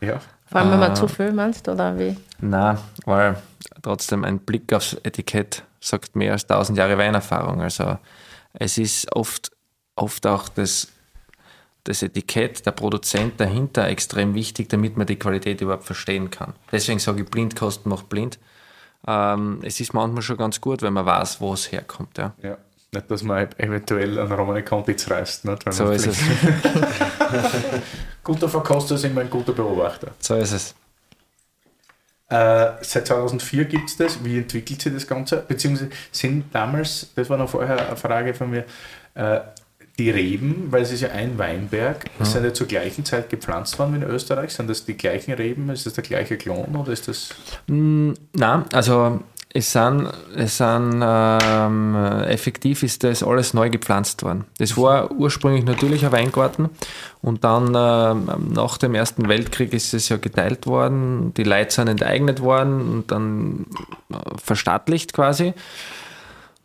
[0.00, 0.20] Ja.
[0.50, 2.16] Vor allem, wenn man äh, zu viel meinst, oder wie?
[2.40, 3.40] Nein, weil
[3.82, 7.60] trotzdem ein Blick aufs Etikett sagt mehr als 1000 Jahre Weinerfahrung.
[7.60, 7.98] Also
[8.52, 9.50] es ist oft,
[9.96, 10.88] oft auch das,
[11.84, 16.54] das Etikett, der Produzent dahinter extrem wichtig, damit man die Qualität überhaupt verstehen kann.
[16.72, 18.38] Deswegen sage ich, Blindkosten macht blind.
[19.06, 22.18] Ähm, es ist manchmal schon ganz gut, wenn man weiß, wo es herkommt.
[22.18, 22.34] Ja.
[22.42, 22.58] ja.
[22.90, 25.44] Nicht, dass man eventuell einen Romane Kontitz reißt.
[25.44, 25.72] Nicht?
[25.72, 26.18] so ist es.
[28.24, 30.12] guter Verkoster ist immer ein guter Beobachter.
[30.18, 30.74] So ist es.
[32.28, 34.22] Äh, seit 2004 gibt es das.
[34.22, 35.44] Wie entwickelt sich das Ganze?
[35.46, 38.64] Beziehungsweise sind damals, das war noch vorher eine Frage von mir,
[39.14, 39.40] äh,
[39.98, 42.24] die Reben, weil es ist ja ein Weinberg, mhm.
[42.24, 44.52] sind ja zur gleichen Zeit gepflanzt worden wie in Österreich?
[44.52, 45.68] Sind das die gleichen Reben?
[45.70, 47.30] Ist das der gleiche Klon oder ist das?
[47.66, 49.20] Mm, nein, also
[49.54, 51.96] es sind, es sind ähm,
[52.26, 54.44] effektiv ist das alles neu gepflanzt worden.
[54.58, 56.68] Das war ursprünglich natürlich ein Weingarten
[57.22, 61.88] und dann ähm, nach dem Ersten Weltkrieg ist es ja geteilt worden, die Leute sind
[61.88, 63.66] enteignet worden und dann
[64.10, 65.54] äh, verstaatlicht quasi.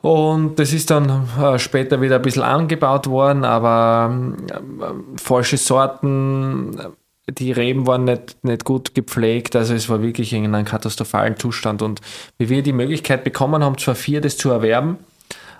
[0.01, 4.13] Und das ist dann äh, später wieder ein bisschen angebaut worden, aber
[4.49, 6.77] äh, falsche Sorten,
[7.29, 11.81] die Reben waren nicht, nicht gut gepflegt, also es war wirklich in einem katastrophalen Zustand.
[11.81, 12.01] Und
[12.37, 14.97] wie wir die Möglichkeit bekommen haben, zwar vier das zu erwerben,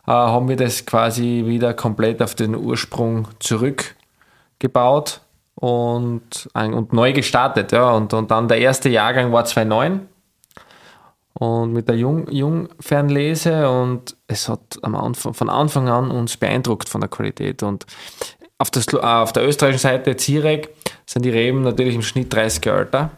[0.07, 5.21] äh, haben wir das quasi wieder komplett auf den Ursprung zurückgebaut
[5.55, 7.71] und, und neu gestartet.
[7.71, 7.91] Ja.
[7.91, 10.07] Und, und dann der erste Jahrgang war 2009
[11.33, 16.89] und mit der Jung, Jungfernlese und es hat am Anfang, von Anfang an uns beeindruckt
[16.89, 17.63] von der Qualität.
[17.63, 17.85] Und
[18.57, 20.69] auf, das, auf der österreichischen Seite Zirek
[21.05, 23.09] sind die Reben natürlich im Schnitt 30 Jahre älter.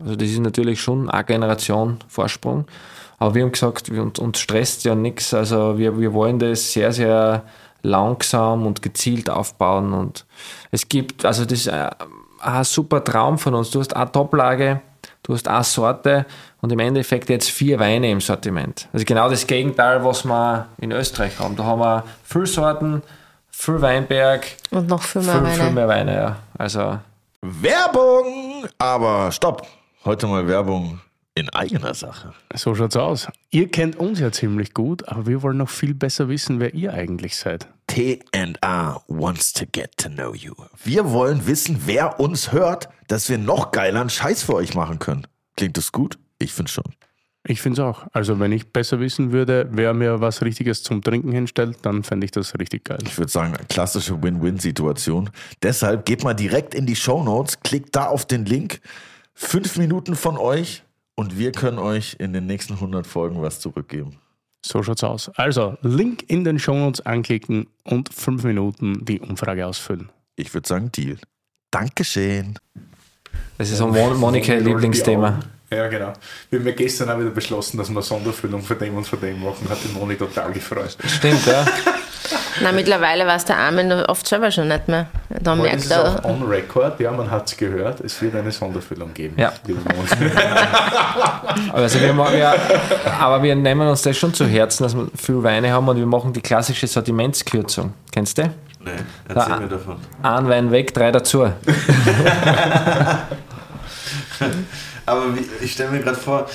[0.00, 2.66] Also das ist natürlich schon eine Generation Vorsprung.
[3.18, 5.34] Aber wir haben gesagt, uns, uns stresst ja nichts.
[5.34, 7.42] Also wir, wir wollen das sehr, sehr
[7.82, 9.92] langsam und gezielt aufbauen.
[9.92, 10.24] Und
[10.70, 11.90] es gibt, also das ist ein,
[12.40, 13.70] ein super Traum von uns.
[13.70, 14.80] Du hast eine Toplage,
[15.24, 16.26] du hast eine Sorte
[16.60, 18.88] und im Endeffekt jetzt vier Weine im Sortiment.
[18.92, 21.56] Also genau das Gegenteil, was wir in Österreich haben.
[21.56, 23.02] Da haben wir viel Sorten,
[23.50, 24.46] viel Weinberg.
[24.70, 25.54] Und noch viel mehr viel, Weine.
[25.54, 26.36] Viel mehr Weine, ja.
[26.56, 26.98] Also.
[27.42, 28.66] Werbung!
[28.78, 29.66] Aber stopp!
[30.04, 31.00] Heute mal Werbung
[31.36, 32.34] in eigener Sache.
[32.54, 33.28] So schaut's aus.
[33.50, 36.92] Ihr kennt uns ja ziemlich gut, aber wir wollen noch viel besser wissen, wer ihr
[36.92, 37.68] eigentlich seid.
[37.86, 40.52] T&A wants to get to know you.
[40.82, 45.26] Wir wollen wissen, wer uns hört, dass wir noch geileren Scheiß für euch machen können.
[45.56, 46.18] Klingt das gut?
[46.40, 46.92] Ich finde schon.
[47.48, 48.06] Ich finde es auch.
[48.12, 52.26] Also wenn ich besser wissen würde, wer mir was Richtiges zum Trinken hinstellt, dann fände
[52.26, 52.98] ich das richtig geil.
[53.04, 55.30] Ich würde sagen, eine klassische Win-Win-Situation.
[55.62, 58.82] Deshalb geht mal direkt in die Show Notes, klickt da auf den Link.
[59.32, 60.82] Fünf Minuten von euch
[61.14, 64.18] und wir können euch in den nächsten 100 Folgen was zurückgeben.
[64.62, 65.30] So schaut's aus.
[65.36, 70.10] Also, Link in den Show Notes anklicken und fünf Minuten die Umfrage ausfüllen.
[70.36, 71.16] Ich würde sagen, Deal.
[71.70, 72.58] Dankeschön.
[73.56, 75.40] Das ist ein Monika-Lieblingsthema.
[75.70, 76.12] Ja, genau.
[76.48, 79.20] Wir haben ja gestern auch wieder beschlossen, dass wir eine Sonderfüllung von dem und von
[79.20, 79.68] dem machen.
[79.68, 80.96] Hat die Moni total gefreut.
[81.04, 81.66] Stimmt, ja.
[82.62, 85.06] Na, mittlerweile weiß der Armin oft selber schon nicht mehr.
[85.28, 86.24] Da merkt das ist er.
[86.24, 88.00] on record, ja, man hat es gehört.
[88.00, 89.34] Es wird eine Sonderfüllung geben.
[89.38, 89.52] Ja.
[91.72, 92.54] also wir machen ja,
[93.20, 96.06] aber wir nehmen uns das schon zu Herzen, dass wir viel Weine haben und wir
[96.06, 97.94] machen die klassische Sortimentskürzung.
[98.10, 98.50] Kennst du?
[98.80, 98.90] Nee,
[99.28, 99.96] erzähl da, mir davon.
[100.22, 101.44] Ein Wein weg, drei dazu.
[105.08, 106.46] Aber wie, ich stelle mir gerade vor,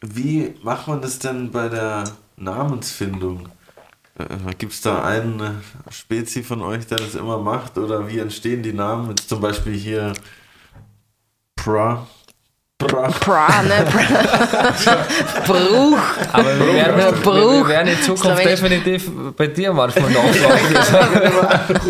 [0.00, 2.04] wie macht man das denn bei der
[2.36, 3.48] Namensfindung?
[4.16, 5.60] Äh, Gibt es da einen
[5.90, 7.76] Spezi von euch, der das immer macht?
[7.76, 9.08] Oder wie entstehen die Namen?
[9.10, 10.12] Jetzt zum Beispiel hier
[11.56, 12.06] Pra
[12.76, 13.08] Bra.
[13.20, 13.86] Bra, ne?
[15.46, 15.98] Bruch.
[16.32, 17.34] Aber wir werden, Bruch.
[17.34, 20.74] Wir, werden in Zukunft definitiv bei dir manchmal nachfragen.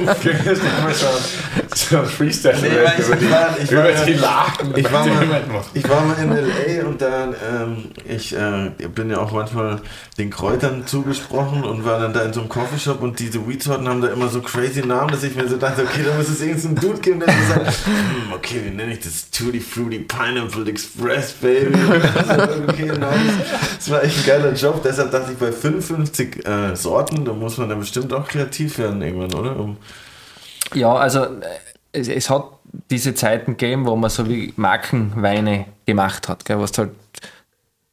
[1.74, 2.68] so ein Freestyle nee,
[2.98, 4.76] ich, über, die, war, ich über die Lachen.
[4.76, 6.86] Ich war, mal, ich war mal in L.A.
[6.86, 9.80] und dann, ähm, ich äh, bin ja auch manchmal
[10.18, 14.02] den Kräutern zugesprochen und war dann da in so einem Coffeeshop und diese Weedsorten haben
[14.02, 16.76] da immer so crazy Namen, dass ich mir so dachte, okay, da muss es irgendeinen
[16.76, 19.30] Dude geben, der so sagt, hm, okay, wie nenne ich das?
[19.30, 21.74] Tutti Fruity Pineapple Express, Baby.
[22.68, 23.32] okay, nice.
[23.76, 24.82] Das war echt ein geiler Job.
[24.82, 29.00] Deshalb dachte ich, bei 55 äh, Sorten, da muss man dann bestimmt auch kreativ werden
[29.00, 29.56] irgendwann, oder?
[29.58, 29.76] Um
[30.74, 31.30] ja, also äh,
[31.92, 32.44] es, es, hat
[32.90, 36.90] diese Zeiten gegeben, wo man so wie Markenweine gemacht hat, gell, was halt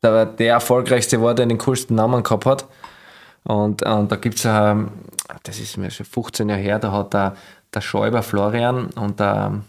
[0.01, 2.65] der, der erfolgreichste war, der den coolsten Namen gehabt hat.
[3.43, 4.89] Und, und da gibt es, ähm,
[5.43, 7.35] das ist mir schon 15 Jahre her, da hat der,
[7.73, 9.61] der Schäuber Florian und der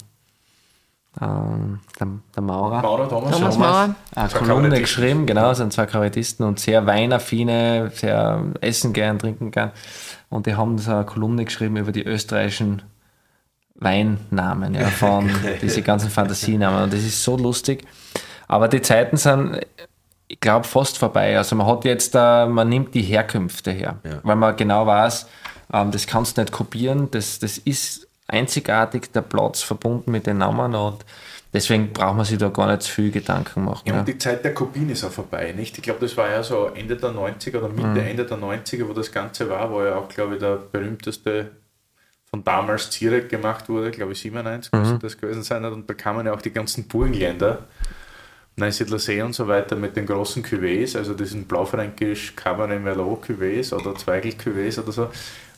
[1.20, 3.94] ähm, der, der, Maurer, Maurer Thomas, Thomas Maurer.
[4.14, 9.72] eine Kolumne geschrieben, genau, sind zwei Kabarettisten und sehr weinaffine, sehr essen gern, trinken gern.
[10.30, 12.82] Und die haben so eine Kolumne geschrieben über die österreichischen
[13.74, 16.84] Weinnamen, ja, von diese ganzen Fantasienamen.
[16.84, 17.84] Und das ist so lustig.
[18.48, 19.60] Aber die Zeiten sind,
[20.28, 21.36] ich glaube, fast vorbei.
[21.36, 24.20] Also man hat jetzt, uh, man nimmt die Herkünfte her, ja.
[24.22, 25.26] weil man genau weiß,
[25.70, 30.26] um, ähm, das kannst du nicht kopieren, das, das ist einzigartig, der Platz verbunden mit
[30.26, 31.05] den Namen und
[31.53, 33.83] deswegen braucht man sich da gar nicht zu viel Gedanken machen.
[33.87, 35.76] Ja, und die Zeit der Kopien ist auch vorbei, nicht?
[35.76, 37.97] Ich glaube, das war ja so Ende der 90er oder Mitte, mhm.
[37.99, 41.51] Ende der 90er, wo das Ganze war, wo ja auch, glaube ich, der berühmteste
[42.30, 44.99] von damals Zirek gemacht wurde, glaube ich 97 mhm.
[45.01, 47.59] das gewesen sein und da kamen ja auch die ganzen Burgenländer,
[48.57, 53.74] Neusiedler See und so weiter mit den großen Cuvées, also diesen Blaufränkisch Cabernet Merlot Cuvées
[53.74, 55.11] oder Zweigel Cuvées oder so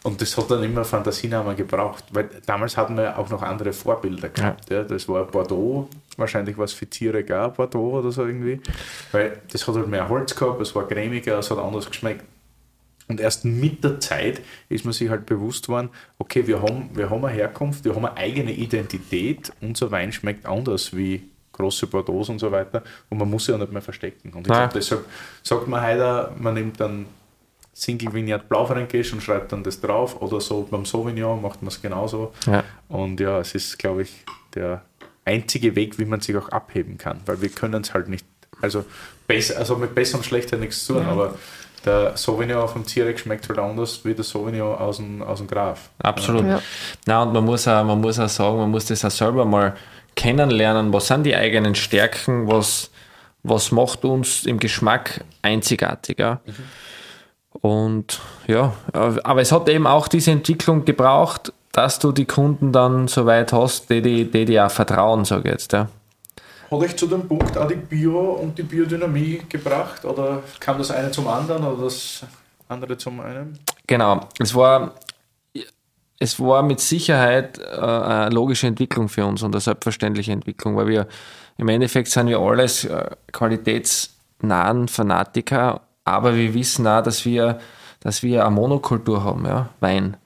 [0.05, 4.29] und das hat dann immer Fantasienamen gebraucht, weil damals hatten wir auch noch andere Vorbilder
[4.29, 4.69] gehabt.
[4.69, 4.79] Ja.
[4.79, 4.85] ja.
[4.85, 5.89] das war Bordeaux,
[6.19, 8.61] wahrscheinlich was für Tiere gab, Bordeaux oder so irgendwie.
[9.13, 12.23] Weil das hat halt mehr Holz gehabt, es war cremiger, es hat anders geschmeckt.
[13.09, 15.89] Und erst mit der Zeit ist man sich halt bewusst worden,
[16.19, 20.45] okay, wir haben, wir haben eine Herkunft, wir haben eine eigene Identität, unser Wein schmeckt
[20.45, 24.35] anders wie große Bordeaux und so weiter und man muss ja nicht mehr verstecken.
[24.35, 25.07] Und ich glaube, deshalb
[25.43, 27.07] sagt man heute, man nimmt dann
[27.75, 31.83] Single Vignette Blaufränkisch und schreibt dann das drauf oder so beim Sauvignon macht man es
[31.83, 32.33] genauso.
[32.47, 32.63] Ja.
[32.89, 34.83] Und ja, es ist, glaube ich, der
[35.25, 38.25] einzige Weg, wie man sich auch abheben kann, weil wir können es halt nicht,
[38.63, 38.85] also,
[39.27, 41.09] besser, also mit besser und schlechter nichts zu tun, ja.
[41.09, 41.35] aber
[41.85, 45.49] der Sauvignon auf dem Zierek schmeckt halt anders wie der Sauvignon aus dem, aus dem
[45.49, 45.91] Graf.
[45.99, 46.47] Absolut.
[46.47, 46.63] Ja.
[47.07, 49.75] Na, und man muss, auch, man muss auch sagen, man muss das auch selber mal
[50.15, 52.91] kennenlernen, was sind die eigenen Stärken, was,
[53.43, 56.41] was macht uns im Geschmack einzigartiger.
[56.47, 56.53] Mhm.
[57.61, 63.09] Und ja, aber es hat eben auch diese Entwicklung gebraucht, dass du die Kunden dann
[63.09, 65.73] so weit hast, die, die, die dir auch vertrauen, sage ich jetzt.
[65.73, 65.89] Ja.
[66.71, 70.91] Hat euch zu dem Punkt auch die Bio- und die Biodynamie gebracht oder kam das
[70.91, 72.25] eine zum anderen oder das
[72.69, 73.59] andere zum einen?
[73.87, 74.95] Genau, es war,
[76.19, 80.89] es war mit Sicherheit äh, eine logische Entwicklung für uns und eine selbstverständliche Entwicklung, weil
[80.89, 81.07] wir
[81.59, 87.59] im Endeffekt sind wir alles äh, qualitätsnahen Fanatiker, aber wir wissen auch, dass wir,
[88.01, 90.17] dass wir eine Monokultur haben, ja, Wein.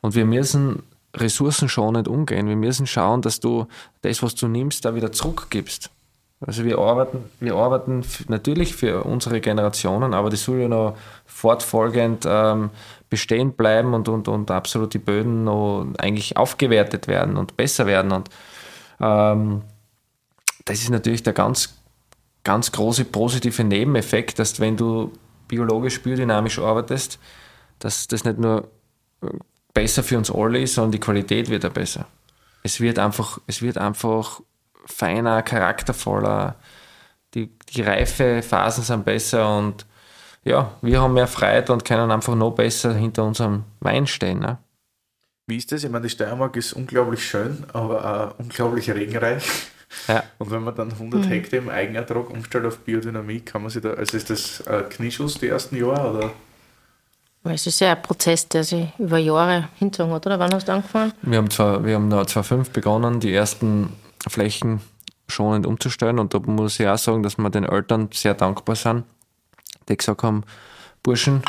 [0.00, 0.82] Und wir müssen
[1.14, 2.48] ressourcenschonend umgehen.
[2.48, 3.66] Wir müssen schauen, dass du
[4.02, 5.90] das, was du nimmst, da wieder zurückgibst.
[6.46, 10.96] Also wir arbeiten, wir arbeiten natürlich für unsere Generationen, aber das soll ja noch
[11.26, 12.70] fortfolgend ähm,
[13.10, 18.12] bestehen bleiben und, und, und absolut die Böden noch eigentlich aufgewertet werden und besser werden.
[18.12, 18.30] Und
[19.00, 19.62] ähm,
[20.64, 21.79] das ist natürlich der ganz,
[22.44, 25.12] ganz große positive Nebeneffekt, dass wenn du
[25.48, 27.18] biologisch, biodynamisch arbeitest,
[27.78, 28.70] dass das nicht nur
[29.74, 32.06] besser für uns alle ist, sondern die Qualität wird auch besser.
[32.62, 34.40] Es wird einfach, es wird einfach
[34.86, 36.56] feiner, charaktervoller,
[37.34, 39.86] die, die Reifephasen sind besser und
[40.42, 44.40] ja, wir haben mehr Freiheit und können einfach noch besser hinter unserem Wein stehen.
[44.40, 44.58] Ne?
[45.46, 45.84] Wie ist das?
[45.84, 49.44] Ich meine, die Steiermark ist unglaublich schön, aber auch unglaublich regenreich.
[50.08, 50.22] Ja.
[50.38, 51.28] Und wenn man dann 100 mhm.
[51.28, 55.34] Hektar im Eigenertrag umstellt auf Biodynamie, kann man sich da, also ist das ein Knieschuss
[55.34, 56.32] die ersten Jahre oder?
[57.42, 60.38] Es ist ja ein Prozess, der sich über Jahre hinzogen hat, oder?
[60.38, 61.12] Wann hast du angefangen?
[61.22, 63.94] Wir haben, zwar, wir haben 2005 begonnen, die ersten
[64.28, 64.80] Flächen
[65.26, 69.04] schonend umzustellen und da muss ich auch sagen, dass wir den Eltern sehr dankbar sind,
[69.88, 70.44] die gesagt haben,
[71.02, 71.42] Burschen,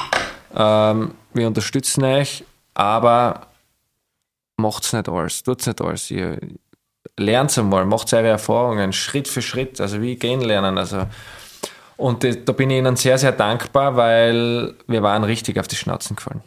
[0.55, 3.47] ähm, wir unterstützen euch, aber
[4.55, 6.09] macht's nicht alles, tut's nicht alles.
[6.09, 6.39] Ihr
[7.21, 11.05] lernt einmal, macht eure Erfahrungen Schritt für Schritt, also wie gehen lernen, also
[11.97, 16.15] und da bin ich Ihnen sehr, sehr dankbar, weil wir waren richtig auf die Schnauzen
[16.15, 16.41] gefallen.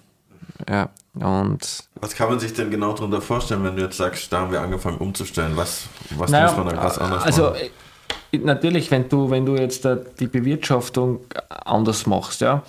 [0.68, 4.40] Ja, und was kann man sich denn genau darunter vorstellen, wenn du jetzt sagst, da
[4.40, 5.52] haben wir angefangen umzustellen?
[5.56, 7.56] Was, was naja, muss man dann ganz anders also, machen?
[8.32, 9.86] Also natürlich, wenn du, wenn du jetzt
[10.18, 12.62] die Bewirtschaftung anders machst, ja,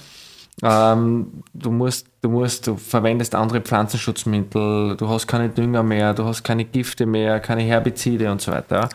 [0.63, 6.25] ähm, du musst, du musst, du verwendest andere Pflanzenschutzmittel, du hast keine Dünger mehr, du
[6.25, 8.89] hast keine Gifte mehr, keine Herbizide und so weiter.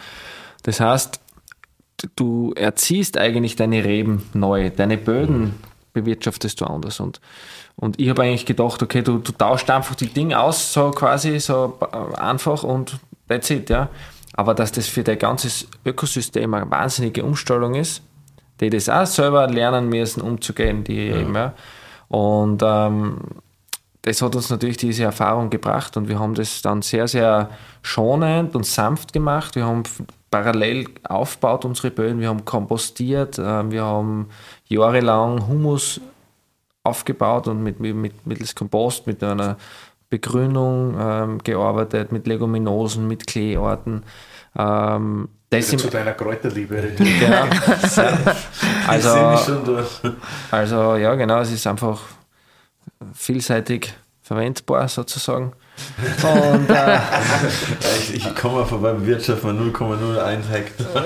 [0.63, 1.21] Das heißt,
[2.17, 5.55] du erziehst eigentlich deine Reben neu, deine Böden
[5.93, 7.01] bewirtschaftest du anders.
[7.01, 7.21] Und,
[7.77, 11.41] und ich habe eigentlich gedacht, okay, du, du tauscht einfach die Dinge aus, so quasi,
[11.41, 11.79] so
[12.17, 12.99] einfach und
[13.29, 13.89] that's it, ja.
[14.35, 18.03] Aber dass das für dein ganzes Ökosystem eine wahnsinnige Umstellung ist,
[18.61, 21.17] die das auch selber lernen müssen, umzugehen, die ja.
[21.17, 21.55] eben, ja.
[22.09, 23.19] Und ähm,
[24.03, 27.51] das hat uns natürlich diese Erfahrung gebracht und wir haben das dann sehr, sehr
[27.83, 29.55] schonend und sanft gemacht.
[29.55, 29.83] Wir haben
[30.31, 32.21] parallel aufgebaut, unsere Böden.
[32.21, 34.29] Wir haben kompostiert, äh, wir haben
[34.69, 36.01] jahrelang Humus
[36.83, 39.57] aufgebaut und mit, mit, mittels Kompost, mit einer
[40.09, 44.03] Begrünung ähm, gearbeitet, mit Leguminosen, mit Kleeorten.
[44.57, 46.93] Ähm, das zu deiner Kräuterliebe.
[46.97, 47.43] Genau.
[48.87, 49.11] also,
[50.51, 52.01] also ja, genau, es ist einfach
[53.13, 53.93] vielseitig
[54.23, 55.53] verwendbar sozusagen.
[56.23, 56.99] Und, äh,
[57.99, 61.05] ich, ich komme mal vorbei Wirtschaft mal 0,01 Hektar.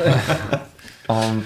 [1.07, 1.45] und,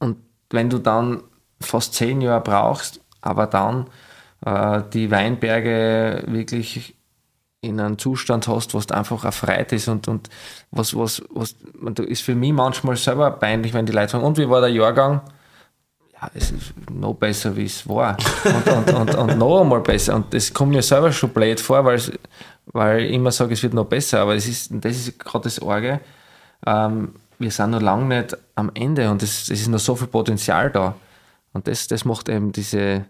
[0.00, 0.18] und
[0.50, 1.22] wenn du dann
[1.60, 3.88] fast zehn Jahre brauchst, aber dann
[4.44, 6.97] äh, die Weinberge wirklich
[7.60, 10.28] in einem Zustand hast, was einfach erfreut ist und, und
[10.70, 11.54] was, was, was
[12.06, 15.22] ist für mich manchmal selber peinlich, wenn die Leute sagen, und wie war der Jahrgang?
[16.20, 18.16] ja, es ist noch besser, wie es war.
[18.44, 20.16] Und, und, und, und noch einmal besser.
[20.16, 22.00] Und das kommt mir selber schon blöd vor, weil,
[22.66, 24.20] weil ich immer sage, es wird noch besser.
[24.20, 26.00] Aber das ist, das ist gerade das Orge.
[26.66, 30.08] Ähm, wir sind noch lange nicht am Ende und es, es ist noch so viel
[30.08, 30.94] Potenzial da.
[31.52, 33.04] Und das, das macht eben diese,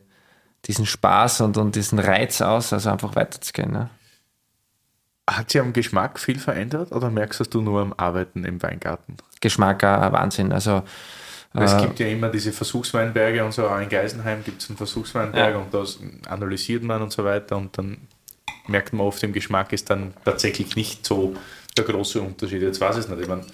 [0.67, 3.73] diesen Spaß und, und diesen Reiz aus, also einfach weiterzugehen.
[3.73, 3.91] Ne?
[5.39, 9.17] Hat sich am Geschmack viel verändert oder merkst du nur am Arbeiten im Weingarten?
[9.41, 10.53] Geschmack auch Wahnsinn.
[10.53, 10.83] Also
[11.55, 14.77] es äh, gibt ja immer diese Versuchsweinberge und so, auch in Geisenheim gibt es einen
[14.77, 15.59] Versuchsweinberg ja.
[15.61, 17.99] und das analysiert man und so weiter und dann
[18.67, 21.37] merkt man oft im Geschmack ist dann tatsächlich nicht so
[21.77, 22.63] der große Unterschied.
[22.63, 23.21] Jetzt weiß ich es nicht.
[23.21, 23.45] Ich mein,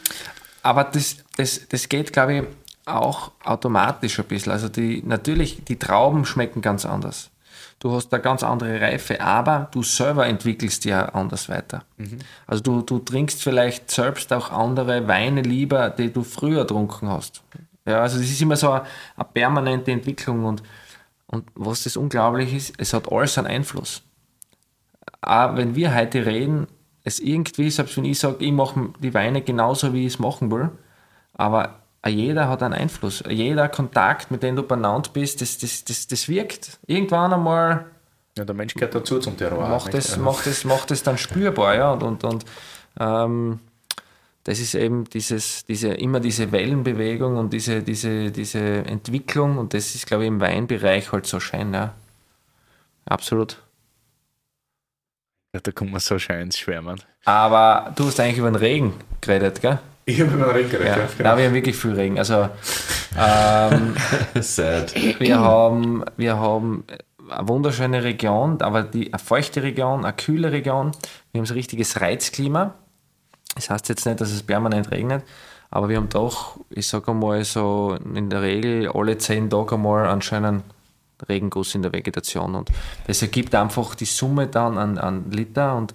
[0.63, 2.43] Aber das, das, das geht, glaube ich,
[2.87, 4.53] auch automatisch ein bisschen.
[4.53, 7.31] Also die, natürlich, die Trauben schmecken ganz anders.
[7.85, 11.85] Du hast eine ganz andere Reife, aber du selber entwickelst ja anders weiter.
[11.99, 12.19] Mhm.
[12.47, 17.43] Also du, du trinkst vielleicht selbst auch andere Weine lieber, die du früher getrunken hast.
[17.87, 18.85] Ja, also das ist immer so eine,
[19.17, 20.63] eine permanente Entwicklung und,
[21.27, 24.03] und was das unglaublich ist, es hat alles einen Einfluss.
[25.21, 26.67] Auch wenn wir heute reden,
[27.03, 30.51] es irgendwie, selbst wenn ich sage, ich mache die Weine genauso, wie ich es machen
[30.51, 30.71] will,
[31.35, 33.23] aber jeder hat einen Einfluss.
[33.29, 36.79] Jeder Kontakt, mit dem du benannt bist, das, das, das, das wirkt.
[36.87, 37.87] Irgendwann einmal.
[38.37, 39.69] Ja, der Mensch gehört dazu zum Terror.
[39.69, 41.93] Macht es, macht es, macht es dann spürbar, ja.
[41.93, 42.45] Und, und, und
[42.99, 43.61] ähm,
[44.45, 49.57] das ist eben dieses, diese, immer diese Wellenbewegung und diese, diese, diese Entwicklung.
[49.57, 51.95] Und das ist, glaube ich, im Weinbereich halt so schön, ja.
[53.07, 53.63] Absolut.
[55.55, 57.01] Ja, da kommt man so schön ins Schwärmen.
[57.25, 59.79] Aber du hast eigentlich über den Regen geredet, gell?
[60.07, 61.09] Ich habe über den Regen geredet, ja.
[61.17, 61.31] genau.
[61.31, 62.19] Nein, wir haben wirklich viel Regen.
[62.19, 62.49] Also,
[63.19, 63.97] ähm,
[64.41, 64.95] Sad.
[65.19, 66.85] Wir haben, wir haben
[67.31, 70.93] eine wunderschöne Region, aber die, eine feuchte Region, eine kühle Region.
[71.33, 72.75] Wir haben so ein richtiges Reizklima.
[73.55, 75.25] Das heißt jetzt nicht, dass es permanent regnet,
[75.71, 80.07] aber wir haben doch, ich sage einmal so, in der Regel alle zehn Tage einmal
[80.09, 80.65] einen schönen
[81.29, 82.55] Regenguss in der Vegetation.
[82.55, 82.71] Und
[83.07, 85.95] das ergibt einfach die Summe dann an, an Liter und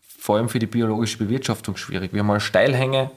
[0.00, 2.12] vor allem für die biologische Bewirtschaftung schwierig.
[2.12, 3.10] Wir haben mal Steilhänge,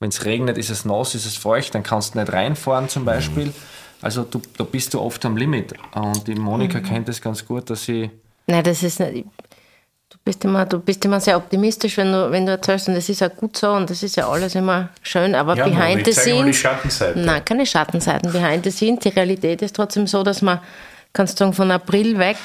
[0.00, 3.04] wenn es regnet, ist es nass, ist es feucht, dann kannst du nicht reinfahren zum
[3.04, 3.46] Beispiel.
[3.46, 3.54] Mhm.
[4.00, 5.74] Also du, da bist du oft am Limit.
[5.94, 6.84] Und die Monika mhm.
[6.84, 8.10] kennt das ganz gut, dass sie.
[8.46, 9.26] Nein, das ist nicht.
[10.10, 13.08] Du bist immer, du bist immer sehr optimistisch, wenn du, wenn du erzählst, und das
[13.10, 16.12] ist ja gut so und das ist ja alles immer schön, aber ja, behind the
[16.12, 16.64] scenes.
[17.14, 18.32] Nein, keine Schattenseiten.
[18.32, 20.60] Behind the scenes, die Realität ist trotzdem so, dass man,
[21.12, 22.38] kannst du sagen, von April weg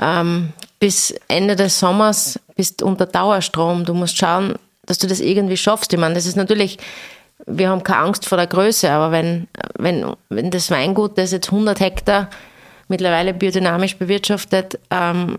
[0.00, 3.84] ähm, bis Ende des Sommers bist unter Dauerstrom.
[3.84, 4.54] Du musst schauen,
[4.86, 5.92] dass du das irgendwie schaffst.
[5.92, 6.78] Ich meine, das ist natürlich,
[7.46, 11.52] wir haben keine Angst vor der Größe, aber wenn, wenn, wenn das Weingut, das jetzt
[11.52, 12.28] 100 Hektar
[12.88, 15.38] mittlerweile biodynamisch bewirtschaftet, ähm,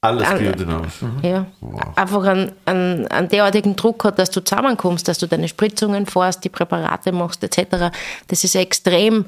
[0.00, 1.02] alles biodynamisch.
[1.02, 1.18] Mhm.
[1.22, 1.46] Ja.
[1.60, 1.96] Wow.
[1.96, 6.44] Einfach einen, einen, einen derartigen Druck hat, dass du zusammenkommst, dass du deine Spritzungen fährst,
[6.44, 7.92] die Präparate machst, etc.
[8.28, 9.24] Das ist extrem äh,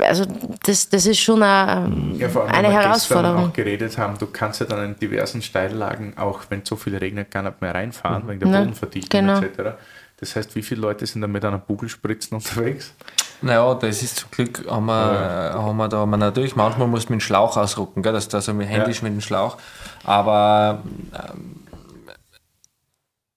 [0.00, 0.24] also
[0.64, 3.48] das, das ist schon eine, ja, vor allem, eine Herausforderung.
[3.48, 7.30] auch geredet haben, du kannst ja dann in diversen Steillagen, auch wenn so viel regnet,
[7.30, 8.28] gar nicht mehr reinfahren, mhm.
[8.28, 9.40] wegen der Bodenverdichtung genau.
[9.40, 9.76] etc.
[10.18, 12.94] Das heißt, wie viele Leute sind da mit einer Bugelspritzen unterwegs?
[13.42, 15.62] Naja, das ist zum Glück, haben wir, ja.
[15.62, 18.54] haben wir da haben wir natürlich, manchmal muss man den Schlauch ausrucken, gell, dass also
[18.54, 19.04] mit händisch ja.
[19.04, 19.58] mit dem Schlauch,
[20.04, 21.56] aber ähm,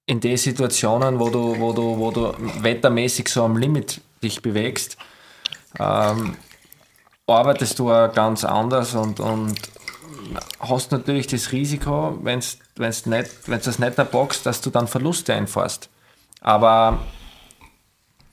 [0.05, 4.97] in den Situationen, wo du, wo du, wo du wettermäßig so am Limit dich bewegst,
[5.79, 6.35] ähm,
[7.27, 9.55] arbeitest du auch ganz anders und, und
[10.59, 15.89] hast natürlich das Risiko, wenn du das nicht erbockst, dass du dann Verluste einfahrst.
[16.41, 16.99] Aber,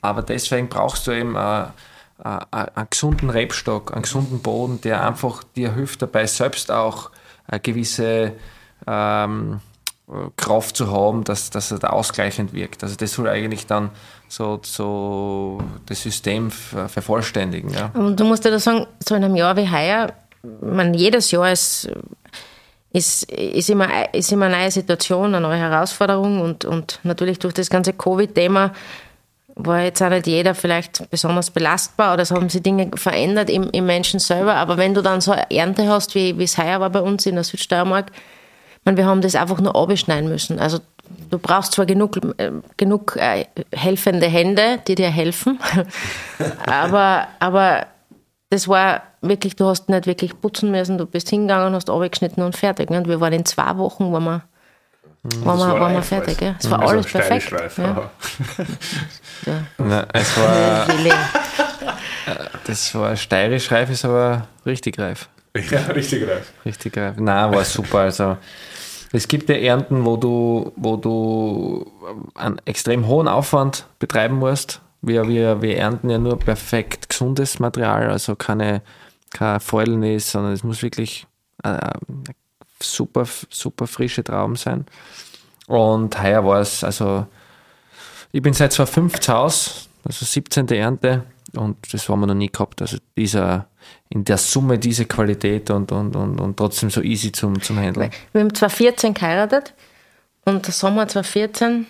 [0.01, 1.67] aber deswegen brauchst du eben äh, äh,
[2.51, 7.11] einen gesunden Rebstock, einen gesunden Boden, der einfach dir hilft dabei, selbst auch
[7.47, 8.33] eine gewisse
[8.85, 9.59] ähm,
[10.37, 12.83] Kraft zu haben, dass, dass er da ausgleichend wirkt.
[12.83, 13.91] Also das soll eigentlich dann
[14.27, 17.69] so, so das System vervollständigen.
[17.71, 17.91] Ja.
[17.93, 20.13] Und du musst ja da sagen, so in einem Jahr wie heuer,
[20.61, 21.89] man, jedes Jahr ist,
[22.93, 27.53] ist, ist, immer, ist immer eine neue Situation, eine neue Herausforderung und, und natürlich durch
[27.53, 28.73] das ganze Covid-Thema
[29.59, 33.69] war jetzt auch nicht jeder vielleicht besonders belastbar oder es haben sich Dinge verändert im,
[33.71, 36.91] im Menschen selber, aber wenn du dann so eine Ernte hast, wie, es heuer war
[36.91, 38.11] bei uns in der Südsteiermark,
[38.87, 40.59] meine, wir haben das einfach nur abschneiden müssen.
[40.59, 40.79] Also
[41.29, 45.59] du brauchst zwar genug, äh, genug äh, helfende Hände, die dir helfen,
[46.65, 47.87] aber, aber
[48.49, 52.55] das war wirklich, du hast nicht wirklich putzen müssen, du bist hingegangen, hast abgeschnitten und
[52.55, 52.89] fertig.
[52.89, 54.41] Und wir waren in zwei Wochen, waren wir,
[55.23, 55.45] mhm.
[55.45, 56.41] waren wir, waren wir fertig.
[56.41, 56.55] Ja.
[56.59, 57.51] Es war also alles perfekt.
[57.77, 58.09] Ja.
[59.45, 59.63] ja.
[59.77, 60.87] Na, es war,
[62.65, 65.29] das war steirisch reif, ist aber richtig reif.
[65.69, 66.53] Ja, richtig reif.
[66.65, 67.15] Richtig reif.
[67.17, 67.99] Nein, war super.
[67.99, 68.37] Also
[69.11, 71.91] es gibt ja Ernten, wo du, wo du
[72.35, 74.81] einen extrem hohen Aufwand betreiben musst.
[75.01, 78.81] Wir, wir, wir ernten ja nur perfekt gesundes Material, also keine,
[79.29, 81.27] keine Fäulnis, sondern es muss wirklich
[81.63, 81.91] äh,
[82.81, 84.85] super, super frische Trauben sein.
[85.67, 87.27] Und heuer war es, also
[88.31, 89.71] ich bin seit 2005 zu Hause,
[90.03, 90.67] also 17.
[90.69, 91.23] Ernte
[91.55, 92.81] und das haben wir noch nie gehabt.
[92.81, 93.67] Also dieser
[94.09, 98.11] in der Summe diese Qualität und, und, und, und trotzdem so easy zum, zum Handeln.
[98.31, 99.73] Wir haben 2014 geheiratet
[100.45, 101.87] und der Sommer 2014,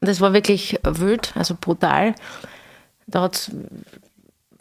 [0.00, 2.14] das war wirklich wild, also brutal.
[3.06, 3.50] Da hat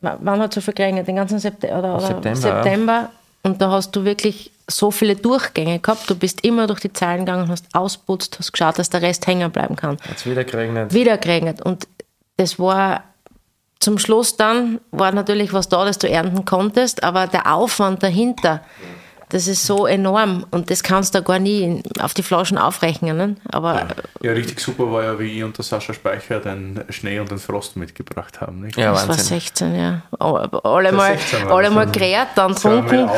[0.01, 1.07] wann hat es so viel geregnet?
[1.07, 3.11] Den ganzen September, oder, September, September.
[3.43, 6.09] Und da hast du wirklich so viele Durchgänge gehabt.
[6.09, 9.51] Du bist immer durch die Zahlen gegangen, hast ausputzt, hast geschaut, dass der Rest hängen
[9.51, 9.97] bleiben kann.
[10.01, 10.93] Hat es wieder geregnet?
[10.93, 11.61] Wieder geregnet.
[11.61, 11.87] Und
[12.35, 13.03] das war
[13.79, 18.61] zum Schluss dann war natürlich was da, das du ernten konntest, aber der Aufwand dahinter,
[19.29, 23.17] Das ist so enorm und das kannst du gar nie auf die Flaschen aufrechnen.
[23.17, 23.35] Ne?
[23.51, 23.87] Aber ja.
[24.21, 24.31] ja.
[24.31, 27.75] richtig super war ja, wie ich und der Sascha Speicher den Schnee und den Frost
[27.75, 28.61] mitgebracht haben.
[28.61, 28.77] Nicht?
[28.77, 29.17] Ja, das Wahnsinn.
[29.17, 30.01] war 16, ja.
[30.19, 31.17] Alle mal,
[31.49, 32.89] alle mal gerät, dann trunken.
[32.89, 33.17] Genau.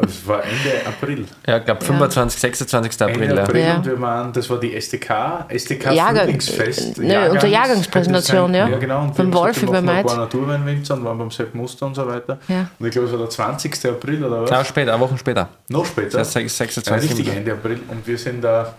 [0.00, 1.24] Das war Ende April.
[1.46, 3.02] Ja, ich glaube 25, 26.
[3.02, 3.22] April.
[3.22, 3.76] Ende April ja.
[3.76, 6.98] und wir waren, das war die STK, STK Jahrgang, Frühlingsfest.
[6.98, 8.68] Ne, Jahrgangs, unter Jahrgangspräsentation, ja.
[8.68, 9.02] Ja, genau.
[9.02, 10.10] Und beim Wolf über Mainz.
[10.10, 12.38] Ein paar Naturweinwinzer waren beim Sepp Muster und so weiter.
[12.48, 12.68] Ja.
[12.78, 13.86] Und ich glaube, es war der 20.
[13.86, 14.50] April oder was?
[14.50, 15.48] Ja, später, eine Woche später.
[15.68, 16.18] Noch später?
[16.18, 17.10] Das heißt 26.
[17.10, 17.80] Ja, richtig Ende April.
[17.88, 18.74] Und wir sind da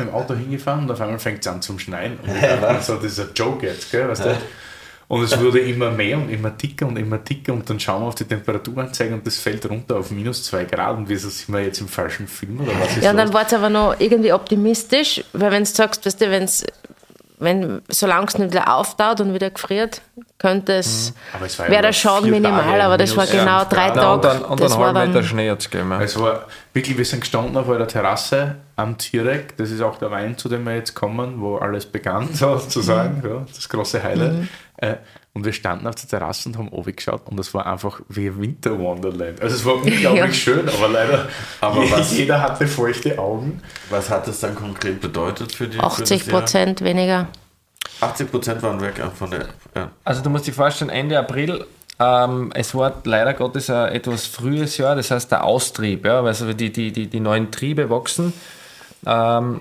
[0.00, 2.18] im Auto hingefahren und auf einmal fängt es an zum Schneien.
[2.22, 4.08] Und ich dachte so, das ist ein Joke jetzt, gell?
[4.08, 4.36] Weißt du?
[5.06, 8.06] Und es wurde immer mehr und immer dicker und immer dicker und dann schauen wir
[8.06, 11.62] auf die Temperaturanzeige und das fällt runter auf minus 2 Grad und wieso sind wir
[11.62, 14.32] jetzt im falschen Film oder was ist Ja, und dann war es aber noch irgendwie
[14.32, 16.64] optimistisch, weil wenn du sagst, weißt du, wenn's,
[17.44, 20.02] wenn solange es nicht wieder auftaut und wieder gefriert,
[20.38, 21.70] könnte es, mhm.
[21.70, 24.12] wäre der Schaden minimal, Tage, aber das war genau drei Tage.
[24.12, 25.92] und dann, und dann halb Meter Schnee hat es gegeben.
[25.92, 30.10] Es war wirklich, wir sind gestanden auf einer Terrasse am Tierek, das ist auch der
[30.10, 33.28] Wein, zu dem wir jetzt kommen, wo alles begann, sozusagen, mhm.
[33.28, 34.32] ja, das große Highlight.
[34.32, 34.48] Mhm.
[34.78, 34.94] Äh,
[35.34, 38.34] und wir standen auf der Terrasse und haben oben geschaut und es war einfach wie
[38.38, 39.42] Winter Wonderland.
[39.42, 40.32] Also es war unglaublich ja.
[40.32, 41.28] schön, aber leider
[41.60, 43.60] aber was, jeder hatte feuchte Augen.
[43.90, 47.28] Was hat das dann konkret bedeutet für die 80 Prozent weniger.
[48.00, 49.48] 80 Prozent waren weg von der.
[49.74, 49.90] Ja.
[50.04, 51.66] Also du musst dir vorstellen, Ende April
[51.98, 56.52] ähm, es war leider Gottes ein etwas frühes Jahr, das heißt der Austrieb, ja, also
[56.52, 58.32] die, die, die, die neuen Triebe wachsen.
[59.06, 59.60] Ähm,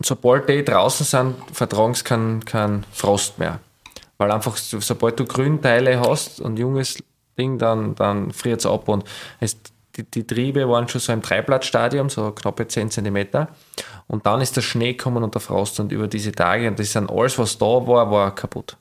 [0.00, 3.60] sobald die draußen sind, vertragen sie keinen kein Frost mehr.
[4.18, 6.98] Weil einfach, sobald du Grünteile hast und junges
[7.38, 8.88] Ding, dann, dann friert es ab.
[8.88, 9.04] Und
[9.40, 9.56] es,
[9.96, 13.46] die, die, Triebe waren schon so im Dreiblattstadium, so knappe 10 cm.
[14.08, 16.92] Und dann ist der Schnee gekommen und der Frost und über diese Tage, und das
[16.92, 18.76] sind alles, was da war, war kaputt.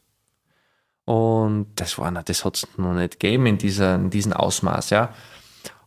[1.06, 5.14] Und das das hat es noch nicht gegeben in, dieser, in diesem Ausmaß, ja.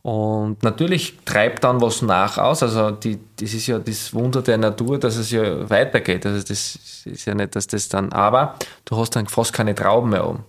[0.03, 2.62] Und natürlich treibt dann was nach aus.
[2.62, 6.24] Also die, das ist ja das Wunder der Natur, dass es ja weitergeht.
[6.24, 8.55] Also das ist ja nicht, dass das dann, aber
[8.86, 10.44] du hast dann fast keine Trauben mehr um.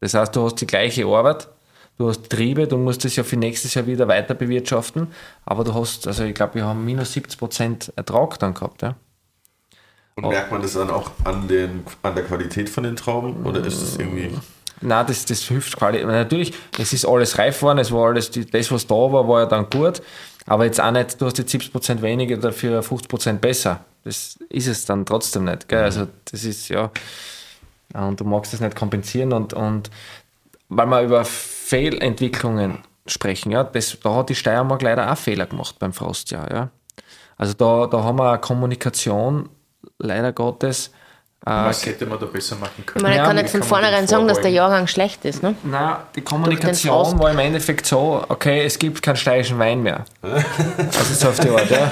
[0.00, 1.48] Das heißt, du hast die gleiche Arbeit,
[1.96, 5.08] du hast Triebe, du musst es ja für nächstes Jahr wieder weiter bewirtschaften,
[5.46, 8.82] aber du hast, also ich glaube, wir haben minus 70 Prozent Ertrag dann gehabt.
[8.82, 8.96] Ja.
[10.16, 13.64] Und merkt man das dann auch an, den, an der Qualität von den Trauben oder
[13.64, 14.30] ist es irgendwie
[14.84, 16.04] Nein, das, das hilft quasi.
[16.04, 19.46] Natürlich, es ist alles reif worden, es war alles, das, was da war, war ja
[19.46, 20.02] dann gut.
[20.46, 23.80] Aber jetzt auch nicht, du hast jetzt 70% weniger, dafür 50% besser.
[24.04, 25.68] Das ist es dann trotzdem nicht.
[25.68, 25.82] Gell?
[25.82, 26.90] Also, das ist ja.
[27.94, 29.32] Und du magst das nicht kompensieren.
[29.32, 29.90] Und, und
[30.68, 35.76] weil wir über Fehlentwicklungen sprechen, ja, das, da hat die Steiermark leider auch Fehler gemacht
[35.78, 36.52] beim Frostjahr.
[36.52, 36.70] Ja.
[37.38, 39.48] Also, da, da haben wir eine Kommunikation,
[39.98, 40.90] leider Gottes,
[41.44, 43.02] was hätte man da besser machen können?
[43.02, 45.42] Man ja, kann nicht von vornherein sagen, dass der Jahrgang schlecht ist.
[45.42, 45.54] Ne?
[45.62, 50.04] Nein, die Kommunikation war im Endeffekt so, okay, es gibt keinen steirischen Wein mehr.
[50.22, 51.90] Das ist auf die Art, ja.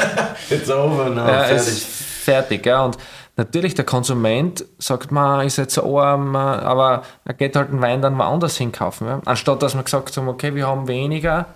[0.49, 1.83] It's over now, ja, fertig.
[1.85, 2.83] fertig, ja.
[2.83, 2.97] Und
[3.37, 8.01] natürlich, der Konsument sagt, man ist jetzt so arm, aber er geht halt einen Wein
[8.01, 9.07] dann woanders hinkaufen.
[9.07, 9.21] Ja.
[9.27, 11.47] Anstatt dass man gesagt hat, okay, wir haben weniger,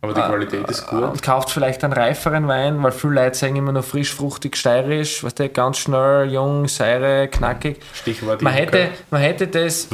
[0.00, 1.02] aber die Qualität ist gut.
[1.02, 5.24] Und kauft vielleicht einen reiferen Wein, weil viele Leute sagen immer nur frisch, fruchtig, steirisch,
[5.24, 7.80] weißt du, ganz schnell, jung, Säure, knackig.
[7.94, 9.88] Stichwort man hätte, man hätte das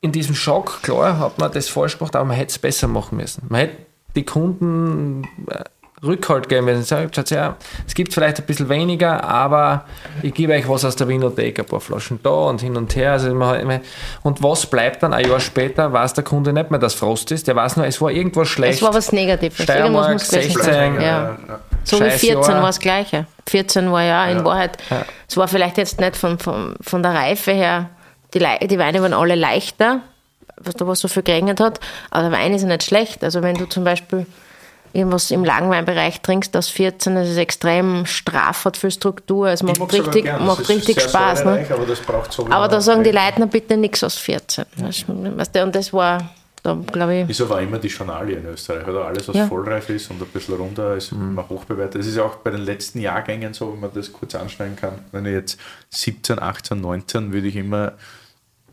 [0.00, 3.16] in diesem Schock, klar, hat man das falsch gemacht, aber man hätte es besser machen
[3.16, 3.46] müssen.
[3.48, 3.76] Man hätte
[4.14, 5.64] die Kunden äh,
[6.04, 6.82] Rückhalt geben müssen.
[6.82, 9.84] Sagt, ja, es gibt vielleicht ein bisschen weniger, aber
[10.22, 13.12] ich gebe euch was aus der Winothek, ein paar Flaschen da und hin und her.
[13.12, 13.30] Also
[14.22, 17.46] und was bleibt dann ein Jahr später, weiß der Kunde nicht mehr, dass Frost ist.
[17.46, 18.74] Der weiß nur, es war irgendwas schlecht.
[18.74, 19.62] Es war was Negatives.
[19.62, 21.38] Steiermark, 16, ja.
[21.84, 22.48] So wie 14 Jahr.
[22.48, 23.26] war das Gleiche.
[23.48, 24.44] 14 war ja in ja.
[24.44, 25.04] Wahrheit, ja.
[25.28, 27.90] es war vielleicht jetzt nicht von, von, von der Reife her,
[28.34, 30.00] die, die Weine waren alle leichter,
[30.56, 31.80] was da was so viel geregnet hat,
[32.10, 33.24] aber der Wein ist ja nicht schlecht.
[33.24, 34.26] Also wenn du zum Beispiel
[34.92, 39.80] irgendwas im Langweinbereich trinkst aus 14, das ist extrem straff, hat viel Struktur, es macht
[39.92, 41.44] richtig, macht richtig Spaß.
[41.44, 41.66] Ne?
[41.70, 44.64] Aber, das braucht so aber da sagen die na bitte nichts aus 14.
[44.76, 46.30] Weißt du, und das war,
[46.62, 47.28] da glaube ich...
[47.28, 48.86] Wieso war immer die Journalie in Österreich?
[48.86, 49.46] Oder alles, was ja.
[49.46, 51.30] vollreif ist und ein bisschen runter, ist mhm.
[51.30, 52.00] immer hochbewertet.
[52.00, 54.98] Das ist ja auch bei den letzten Jahrgängen so, wenn man das kurz anschneiden kann.
[55.10, 55.58] Wenn ich jetzt
[55.90, 57.94] 17, 18, 19, würde ich immer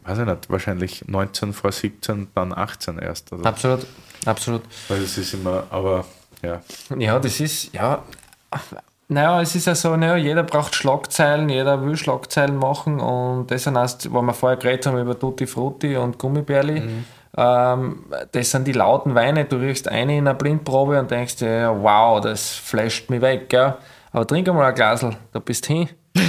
[0.09, 3.31] weiß ich nicht, wahrscheinlich 19 vor 17, dann 18 erst.
[3.31, 3.85] Also absolut,
[4.25, 4.61] absolut.
[4.87, 6.05] Weil es ist immer, aber
[6.41, 6.61] ja.
[6.97, 8.03] Ja, das ist, ja,
[9.07, 13.63] naja, es ist ja so, naja, jeder braucht Schlagzeilen, jeder will Schlagzeilen machen und das
[13.63, 17.05] sind erst, wo wir vorher geredet haben über Tutti Frutti und Gummibärli, mhm.
[17.35, 21.51] ähm, das sind die lauten Weine, du riechst eine in einer Blindprobe und denkst dir,
[21.51, 23.73] ja, wow, das flasht mich weg, gell?
[24.11, 25.89] aber trink mal ein Glasl, da bist du hin.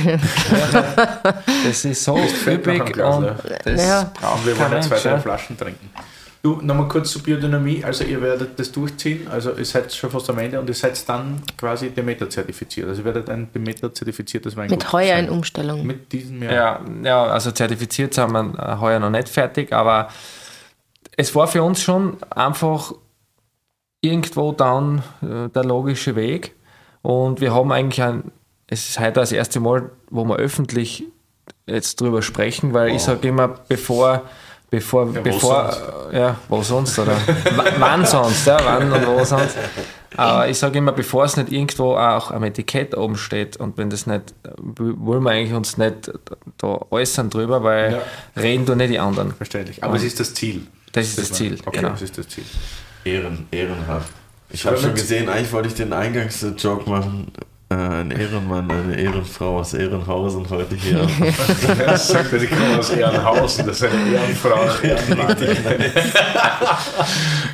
[1.64, 2.16] das ist so
[2.46, 3.32] üppig und
[3.64, 4.10] das ja.
[4.20, 5.90] brauchen wir wollen zwei, drei Flaschen trinken.
[6.42, 7.84] Du, nochmal kurz zur Biodynamie.
[7.84, 11.06] Also ihr werdet das durchziehen, also ihr seid schon fast am Ende und ihr seid
[11.06, 12.88] dann quasi Demeter zertifiziert.
[12.88, 15.86] Also ihr werdet ein Demeter zertifiziertes Weingut Mit heuer in Umstellung.
[15.86, 16.52] Mit diesem Jahr.
[16.52, 20.08] Ja, ja, also zertifiziert sind wir äh, heuer noch nicht fertig, aber
[21.14, 22.94] es war für uns schon einfach
[24.00, 26.54] irgendwo dann äh, der logische Weg.
[27.02, 28.32] Und wir haben eigentlich ein,
[28.66, 31.04] es ist heute das erste Mal, wo wir öffentlich
[31.66, 32.96] jetzt drüber sprechen, weil wow.
[32.96, 34.22] ich sage immer, bevor
[34.70, 36.14] Bevor, ja, bevor, sonst?
[36.14, 37.16] ja, wo sonst, oder?
[37.78, 39.56] wann sonst, ja, wann und wo sonst.
[40.16, 43.90] Aber ich sage immer, bevor es nicht irgendwo auch am Etikett oben steht und wenn
[43.90, 46.12] das nicht, wollen wir eigentlich uns nicht
[46.58, 48.40] da äußern drüber, weil ja.
[48.40, 49.34] reden du nicht die anderen.
[49.34, 49.82] Verständlich.
[49.82, 50.66] Aber und es ist das Ziel.
[50.92, 51.90] Das ist das, das Ziel, okay, genau.
[51.90, 52.44] Das ist das Ziel.
[53.04, 54.12] Ehren, ehrenhaft.
[54.50, 57.32] Ich habe schon gesehen, eigentlich wollte ich den Eingangsjoke machen.
[57.72, 61.06] Äh, ein Ehrenmann, eine Ehrenfrau aus Ehrenhausen heute hier.
[61.86, 65.36] das sagt er, ich komme aus Ehrenhausen, das ist eine Ehrenfrau, Ehrenmann.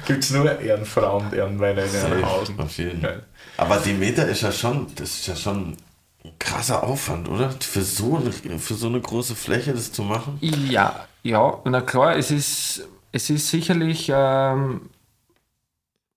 [0.06, 2.58] Gibt es nur Ehrenfrauen und Ehrenmänner in Ehrenhausen?
[2.58, 3.24] Auf jeden Fall.
[3.58, 5.76] Aber die Meter ist ja schon, das ist ja schon
[6.24, 7.50] ein krasser Aufwand, oder?
[7.60, 10.38] Für so eine, für so eine große Fläche das zu machen?
[10.40, 14.88] Ja, ja, na klar, es ist, es ist sicherlich ähm,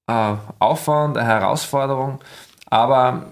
[0.08, 2.20] Aufwand, eine Herausforderung,
[2.70, 3.28] aber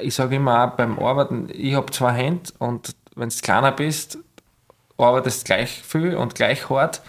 [0.00, 4.18] ich sage immer auch beim Arbeiten, ich habe zwei Hände und wenn du kleiner bist,
[4.98, 7.00] arbeitest du gleich viel und gleich hart.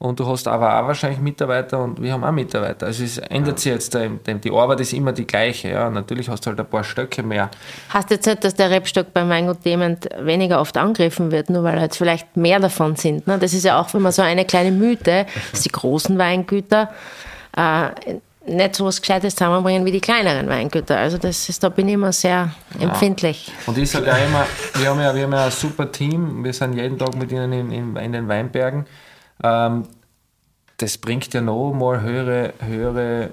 [0.00, 2.86] Und du hast aber auch wahrscheinlich Mitarbeiter und wir haben auch Mitarbeiter.
[2.86, 5.70] Also es ändert sich jetzt, die Arbeit ist immer die gleiche.
[5.70, 5.90] Ja.
[5.90, 7.50] Natürlich hast du halt ein paar Stöcke mehr.
[7.88, 11.64] Hast du jetzt nicht, dass der Rebstock bei Mango Dement weniger oft angegriffen wird, nur
[11.64, 13.26] weil halt vielleicht mehr davon sind.
[13.26, 13.38] Ne?
[13.40, 16.90] Das ist ja auch immer so eine kleine Mythe, dass die großen Weingüter
[17.56, 17.88] äh,
[18.48, 20.98] nicht so was Gescheites zusammenbringen wie die kleineren Weingüter.
[20.98, 22.88] Also das ist, da bin ich immer sehr ja.
[22.88, 23.52] empfindlich.
[23.66, 26.52] Und ich sage auch immer, wir haben, ja, wir haben ja ein super Team, wir
[26.52, 28.86] sind jeden Tag mit ihnen in, in, in den Weinbergen.
[29.42, 29.84] Ähm,
[30.78, 33.30] das bringt ja noch mal höhere, höhere äh,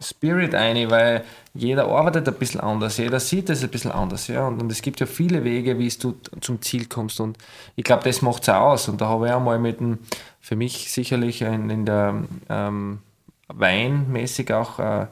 [0.00, 1.24] Spirit ein, weil
[1.54, 4.28] jeder arbeitet ein bisschen anders, jeder sieht es ein bisschen anders.
[4.28, 4.46] Ja?
[4.46, 7.20] Und, und, es gibt ja viele Wege, wie du zum Ziel kommst.
[7.20, 7.38] Und
[7.76, 8.88] ich glaube, das macht es auch aus.
[8.88, 9.98] Und da habe ich auch mal mit dem,
[10.40, 13.00] für mich sicherlich in, in der ähm,
[13.48, 15.06] weinmäßig auch äh,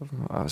[0.00, 0.46] ein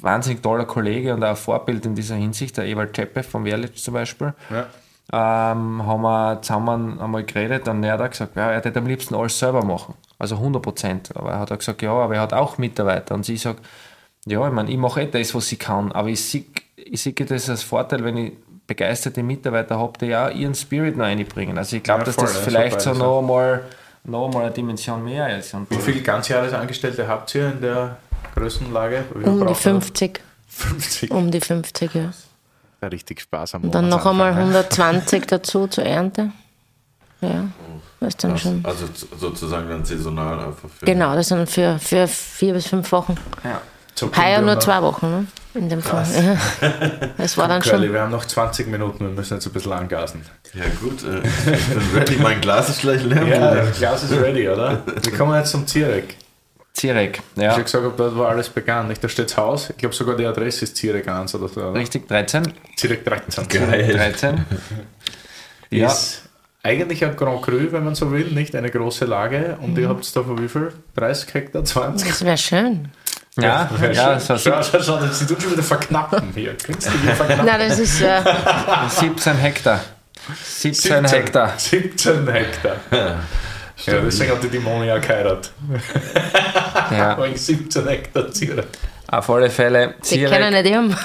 [0.00, 3.82] wahnsinnig toller Kollege und auch ein Vorbild in dieser Hinsicht, der Ewald Teppe von Werlitz
[3.82, 4.34] zum Beispiel.
[4.50, 4.66] Ja.
[5.12, 9.14] Ähm, haben wir zusammen einmal geredet und er hat gesagt, ja, er hätte am liebsten
[9.14, 11.16] alles selber machen, also 100 Prozent.
[11.16, 13.14] Aber er hat gesagt, ja, aber er hat auch Mitarbeiter.
[13.14, 13.64] Und sie sagt,
[14.24, 16.44] ja, ich meine, ich mache eh das, was ich kann, aber ich sehe
[16.76, 18.32] ich sehe das als Vorteil, wenn ich
[18.66, 21.56] begeisterte Mitarbeiter habe, die ja ihren Spirit noch einbringen.
[21.58, 23.62] Also ich glaube, ja, dass das vielleicht so noch mal
[24.06, 25.54] nochmal eine Dimension mehr ist.
[25.54, 27.96] Und Wie viele Ganzjahresangestellte habt ihr in der
[28.34, 29.04] Größenlage?
[29.24, 30.20] um die 50.
[30.48, 31.10] 50.
[31.10, 32.12] Um die 50, ja.
[32.80, 36.32] ja richtig Spaß am Und dann noch einmal 120 dazu zur Ernte.
[37.20, 37.48] Ja,
[38.00, 38.64] das ist dann das, schon.
[38.64, 38.86] Also
[39.18, 40.84] sozusagen dann saisonal einfach für.
[40.84, 43.14] Genau, das sind für, für vier bis fünf Wochen.
[43.42, 43.60] Ja.
[44.02, 45.26] Heuer nur zwei Wochen, ne?
[45.54, 46.06] In dem Fall.
[46.14, 46.36] Ja.
[47.18, 47.94] Es war dann Curly, schon.
[47.94, 50.22] Wir haben noch 20 Minuten, wir müssen jetzt ein bisschen angasen.
[50.52, 52.16] Ja, gut, äh, ich bin ready.
[52.16, 53.26] Mein Glas ist gleich leer.
[53.26, 54.82] Ja, das Glas ist ready, oder?
[55.02, 56.16] Wir kommen jetzt zum Zirek.
[56.74, 57.44] Zirek, ja.
[57.44, 58.88] Ich habe gesagt, ob dort war alles begann.
[58.88, 59.02] Nicht?
[59.02, 59.70] Da steht das Haus.
[59.70, 61.62] Ich glaube sogar die Adresse ist Zirek 1 oder so.
[61.62, 61.80] Oder?
[61.80, 62.52] Richtig, 13.
[62.76, 63.48] Zirek 13.
[63.48, 63.94] Geil.
[63.94, 64.44] 13.
[65.70, 65.86] ja.
[65.86, 66.28] Ist
[66.62, 69.56] eigentlich ein Grand Cru, wenn man so will, nicht eine große Lage.
[69.62, 69.78] Und mhm.
[69.78, 70.72] ihr habt es da für wie viel?
[70.96, 72.08] 30 Hektar, 20?
[72.08, 72.90] Das wäre schön.
[73.38, 76.56] Ja, ja, ja schau, schau, schau, schau, sie tun schon wieder verknappen hier.
[76.56, 77.44] Künstliche Verknappen.
[77.44, 78.22] Nein, das ist äh
[78.88, 79.80] 17 Hektar.
[80.42, 81.52] 17, 17 Hektar.
[81.58, 82.76] 17 Hektar.
[82.90, 83.20] Ja,
[83.84, 85.52] ja deswegen hat die Dämonia geheiratet.
[86.90, 87.18] Ja.
[87.22, 88.64] Wegen 17 Hektar Ziere.
[89.08, 89.94] Auf alle Fälle.
[90.00, 90.28] Zirek.
[90.28, 90.96] Die kennen nicht haben.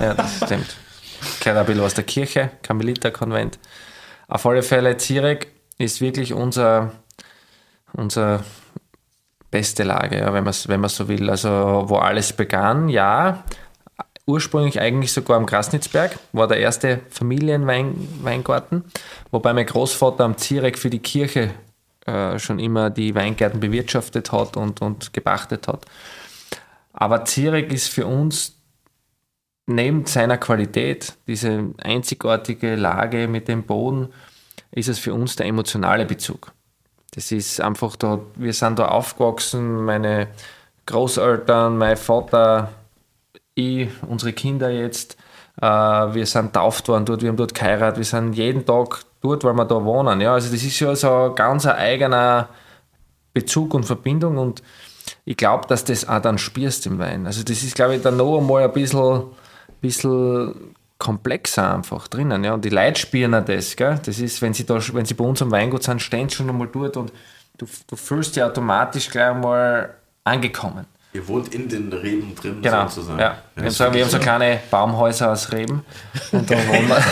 [0.00, 0.76] ja, das stimmt.
[1.38, 3.60] Gehört ein bisschen aus der Kirche, Karmeliterkonvent.
[4.26, 5.46] Auf alle Fälle, Zirek
[5.78, 6.90] ist wirklich unser,
[7.92, 8.42] unser
[9.52, 11.30] beste Lage, ja, wenn man wenn man so will.
[11.30, 13.44] Also wo alles begann, ja.
[14.26, 18.84] Ursprünglich eigentlich sogar am Grasnitzberg, war der erste Familienweingarten,
[19.32, 21.50] wobei mein Großvater am Zirek für die Kirche
[22.06, 25.86] äh, schon immer die Weingärten bewirtschaftet hat und, und gepachtet hat.
[26.92, 28.56] Aber Zirek ist für uns
[29.66, 34.08] neben seiner Qualität, diese einzigartige Lage mit dem Boden,
[34.70, 36.52] ist es für uns der emotionale Bezug.
[37.14, 40.28] Das ist einfach da, wir sind da aufgewachsen, meine
[40.86, 42.72] Großeltern, mein Vater,
[43.54, 45.18] ich, unsere Kinder jetzt.
[45.60, 49.44] Äh, wir sind tauft worden dort, wir haben dort geheiratet, wir sind jeden Tag dort,
[49.44, 50.22] weil wir da wohnen.
[50.22, 52.48] Ja, also das ist ja so ein ganz eigener
[53.34, 54.62] Bezug und Verbindung und
[55.24, 57.26] ich glaube, dass das auch dann spürst im Wein.
[57.26, 59.24] Also das ist, glaube ich, dann noch einmal ein bisschen,
[59.82, 62.44] bisschen komplexer einfach drinnen.
[62.44, 62.54] Ja.
[62.54, 63.74] Und die Leute spüren auch das.
[63.74, 63.98] Gell?
[64.04, 66.48] Das ist, wenn sie, da, wenn sie bei uns am Weingut sind, stehen sie schon
[66.48, 67.12] einmal dort und
[67.58, 70.86] du, du fühlst dich automatisch gleich einmal angekommen.
[71.12, 72.86] Ihr wohnt in den Reben drin, genau.
[72.86, 73.18] sozusagen.
[73.18, 73.38] Ja.
[73.56, 75.84] Wir, haben so, wir haben so kleine Baumhäuser aus Reben.
[76.30, 76.96] Und da wohnen wir.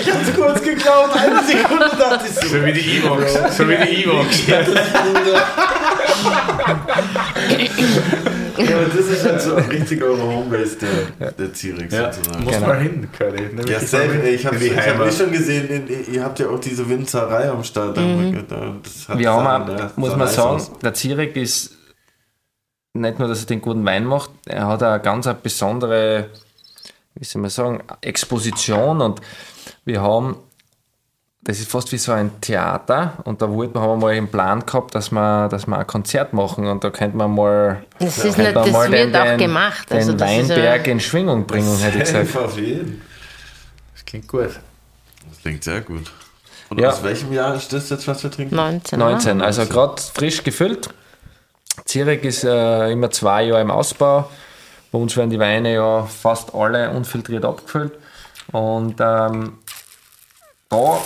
[0.00, 2.48] ich hab's kurz geklaut, eine Sekunde dachte ich so.
[2.48, 3.56] So wie die Evox.
[3.56, 4.42] So wie die Evox.
[8.64, 10.78] ja, aber das ist halt so richtig eure Homebase,
[11.18, 12.12] der, der T-Rex ja.
[12.12, 12.44] sozusagen.
[12.44, 12.66] Muss genau.
[12.66, 13.70] mal hin, Curly.
[13.70, 14.28] Ja, safe.
[14.28, 17.96] Ich habe hab schon gesehen, ihr habt ja auch diese Winzerei am Start.
[17.96, 18.44] Mhm.
[19.16, 21.76] Wir haben, auch, muss man sagen, der T-Rex ist
[22.92, 26.30] nicht nur, dass er den guten Wein macht, er hat auch eine ganz eine besondere,
[27.14, 29.20] wie soll man sagen, Exposition und
[29.84, 30.36] wir haben,
[31.42, 34.28] das ist fast wie so ein Theater und da wollten wir, haben wir mal im
[34.28, 38.18] Plan gehabt, dass wir, dass wir ein Konzert machen und da könnte man mal, das,
[38.18, 39.90] ist nicht, das wird den, auch gemacht.
[39.90, 42.36] Also den Weinberg in Schwingung bringen, hätte ich gesagt.
[42.36, 43.00] Auf jeden.
[43.94, 44.50] Das klingt gut.
[45.28, 46.10] Das klingt sehr gut.
[46.68, 46.90] Und ja.
[46.90, 48.54] aus welchem Jahr ist das jetzt, was wir trinken?
[48.54, 48.98] 19.
[48.98, 50.90] 19, also gerade frisch gefüllt.
[51.86, 54.30] Zirek ist äh, immer zwei Jahre im Ausbau.
[54.92, 57.92] Bei uns werden die Weine ja fast alle unfiltriert abgefüllt.
[58.52, 59.58] Und ähm,
[60.70, 61.00] da,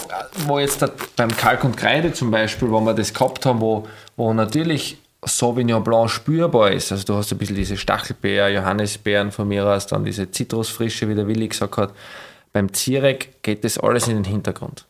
[0.46, 0.84] wo jetzt
[1.16, 5.82] beim Kalk und Kreide zum Beispiel, wo wir das gehabt haben, wo, wo natürlich Sauvignon
[5.82, 6.92] Blanc spürbar ist.
[6.92, 11.14] Also du hast ein bisschen diese Stachelbeer, Johannisbeeren von mir aus, dann diese Zitrusfrische, wie
[11.14, 11.92] der Willi gesagt hat.
[12.52, 14.84] Beim Zirek geht das alles in den Hintergrund.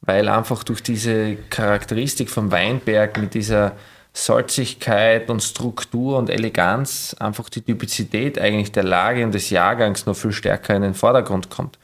[0.00, 3.72] Weil einfach durch diese Charakteristik vom Weinberg mit dieser
[4.14, 10.16] Salzigkeit und Struktur und Eleganz einfach die Typizität eigentlich der Lage und des Jahrgangs noch
[10.16, 11.78] viel stärker in den Vordergrund kommt.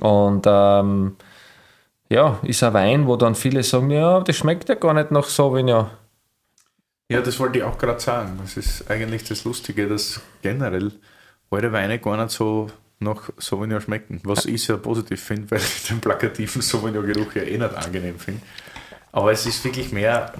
[0.00, 1.16] Und ähm,
[2.12, 5.24] ja, ist ein Wein, wo dann viele sagen, ja, das schmeckt ja gar nicht nach
[5.24, 5.90] Sauvignon.
[7.08, 8.38] Ja, das wollte ich auch gerade sagen.
[8.40, 10.92] Das ist eigentlich das Lustige, dass generell
[11.50, 12.68] eure Weine gar nicht so
[12.98, 14.20] nach Sauvignon schmecken.
[14.24, 18.42] Was ich sehr positiv finde, weil ich den plakativen Sauvignon-Geruch ja eh nicht angenehm finde.
[19.10, 20.32] Aber es ist wirklich mehr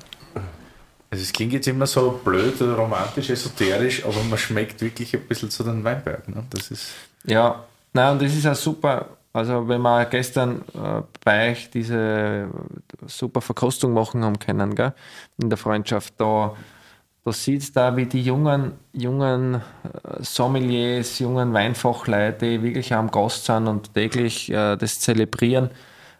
[1.13, 5.21] also es klingt jetzt immer so blöd oder romantisch, esoterisch, aber man schmeckt wirklich ein
[5.29, 6.35] bisschen zu den Weinbergen.
[6.35, 6.45] Ne?
[6.49, 6.93] Das ist
[7.25, 9.11] ja, nein, und das ist auch super.
[9.33, 12.49] Also wenn wir gestern äh, bei euch diese
[13.07, 14.93] super Verkostung machen haben können, gell?
[15.41, 16.55] in der Freundschaft, da,
[17.25, 19.61] da sieht da, wie die jungen, jungen äh,
[20.23, 25.71] Sommeliers, jungen Weinfachleute, wirklich am Gast sind und täglich äh, das zelebrieren,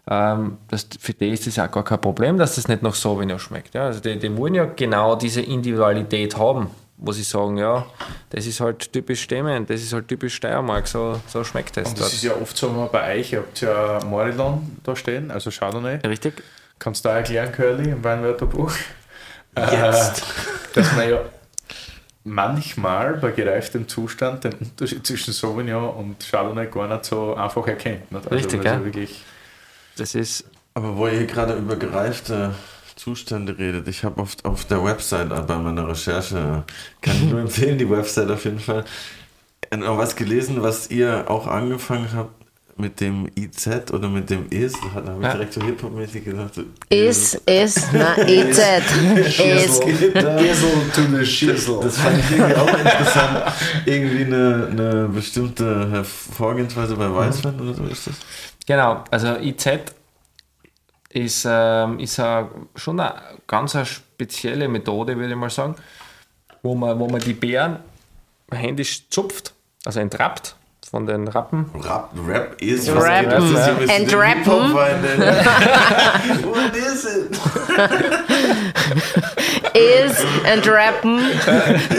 [0.09, 3.37] ähm, das, für die ist das auch gar kein Problem, dass das nicht nach Sauvignon
[3.37, 3.75] schmeckt.
[3.75, 3.85] Ja?
[3.85, 6.67] Also die, die wollen ja genau diese Individualität haben,
[6.97, 7.85] wo sie sagen, ja,
[8.29, 11.89] das ist halt typisch Stemmen, das ist halt typisch Steiermark, so, so schmeckt das.
[11.89, 12.13] Und das dort.
[12.13, 15.49] ist ja oft so, wenn man bei euch, ihr habt ja Morillon da stehen, also
[15.49, 15.97] Chardonnay.
[16.07, 16.43] Richtig.
[16.79, 18.73] Kannst du da erklären, Curly, im Weinwörterbuch?
[19.57, 20.21] Jetzt.
[20.21, 21.21] Äh, dass man ja
[22.23, 28.11] manchmal bei gereiftem Zustand den Unterschied zwischen Sauvignon und Chardonnay gar nicht so einfach erkennt.
[28.11, 28.25] Nicht?
[28.25, 28.83] Also Richtig, ja.
[28.83, 29.23] wirklich
[29.97, 30.45] das ist.
[30.73, 32.55] Aber wo ihr gerade über gereifte
[33.03, 36.63] Zustände redet, ich habe oft auf der Website bei meiner Recherche,
[37.01, 38.85] kann ich nur empfehlen, die Website auf jeden Fall,
[39.75, 42.31] noch was gelesen, was ihr auch angefangen habt
[42.77, 46.61] mit dem IZ oder mit dem IS, da habe ich direkt so Hip-Hop-mäßig gesagt.
[46.89, 48.59] Is, is, na, IZ.
[49.37, 49.79] Is.
[50.95, 51.81] to the Schissel.
[51.81, 53.53] Das fand ich irgendwie auch interessant.
[53.85, 58.15] Irgendwie eine, eine bestimmte Vorgehensweise bei Weißwein oder so ist das?
[58.65, 59.93] Genau, also IZ
[61.13, 63.13] ist, ähm, ist a, schon eine
[63.47, 65.75] ganz eine spezielle Methode, würde ich mal sagen,
[66.61, 67.77] wo man, wo man die Beeren
[68.51, 69.53] händisch zupft,
[69.85, 70.55] also entrappt
[70.89, 71.69] von den Rappen.
[71.83, 73.55] Rap, Rap ist was Rappen.
[73.89, 74.73] Entrappen.
[74.73, 77.39] What is it?
[79.75, 81.19] is entrappen.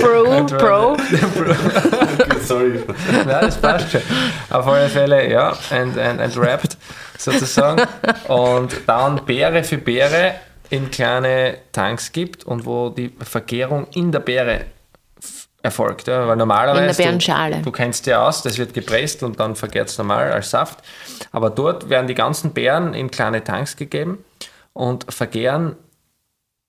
[0.01, 0.93] Pro, pro.
[0.93, 2.85] okay, sorry.
[3.27, 4.03] Ja, das passt schon.
[4.51, 6.77] Auf alle Fälle, ja, and, and, entrappt
[7.25, 7.87] sozusagen.
[8.29, 10.35] Und dann Beere für Beere
[10.71, 14.67] in kleine Tanks gibt und wo die Vergärung in der Beere
[15.63, 16.09] erfolgt.
[16.09, 19.57] Ja, weil normalerweise, In der du, du kennst ja aus, das wird gepresst und dann
[19.57, 20.81] vergärt es normal als Saft.
[21.33, 24.23] Aber dort werden die ganzen Beeren in kleine Tanks gegeben
[24.75, 25.77] und vergären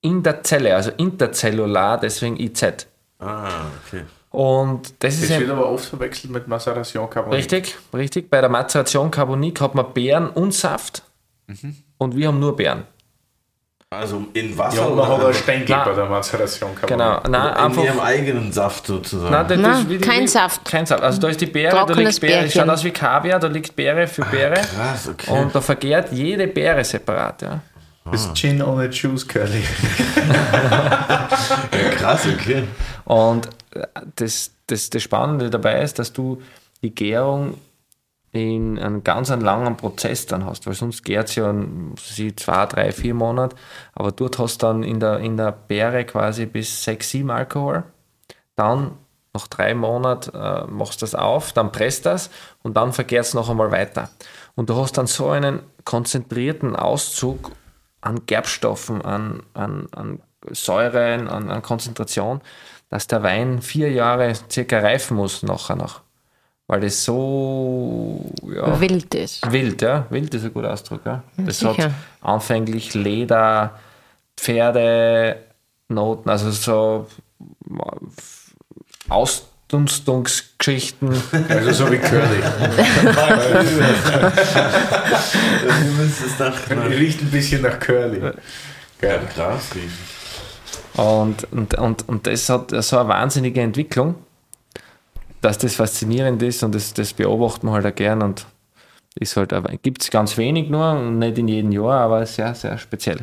[0.02, 2.88] in der Zelle, also interzellular, deswegen IZ.
[3.20, 4.04] Ah, okay.
[4.36, 7.40] Und das, das ist wird aber oft verwechselt mit Maceration Carbonik.
[7.40, 8.30] Richtig, richtig.
[8.30, 11.04] Bei der Maceration Carbonik hat man Beeren und Saft
[11.48, 11.78] mhm.
[11.98, 12.84] und wir haben nur Beeren.
[13.90, 14.90] Also in Wasser?
[14.90, 16.92] Ja, man hat einen Stängel bei der Mazeration gehabt.
[16.92, 19.32] Genau, nein, in einfach, ihrem eigenen Saft sozusagen.
[19.32, 20.66] Nein, das Nein, wie, kein wie, Saft.
[20.66, 21.02] Kein Saft.
[21.02, 24.06] Also da ist die Beere, da liegt Beere, schaut aus wie Kaviar, da liegt Beere
[24.06, 24.60] für Beere.
[24.60, 25.32] Ach, krass, okay.
[25.32, 27.42] Und da vergärt jede Beere separat.
[27.42, 27.62] Ja.
[28.12, 29.64] Das ist Gin ohne Juice Curly.
[31.72, 32.64] ja, krass, okay.
[33.06, 33.48] Und
[34.16, 36.42] das, das, das Spannende dabei ist, dass du
[36.82, 37.56] die Gärung
[38.32, 41.54] in einen ganz einen langen Prozess dann hast, weil sonst gärt es ja
[41.98, 43.56] sie zwei, drei, vier Monate,
[43.94, 47.84] aber dort hast du dann in der, in der Beere quasi bis sechs, sieben Alkohol.
[48.58, 48.92] Dann
[49.34, 52.30] nach drei Monaten äh, machst du das auf, dann presst das
[52.62, 54.10] und dann vergärt es noch einmal weiter.
[54.56, 57.52] Und du hast dann so einen konzentrierten Auszug
[58.02, 60.22] an Gerbstoffen, an, an, an
[60.52, 62.42] Säuren, an, an Konzentration,
[62.96, 66.00] dass der Wein vier Jahre circa reifen muss nachher noch.
[66.66, 69.52] Weil das so ja, wild ist.
[69.52, 70.06] Wild, ja.
[70.10, 71.02] Wild ist ein guter Ausdruck.
[71.06, 71.22] Ja.
[71.36, 71.88] Das Sicher.
[71.88, 71.92] hat
[72.22, 73.78] anfänglich Leder,
[74.38, 75.42] Pferde,
[75.90, 77.08] Noten, also so
[79.10, 81.22] Ausdunstungsgeschichten.
[81.50, 82.40] Also so wie Curly.
[86.40, 88.22] das riecht ein bisschen nach Curly.
[89.02, 89.20] Geil.
[89.36, 89.66] Krass.
[90.98, 94.16] Und, und, und, und das hat so eine wahnsinnige Entwicklung,
[95.42, 98.46] dass das faszinierend ist und das, das beobachten wir halt auch gern und
[99.16, 103.20] ist halt, gibt es ganz wenig nur nicht in jedem Jahr, aber sehr, sehr speziell.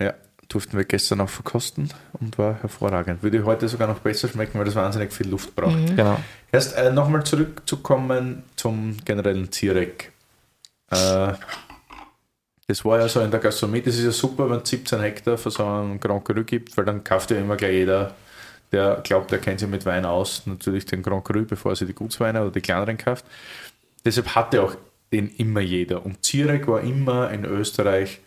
[0.00, 0.14] Ja,
[0.48, 3.22] durften wir gestern auch verkosten und war hervorragend.
[3.22, 5.76] Würde heute sogar noch besser schmecken, weil das wahnsinnig viel Luft braucht.
[5.76, 5.96] Mhm.
[5.96, 6.18] Genau.
[6.52, 10.12] Erst äh, nochmal zurückzukommen zum generellen Zierek.
[10.90, 11.32] Äh,
[12.66, 15.38] das war ja so in der Gastronomie, das ist ja super, wenn es 17 Hektar
[15.38, 18.14] für so einen Grand Cru gibt, weil dann kauft ja immer gleich jeder,
[18.72, 21.86] der glaubt, der kennt sich mit Wein aus, natürlich den Grand Cru, bevor er sich
[21.86, 23.24] die Gutsweine oder die kleineren kauft.
[24.04, 24.74] Deshalb hatte auch
[25.12, 26.04] den immer jeder.
[26.04, 28.20] Und Zirek war immer in Österreich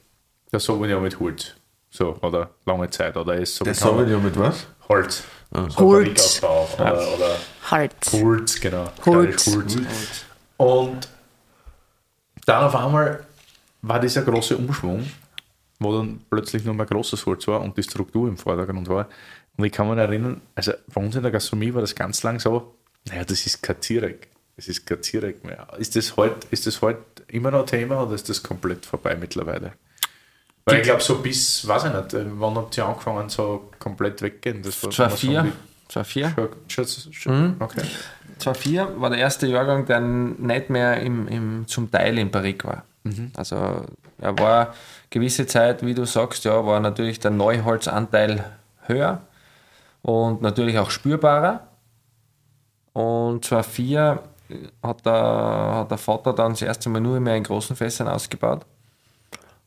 [0.51, 1.55] der Sauvignon mit Holz.
[1.89, 3.17] So, oder lange Zeit.
[3.17, 4.67] Oder ist so der Sauvignon mit was?
[4.87, 5.23] Holz.
[5.51, 5.67] Ah.
[5.77, 6.41] Holz.
[6.43, 7.35] Oder, oder
[7.71, 8.13] Holz.
[8.13, 8.91] Holz, genau.
[9.05, 9.47] Holz.
[9.47, 9.75] Holz.
[10.57, 11.07] Und
[12.45, 13.25] dann auf einmal
[13.81, 15.05] war dieser große Umschwung,
[15.79, 19.07] wo dann plötzlich nur mehr großes Holz war und die Struktur im Vordergrund war.
[19.57, 22.39] Und ich kann mich erinnern, also bei uns in der Gastronomie war das ganz lang
[22.39, 22.75] so,
[23.07, 24.27] naja, das ist kein Zierek.
[24.55, 25.67] Das ist kein Zierek mehr.
[25.77, 29.73] Ist das heute ist heute immer noch Thema oder ist das komplett vorbei mittlerweile?
[30.65, 34.61] Weil ich glaube, so bis, weiß ich nicht, wann habt ihr angefangen, so komplett weggehen?
[34.61, 35.51] Das war 2004.
[35.87, 36.33] 2004.
[37.25, 37.55] Mhm.
[37.59, 37.81] Okay.
[38.37, 42.85] 2004 war der erste Jahrgang, der nicht mehr im, im, zum Teil in Paris war.
[43.03, 43.31] Mhm.
[43.35, 43.85] Also
[44.19, 44.73] er war
[45.09, 48.43] gewisse Zeit, wie du sagst, ja, war natürlich der Neuholzanteil
[48.85, 49.21] höher
[50.01, 51.67] und natürlich auch spürbarer.
[52.93, 54.21] Und 2004
[54.83, 58.65] hat der, hat der Vater dann das erste Mal nur mehr in großen Fässern ausgebaut.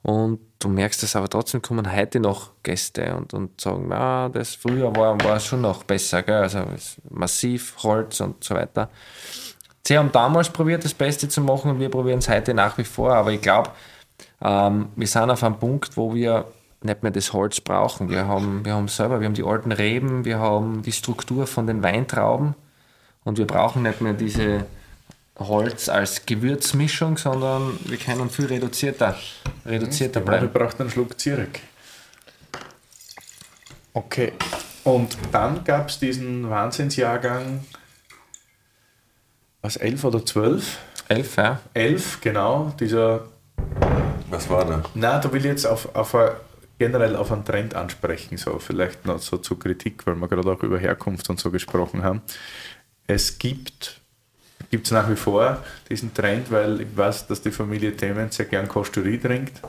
[0.03, 4.57] Und du merkst es aber trotzdem kommen heute noch Gäste und, und sagen, na, das
[4.57, 6.43] früher war, war schon noch besser, gell?
[6.43, 6.65] also
[7.09, 8.91] massiv Holz und so weiter.
[9.87, 12.85] Sie haben damals probiert, das Beste zu machen und wir probieren es heute nach wie
[12.85, 13.15] vor.
[13.15, 13.71] Aber ich glaube,
[14.41, 16.47] ähm, wir sind auf einem Punkt, wo wir
[16.83, 18.09] nicht mehr das Holz brauchen.
[18.09, 21.67] Wir haben, wir haben selber, wir haben die alten Reben, wir haben die Struktur von
[21.67, 22.55] den Weintrauben
[23.25, 24.67] und wir brauchen nicht mehr diese
[25.39, 29.17] Holz als Gewürzmischung, sondern wir können viel reduzierter,
[29.65, 30.53] reduzierter bleiben.
[30.53, 31.61] Wir brauchen einen Schluck Zirek.
[33.95, 34.33] Okay.
[34.85, 37.65] Und dann gab es diesen Wahnsinnsjahrgang
[39.63, 40.79] was, elf oder zwölf?
[41.09, 41.61] Elf, ja.
[41.73, 42.75] Elf, genau.
[42.79, 43.25] Dieser.
[44.29, 44.83] Was war da?
[44.95, 46.37] Na, da will ich jetzt auf, auf a,
[46.79, 50.63] generell auf einen Trend ansprechen, so vielleicht noch so zur Kritik, weil wir gerade auch
[50.63, 52.23] über Herkunft und so gesprochen haben.
[53.07, 54.01] Es gibt
[54.71, 58.47] gibt es nach wie vor diesen Trend, weil ich weiß, dass die Familie Themen sehr
[58.47, 59.61] gern Kosturie trinkt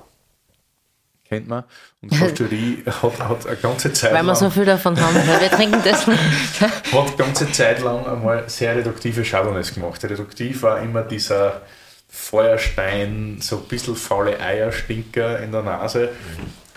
[1.27, 1.63] kennt man.
[2.01, 5.51] Und Pasterie hat, hat eine ganze Zeit Weil wir so viel davon haben, weil wir
[5.51, 6.61] trinken das nicht.
[6.61, 10.03] hat eine ganze Zeit lang einmal sehr reduktive Chardonnays gemacht.
[10.03, 11.61] Reduktiv war immer dieser
[12.09, 16.09] Feuerstein, so ein bisschen faule Eierstinker in der Nase,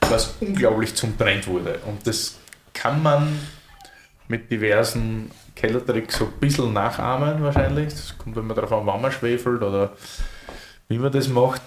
[0.08, 1.78] was unglaublich zum Trend wurde.
[1.86, 2.36] Und das
[2.72, 3.38] kann man
[4.28, 7.92] mit diversen Kellertricks so ein bisschen nachahmen wahrscheinlich.
[7.92, 9.92] Das kommt immer darauf an, wann man schwefelt oder
[10.88, 11.62] wie man das macht.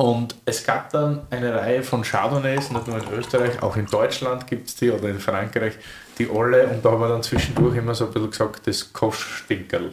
[0.00, 4.46] Und es gab dann eine Reihe von Chardonnays, nicht nur in Österreich, auch in Deutschland
[4.46, 5.74] gibt es die oder in Frankreich,
[6.18, 9.92] die alle, und da haben wir dann zwischendurch immer so ein bisschen gesagt, das Koschstinkerl.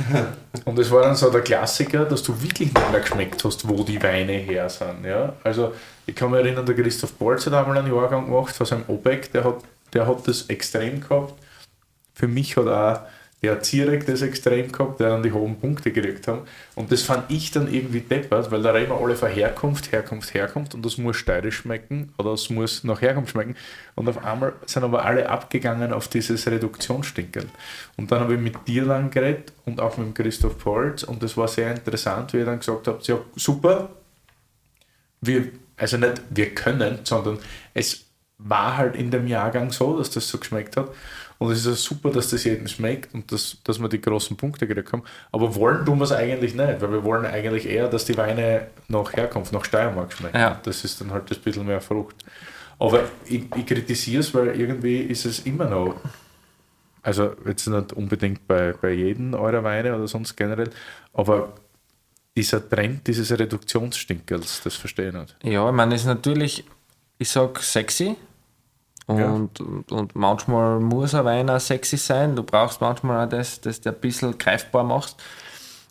[0.66, 3.82] und es war dann so der Klassiker, dass du wirklich nicht mehr geschmeckt hast, wo
[3.84, 5.06] die Weine her sind.
[5.06, 5.32] Ja?
[5.42, 5.72] Also
[6.04, 9.32] ich kann mich erinnern, der Christoph Bolz hat einmal einen Jahrgang gemacht von seinem OPEC,
[9.32, 9.64] der hat,
[9.94, 11.32] der hat das extrem gehabt.
[12.12, 13.00] Für mich hat auch
[13.42, 16.42] der Zirek das extrem gehabt, der dann die hohen Punkte gekriegt haben.
[16.74, 20.34] Und das fand ich dann irgendwie deppert, weil da reden wir alle von Herkunft, Herkunft,
[20.34, 23.54] Herkunft und das muss steirisch schmecken oder es muss nach Herkunft schmecken.
[23.94, 27.48] Und auf einmal sind aber alle abgegangen auf dieses Reduktionsstinkeln.
[27.96, 31.36] Und dann habe ich mit dir dann geredet und auch mit Christoph Polz und das
[31.36, 33.90] war sehr interessant, wie ihr dann gesagt habt, ja super,
[35.20, 37.38] wir, also nicht wir können, sondern
[37.74, 38.04] es
[38.38, 40.90] war halt in dem Jahrgang so, dass das so geschmeckt hat.
[41.38, 44.36] Und es ist ja super, dass das jedem schmeckt und dass, dass wir die großen
[44.36, 45.04] Punkte gekriegt haben.
[45.30, 48.66] Aber wollen tun wir es eigentlich nicht, weil wir wollen eigentlich eher, dass die Weine
[48.88, 50.36] nach Herkunft, nach Steiermark schmecken.
[50.36, 50.60] Ja.
[50.64, 52.16] Das ist dann halt ein bisschen mehr Frucht.
[52.80, 55.96] Aber ich, ich kritisiere es, weil irgendwie ist es immer noch,
[57.02, 60.70] also jetzt nicht unbedingt bei, bei jedem eurer Weine oder sonst generell,
[61.12, 61.52] aber
[62.36, 65.36] dieser Trend dieses Reduktionsstinkels, das verstehe ich nicht.
[65.42, 66.64] Ja, ich meine, es ist natürlich,
[67.18, 68.16] ich sag sexy,
[69.08, 69.64] und, ja.
[69.64, 72.36] und, und, manchmal muss ein Wein auch sexy sein.
[72.36, 75.16] Du brauchst manchmal auch das, das du ein bisschen greifbar machst.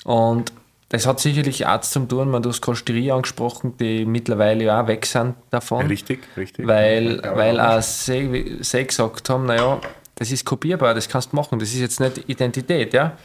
[0.06, 0.54] Und
[0.90, 4.88] das hat sicherlich auch zu tun, man, du hast Kosterie angesprochen, die mittlerweile ja auch
[4.88, 5.88] weg sind davon.
[5.88, 6.66] Richtig, richtig.
[6.68, 9.82] Weil, ja, weil auch sie, sie gesagt haben, naja,
[10.16, 13.18] das ist kopierbar, das kannst du machen, das ist jetzt nicht Identität, ja.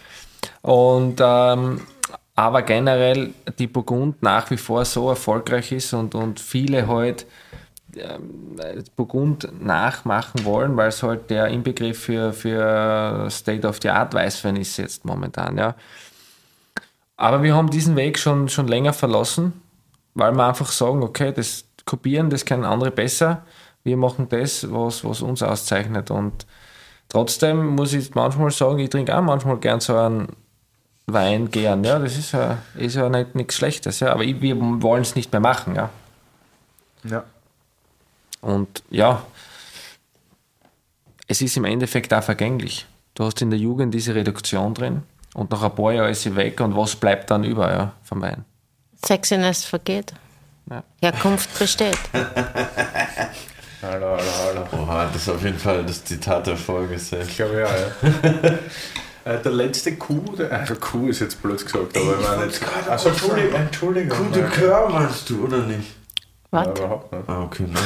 [0.62, 1.82] Und ähm,
[2.35, 7.27] aber generell die Burgund nach wie vor so erfolgreich ist und, und viele halt
[8.97, 14.56] Burgund nachmachen wollen, weil es halt der Inbegriff für, für State of the Art Weißwein
[14.56, 15.74] ist jetzt momentan, ja.
[17.16, 19.52] Aber wir haben diesen Weg schon, schon länger verlassen,
[20.14, 23.43] weil wir einfach sagen, okay, das Kopieren, das können andere besser.
[23.85, 26.10] Wir machen das, was, was uns auszeichnet.
[26.10, 26.47] Und
[27.09, 30.28] trotzdem muss ich manchmal sagen, ich trinke auch manchmal gern so einen
[31.06, 31.82] Wein gern.
[31.85, 34.01] Ja, das ist ja, ist ja nicht nichts Schlechtes.
[34.01, 34.12] Ja.
[34.12, 35.74] Aber ich, wir wollen es nicht mehr machen.
[35.74, 35.90] Ja.
[37.05, 37.24] ja.
[38.43, 39.23] Und ja,
[41.28, 42.86] es ist im Endeffekt auch vergänglich.
[43.14, 45.02] Du hast in der Jugend diese Reduktion drin
[45.35, 48.20] und nach ein paar Jahren ist sie weg und was bleibt dann über ja, vom
[48.20, 48.44] Wein?
[49.05, 50.12] Sexiness vergeht.
[50.69, 50.82] Ja.
[51.01, 51.98] Herkunft besteht.
[53.82, 54.82] hallo, hallo, hallo.
[54.82, 56.94] Oha, das ist auf jeden Fall das Zitat der Folge.
[56.94, 58.59] Ich glaube ja, ja.
[59.24, 62.60] Äh, der letzte Coup, der, also Coup ist jetzt blöd gesagt, aber ich meine jetzt.
[62.89, 64.19] Also Entschuldigung, Entschuldigung.
[64.19, 65.94] Coup de Coeur meinst du, oder nicht?
[66.52, 66.66] Was?
[66.66, 67.28] Ja, überhaupt nicht.
[67.28, 67.82] Ah, okay, nein,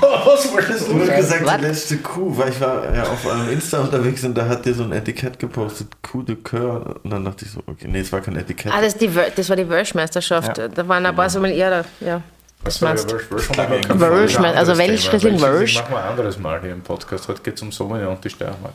[0.00, 0.94] Was wolltest du?
[0.94, 1.60] Du hast gesagt, What?
[1.60, 4.74] die letzte Kuh, weil ich war ja auf einem Insta unterwegs und da hat dir
[4.74, 6.96] so ein Etikett gepostet, Coup de Coeur.
[7.04, 8.72] Und dann dachte ich so, okay, nee, es war kein Etikett.
[8.74, 10.58] Ah, das, die, das war die Welschmeisterschaft.
[10.58, 10.66] Ja.
[10.66, 12.20] Da waren ein paar so mal eher, ja.
[12.64, 15.76] Das meinst Welsch, also Welsch, Riesling Welsch.
[15.76, 17.28] Machen wir ein anderes Mal hier im Podcast.
[17.28, 18.74] Heute geht es um Sauvignon und die Steiermark.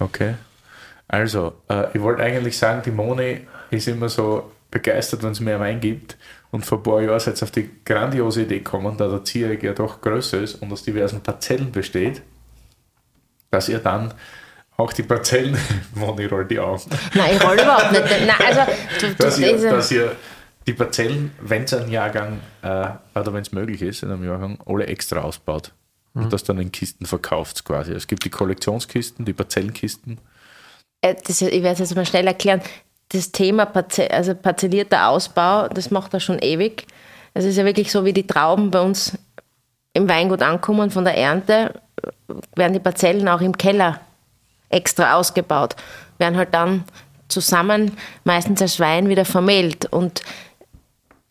[0.00, 0.34] Okay.
[1.06, 5.60] Also, äh, ich wollte eigentlich sagen, die Moni ist immer so begeistert, wenn es mehr
[5.60, 6.18] Wein gibt.
[6.50, 9.62] Und vor ein paar Jahren seid ihr auf die grandiose Idee gekommen, da der Zierig
[9.62, 12.22] ja doch größer ist und aus diversen Parzellen besteht,
[13.50, 14.12] dass ihr dann
[14.76, 15.56] auch die Parzellen,
[15.94, 16.86] Moni rollt die auf.
[17.14, 18.04] Nein, ich roll überhaupt nicht.
[18.04, 18.60] Nein, also,
[19.00, 20.16] du, dass, ihr, dass ihr
[20.66, 24.58] die Parzellen, wenn es ein Jahrgang äh, oder wenn es möglich ist, in einem Jahrgang,
[24.66, 25.72] alle extra ausbaut.
[26.14, 26.24] Mhm.
[26.24, 27.92] Und das dann in Kisten verkauft quasi.
[27.92, 30.18] Es gibt die Kollektionskisten, die Parzellenkisten.
[31.00, 32.60] Äh, das, ich werde es jetzt mal schnell erklären
[33.10, 36.86] das Thema Parze also parzellierter Ausbau, das macht er schon ewig.
[37.34, 39.18] Es ist ja wirklich so, wie die Trauben bei uns
[39.92, 41.80] im Weingut ankommen von der Ernte,
[42.56, 44.00] werden die Parzellen auch im Keller
[44.68, 45.76] extra ausgebaut,
[46.18, 46.84] werden halt dann
[47.28, 49.86] zusammen, meistens als Wein, wieder vermehlt.
[49.86, 50.22] Und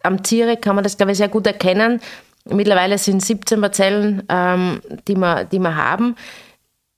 [0.01, 2.01] am Ziere kann man das, glaube ich, sehr gut erkennen.
[2.45, 6.15] Mittlerweile sind 17 Parzellen, ähm, die, wir, die wir haben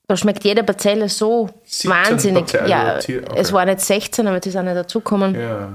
[0.08, 1.50] da schmeckt jede Parzelle so
[1.84, 2.44] wahnsinnig.
[2.44, 3.22] Parzelle, ja, okay.
[3.34, 5.34] es waren jetzt 16, aber die sind nicht dazugekommen.
[5.34, 5.68] Ja.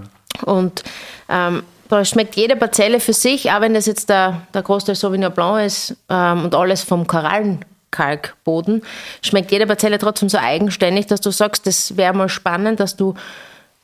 [0.45, 0.83] Und
[1.29, 5.33] ähm, da schmeckt jede Parzelle für sich, auch wenn das jetzt der, der Großteil Sauvignon
[5.33, 8.83] Blanc ist ähm, und alles vom Korallenkalkboden,
[9.21, 13.15] schmeckt jede Parzelle trotzdem so eigenständig, dass du sagst, das wäre mal spannend, dass du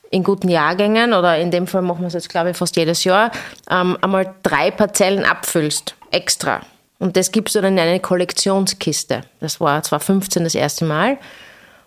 [0.09, 3.03] in guten Jahrgängen, oder in dem Fall machen wir es jetzt, glaube ich, fast jedes
[3.03, 3.29] Jahr,
[3.69, 6.61] ähm, einmal drei Parzellen abfüllst, extra.
[6.99, 9.21] Und das gibst du dann in eine Kollektionskiste.
[9.39, 11.17] Das war 2015 das erste Mal.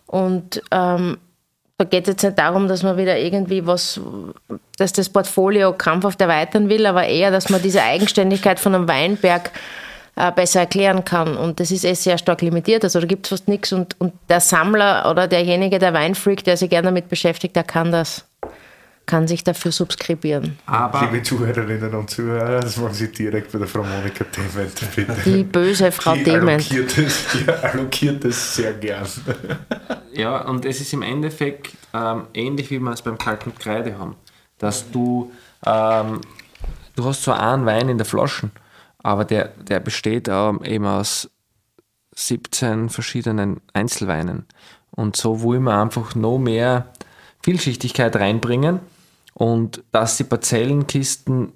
[0.07, 1.19] Und ähm,
[1.79, 4.01] da geht es jetzt nicht darum, dass man wieder irgendwie was,
[4.77, 9.51] dass das Portfolio krampfhaft erweitern will, aber eher, dass man diese Eigenständigkeit von einem Weinberg
[10.17, 11.37] äh, besser erklären kann.
[11.37, 12.85] Und das ist eh sehr stark limitiert.
[12.85, 13.73] Also da gibt es fast nichts.
[13.73, 17.91] Und, und der Sammler oder derjenige, der Weinfreak, der sich gerne damit beschäftigt, der kann
[17.91, 18.27] das
[19.11, 20.57] kann sich dafür subskribieren.
[20.67, 25.17] Aber Liebe Zuhörerinnen und Zuhörer, das machen Sie direkt bei der Frau Monika Dement bitte.
[25.25, 26.71] Die böse Frau die Dement.
[26.71, 29.09] Allokiert es, die allokiert es sehr gern.
[30.13, 33.99] Ja, und es ist im Endeffekt ähm, ähnlich, wie wir es beim Kalk mit Kreide
[33.99, 34.15] haben.
[34.59, 35.33] Dass du,
[35.67, 36.21] ähm,
[36.95, 38.51] du hast so einen Wein in der Flasche,
[38.99, 41.29] aber der, der besteht ähm, eben aus
[42.15, 44.47] 17 verschiedenen Einzelweinen.
[44.93, 46.93] Und so wollen wir einfach noch mehr
[47.43, 48.81] Vielschichtigkeit reinbringen
[49.41, 51.55] und dass die Parzellenkisten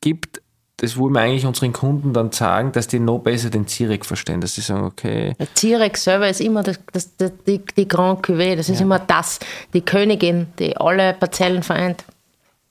[0.00, 0.42] gibt,
[0.78, 4.40] das wollen wir eigentlich unseren Kunden dann sagen, dass die noch besser den Zirek verstehen,
[4.40, 5.36] dass sie sagen, okay.
[5.38, 8.86] Der Zirek selber ist immer das, das, das, die, die Grand Cuvée, das ist ja.
[8.86, 9.38] immer das,
[9.72, 12.04] die Königin, die alle Parzellen vereint.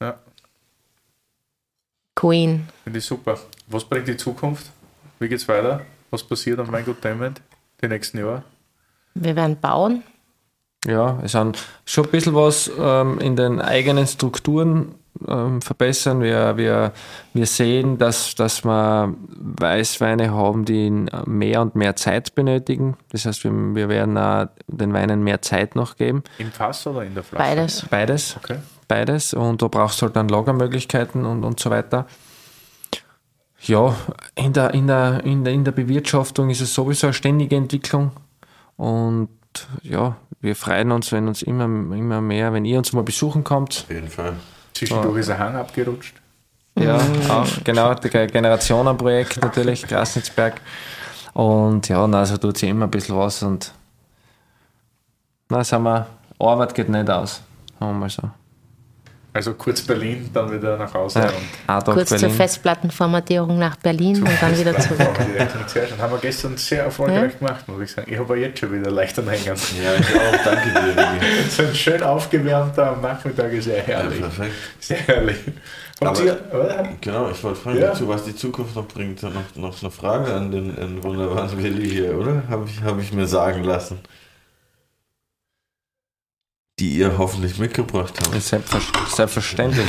[0.01, 0.19] Ja.
[2.13, 2.67] Queen.
[2.83, 3.39] Finde ich super.
[3.67, 4.69] Was bringt die Zukunft?
[5.19, 5.85] Wie geht's weiter?
[6.11, 7.39] Was passiert am Weingut Diamond
[7.81, 8.43] die nächsten Jahre?
[9.13, 10.03] Wir werden bauen.
[10.85, 14.95] Ja, es sind schon ein bisschen was ähm, in den eigenen Strukturen
[15.27, 16.21] ähm, verbessern.
[16.21, 16.91] Wir, wir,
[17.33, 20.89] wir sehen, dass, dass wir Weißweine haben, die
[21.25, 22.97] mehr und mehr Zeit benötigen.
[23.11, 26.23] Das heißt, wir, wir werden auch den Weinen mehr Zeit noch geben.
[26.37, 27.43] Im Fass oder in der Flasche?
[27.43, 27.85] Beides.
[27.89, 28.37] Beides.
[28.43, 28.57] Okay.
[28.87, 29.33] Beides.
[29.33, 32.07] Und da brauchst du halt dann Lagermöglichkeiten und, und so weiter.
[33.61, 33.95] Ja,
[34.35, 38.11] in der, in, der, in, der, in der Bewirtschaftung ist es sowieso eine ständige Entwicklung.
[38.75, 39.29] Und
[39.81, 43.85] ja, wir freuen uns, wenn uns immer, immer mehr, wenn ihr uns mal besuchen kommt.
[43.87, 44.33] Auf jeden Fall.
[44.73, 46.15] Zwischendurch ist ein Hang abgerutscht.
[46.77, 46.99] Ja,
[47.29, 50.59] auch, genau, das Generationenprojekt natürlich, Grasnitzberg.
[51.33, 53.71] Und ja, na, also tut sich immer ein bisschen was und
[55.47, 56.07] na, sagen wir,
[56.39, 57.41] Arbeit geht nicht aus,
[57.79, 58.29] sagen wir mal so.
[59.35, 61.19] Also kurz Berlin, dann wieder nach Hause.
[61.67, 62.35] Ja, Tag Kurz zur Berlin.
[62.37, 64.99] Festplattenformatierung nach Berlin und dann wieder zurück.
[65.65, 65.97] Sehr schön.
[65.99, 68.11] Haben wir gestern sehr erfolgreich gemacht, muss ich sagen.
[68.13, 69.57] Ich habe jetzt schon wieder leicht an Hängern.
[69.83, 70.43] Ja, ich auch.
[70.43, 71.49] Danke dir.
[71.49, 74.19] So ein schön aufgewärmter Nachmittag ist sehr Ja, herrlich.
[74.21, 74.51] perfekt.
[74.79, 75.37] Sehr herrlich.
[75.99, 76.89] Aber- oder?
[77.01, 77.87] Genau, ich wollte fragen, Ja.
[77.87, 79.23] dazu, was die Zukunft noch bringt.
[79.23, 82.43] Noch, noch eine Frage an den, den wunderbaren Willi hier, oder?
[82.49, 83.99] Habe ich, hab ich mir sagen lassen.
[86.79, 88.41] Die ihr hoffentlich mitgebracht habt.
[88.41, 88.81] Selbstver
[89.13, 89.87] selbstverständlich.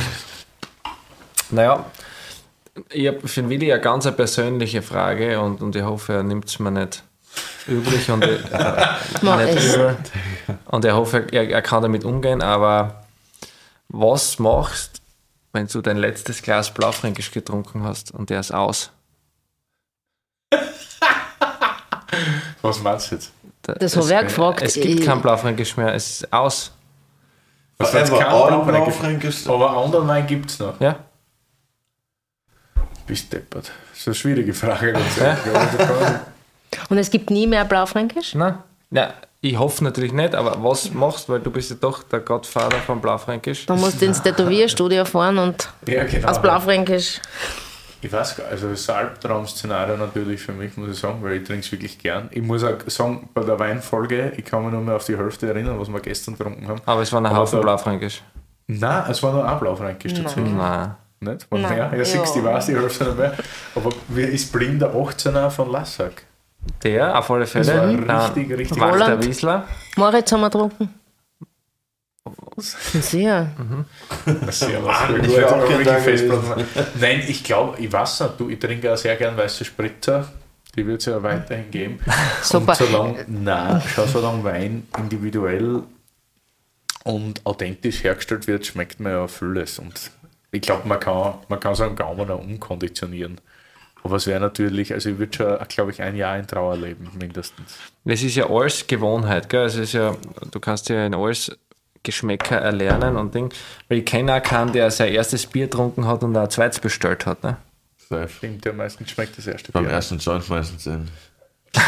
[1.49, 1.85] Naja,
[2.89, 6.23] ich habe für den Willi eine ganz eine persönliche Frage und, und ich hoffe, er
[6.23, 7.03] nimmt es mir nicht
[7.67, 8.43] üblich und, ich-
[9.21, 9.97] nicht übel.
[10.65, 12.41] und ich hoffe, er, er kann damit umgehen.
[12.41, 13.03] Aber
[13.87, 15.01] was machst,
[15.53, 18.91] wenn du dein letztes Glas Blaufränkisch getrunken hast und der ist aus?
[22.61, 23.31] Was meinst du jetzt?
[23.67, 24.61] Das habe ich auch gefragt.
[24.61, 26.71] Es gibt Ich- kein Blaufränkisch mehr, es ist aus.
[27.77, 28.95] Was Forever kein Blaufränkisch?
[28.95, 29.47] Blaufränkisch.
[29.47, 30.79] Aber anderen Wein gibt es noch.
[30.79, 30.95] Ja?
[33.07, 33.71] Bist deppert.
[33.91, 34.93] Das ist eine schwierige Frage.
[34.93, 36.19] kann-
[36.89, 38.33] Und es gibt nie mehr Blaufränkisch?
[38.35, 38.57] Nein.
[38.91, 42.19] Ja, ich hoffe natürlich nicht, aber was machst du, weil du bist ja doch der
[42.19, 43.65] Gottvater von Blaufränkisch.
[43.67, 46.27] Dann musst du ins Tätowierstudio fahren und Ja, genau.
[46.29, 47.19] aus Blaufränkisch.
[48.01, 51.33] Ich weiß gar also das ist ein Albtraum-Szenario natürlich für mich, muss ich sagen, weil
[51.37, 52.27] ich trinke es wirklich gern.
[52.31, 55.47] Ich muss auch sagen, bei der Weinfolge, ich kann mich nur mehr auf die Hälfte
[55.47, 56.81] erinnern, was wir gestern getrunken haben.
[56.85, 58.21] Aber es war ein Haufen Blaufränkisch.
[58.67, 60.53] Nein, es war nur ein Blaufränkisch tatsächlich.
[60.53, 60.95] Nein.
[61.21, 61.49] Nicht?
[61.49, 61.75] War Nein.
[61.75, 61.91] mehr?
[61.97, 62.53] Ja, siehst du, ich Ja.
[62.53, 63.33] weiß die Hälfte nicht mehr.
[63.75, 66.23] Aber wie ist Blind der 18er von Lassack?
[66.83, 67.65] Der, auf alle Fälle.
[67.65, 69.25] Das war richtig, richtig Walter Roland.
[69.25, 69.63] Wiesler.
[69.95, 70.93] Moritz haben wir getrunken.
[72.57, 73.51] Sehr.
[74.49, 76.65] Sehr ich wär auch Aber gern wirklich da Festplatten.
[76.99, 80.27] Nein, ich glaube, ich weiß nicht, du, ich trinke auch sehr gern weiße Spritzer.
[80.75, 81.99] Die wird es ja weiterhin geben.
[82.41, 82.71] Super.
[82.71, 85.83] Und solange, nein, schau, solange Wein individuell
[87.03, 89.79] und authentisch hergestellt wird, schmeckt man ja vieles.
[89.79, 90.11] Und
[90.51, 93.39] ich glaube, man kann, man kann so einen Gaumen auch umkonditionieren.
[94.03, 97.09] Aber es wäre natürlich, also ich würde schon, glaube ich, ein Jahr in Trauer leben,
[97.19, 97.77] mindestens.
[98.03, 99.61] Es ist ja alles Gewohnheit, gell?
[99.61, 100.15] Also es ist ja,
[100.51, 101.57] du kannst ja in alles
[102.05, 103.53] Geschmäcker erlernen und Ding.
[103.89, 106.79] Weil ich kenne auch keinen, der sein erstes Bier getrunken hat und auch ein zweites
[106.79, 107.43] bestellt hat.
[107.43, 107.57] Ne?
[107.97, 108.29] Safe.
[108.29, 109.93] Stimmt, ja, meistens schmeckt das erste Beim Bier.
[109.93, 111.09] ersten Joint meistens in.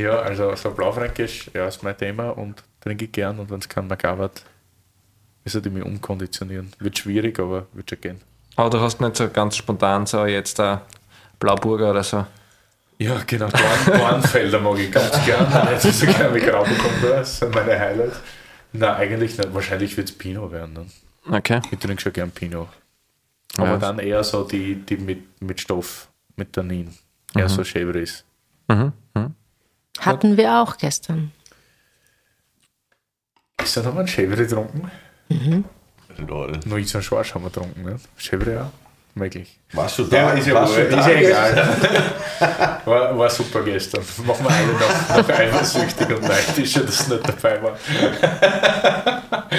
[0.00, 3.68] Ja, also so Blaufränkisch, ja, ist mein Thema und trinke ich gern und wenn es
[3.68, 3.86] kein
[5.44, 6.72] ist, er die mich umkonditionieren.
[6.78, 8.20] Wird schwierig, aber wird schon gehen.
[8.56, 10.80] Aber du hast nicht so ganz spontan so jetzt ein
[11.38, 12.24] Blauburger oder so.
[13.00, 13.48] Ja, genau.
[13.48, 15.46] Dorn, Dornfelder mag ich ganz gern.
[15.72, 18.20] Nicht so gern wie Grauburgunder, das sind meine Highlights.
[18.72, 19.54] Nein, eigentlich nicht.
[19.54, 20.74] Wahrscheinlich wird es Pinot werden.
[20.74, 21.34] Dann.
[21.38, 21.60] Okay.
[21.70, 22.68] Ich trinke schon gern Pinot.
[23.56, 23.76] Aber Ja.
[23.78, 26.94] dann eher so die, die mit, mit Stoff, mit Tannin.
[27.34, 28.24] Eher so Chevres.
[28.68, 28.92] Mhm.
[29.14, 29.34] Mhm.
[29.98, 31.32] Hatten wir auch gestern.
[33.62, 34.90] Ist da noch mal ein Chevre getrunken?
[36.18, 36.60] Lol.
[36.66, 37.98] Nur ich so ein Schwarz haben wir getrunken, ne?
[38.18, 38.72] Chevre ja.
[39.14, 39.58] Möglich.
[39.72, 40.16] Warst du da?
[40.16, 41.68] Ja, ist ja, Warst wohl, du da ist ja egal.
[42.86, 44.02] War, war super gestern.
[44.24, 47.76] Machen wir alle noch, noch eifersüchtig und neidisch, dass du nicht dabei war.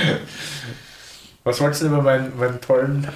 [1.43, 3.07] Was wolltest du über meinen, meinen tollen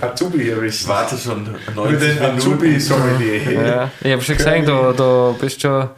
[0.00, 0.88] Azubi hier wissen?
[0.88, 2.36] Warte schon Über 90 den Minuten.
[2.38, 3.52] Azubi-Sommelier.
[3.66, 5.88] Ja, ich habe schon gesehen, du, du bist schon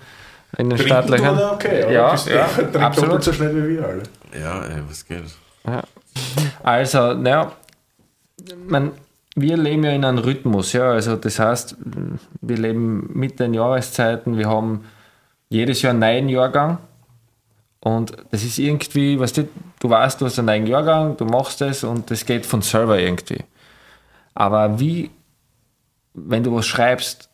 [0.58, 1.38] in den Startlöchern.
[1.52, 3.22] okay, aber Ja, bist ja, trinkt absolut.
[3.24, 4.02] so schnell wie wir alle.
[4.38, 5.24] Ja, ey, was geht?
[6.62, 7.52] Also, naja,
[8.66, 8.92] man,
[9.36, 10.90] wir leben ja in einem Rhythmus, ja.
[10.90, 11.77] Also das heißt,
[12.40, 14.85] wir leben mit den Jahreszeiten, wir haben
[15.48, 16.78] jedes Jahr einen neuen Jahrgang.
[17.81, 19.48] Und das ist irgendwie, weißt du,
[19.81, 22.98] du weißt, du hast einen neuen Jahrgang, du machst es und das geht von selber
[22.98, 23.43] irgendwie.
[24.35, 25.11] Aber wie,
[26.15, 27.28] wenn du was schreibst,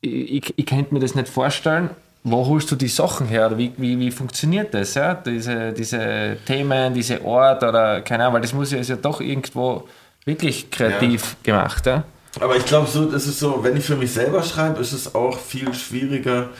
[0.00, 1.90] ich, ich, ich könnte mir das nicht vorstellen,
[2.22, 3.46] wo holst du die Sachen her?
[3.46, 4.94] Oder wie, wie, wie funktioniert das?
[4.94, 5.14] Ja?
[5.14, 9.20] Diese, diese Themen, diese Ort oder keine Ahnung, weil das muss ja, ist ja doch
[9.20, 9.88] irgendwo
[10.26, 11.86] wirklich kreativ gemacht.
[11.86, 12.04] Ja?
[12.40, 15.14] Aber ich glaube, so, es ist so, wenn ich für mich selber schreibe, ist es
[15.14, 16.50] auch viel schwieriger.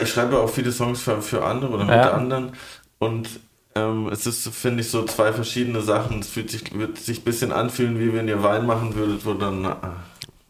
[0.00, 2.12] Ich schreibe auch viele Songs für, für andere oder mit ja.
[2.12, 2.52] anderen.
[2.98, 3.28] Und
[3.74, 6.20] ähm, es ist, finde ich, so zwei verschiedene Sachen.
[6.20, 9.34] Es fühlt sich, wird sich ein bisschen anfühlen, wie wenn ihr Wein machen würdet, wo
[9.34, 9.74] dann äh,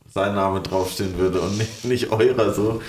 [0.09, 2.83] sein Name draufstehen würde und nicht, nicht eurer so.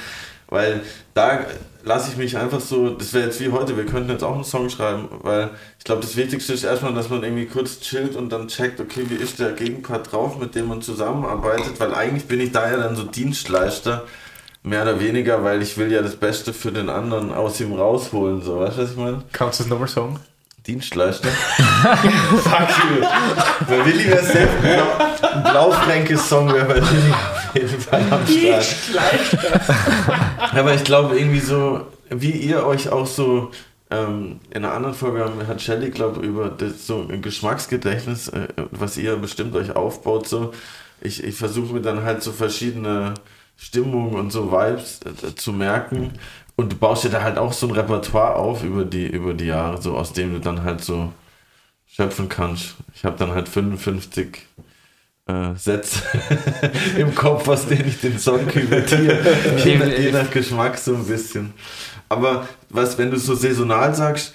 [0.47, 0.81] Weil
[1.15, 1.45] da
[1.83, 4.43] lasse ich mich einfach so, das wäre jetzt wie heute, wir könnten jetzt auch einen
[4.43, 8.29] Song schreiben, weil ich glaube, das Wichtigste ist erstmal, dass man irgendwie kurz chillt und
[8.29, 12.39] dann checkt, okay, wie ist der Gegenpart drauf, mit dem man zusammenarbeitet, weil eigentlich bin
[12.39, 14.05] ich da ja dann so Dienstleister,
[14.63, 18.41] mehr oder weniger, weil ich will ja das Beste für den anderen aus ihm rausholen,
[18.41, 19.23] so, weißt du, was ich meine?
[19.33, 20.19] Kannst du das nochmal sagen?
[20.65, 21.29] Dienstleister.
[21.57, 23.05] Fuck you.
[23.67, 24.47] Bei Willi wäre sehr
[25.33, 28.29] ein Blaufränke-Song wäre bei Willi auf jeden Fall am Start.
[28.29, 29.61] Dienstleister.
[30.53, 33.51] Aber ich glaube irgendwie so, wie ihr euch auch so
[33.89, 38.47] ähm, in einer anderen Folge hat Shelly, glaube ich, über das, so ein Geschmacksgedächtnis, äh,
[38.71, 40.53] was ihr bestimmt euch aufbaut, so.
[41.01, 43.15] Ich, ich versuche mir dann halt so verschiedene
[43.57, 46.13] Stimmungen und so Vibes äh, zu merken
[46.55, 49.45] und du baust dir da halt auch so ein Repertoire auf über die, über die
[49.45, 51.11] Jahre, so aus dem du dann halt so
[51.87, 52.75] schöpfen kannst.
[52.93, 54.47] Ich habe dann halt 55
[55.27, 56.01] äh, Sätze
[56.97, 59.19] im Kopf, aus denen ich den Song küvetiere.
[59.63, 61.53] je, nach, je nach Geschmack so ein bisschen.
[62.09, 64.33] Aber was, wenn du so saisonal sagst,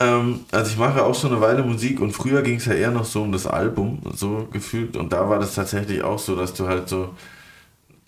[0.00, 2.90] ähm, also ich mache auch schon eine Weile Musik und früher ging es ja eher
[2.90, 4.96] noch so um das Album, so gefühlt.
[4.96, 7.14] Und da war das tatsächlich auch so, dass du halt so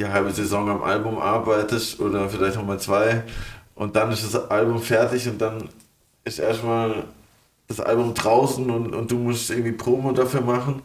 [0.03, 3.23] die halbe Saison am Album arbeitest oder vielleicht auch mal zwei
[3.75, 5.69] und dann ist das Album fertig und dann
[6.25, 7.05] ist erstmal
[7.69, 10.83] das Album draußen und, und du musst irgendwie Promo dafür machen.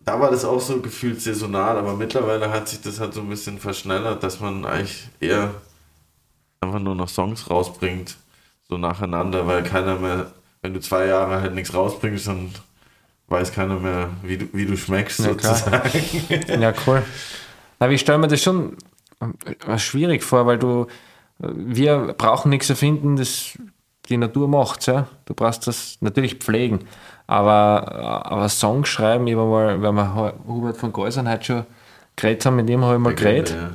[0.00, 3.28] Da war das auch so gefühlt saisonal, aber mittlerweile hat sich das halt so ein
[3.28, 5.54] bisschen verschnellert, dass man eigentlich eher
[6.60, 8.16] einfach nur noch Songs rausbringt,
[8.68, 12.52] so nacheinander, weil keiner mehr, wenn du zwei Jahre halt nichts rausbringst, dann
[13.28, 16.60] weiß keiner mehr, wie du, wie du schmeckst, ja, sozusagen.
[16.60, 17.02] Ja, cool.
[17.78, 18.76] Aber ich stelle mir das schon
[19.66, 20.86] äh, schwierig vor, weil du,
[21.42, 23.58] äh, wir brauchen nichts erfinden, das
[24.08, 25.06] die Natur macht ja.
[25.24, 26.80] Du brauchst das natürlich pflegen.
[27.26, 31.66] Aber, äh, aber Songs schreiben, ich mal, wenn wir Hubert von Geusern heute schon
[32.16, 33.50] geredet haben, mit ihm habe ich mal geredet.
[33.50, 33.70] Ja.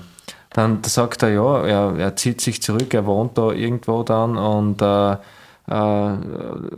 [0.51, 4.81] Dann sagt er, ja, er, er zieht sich zurück, er wohnt da irgendwo dann und
[4.81, 6.17] äh, äh,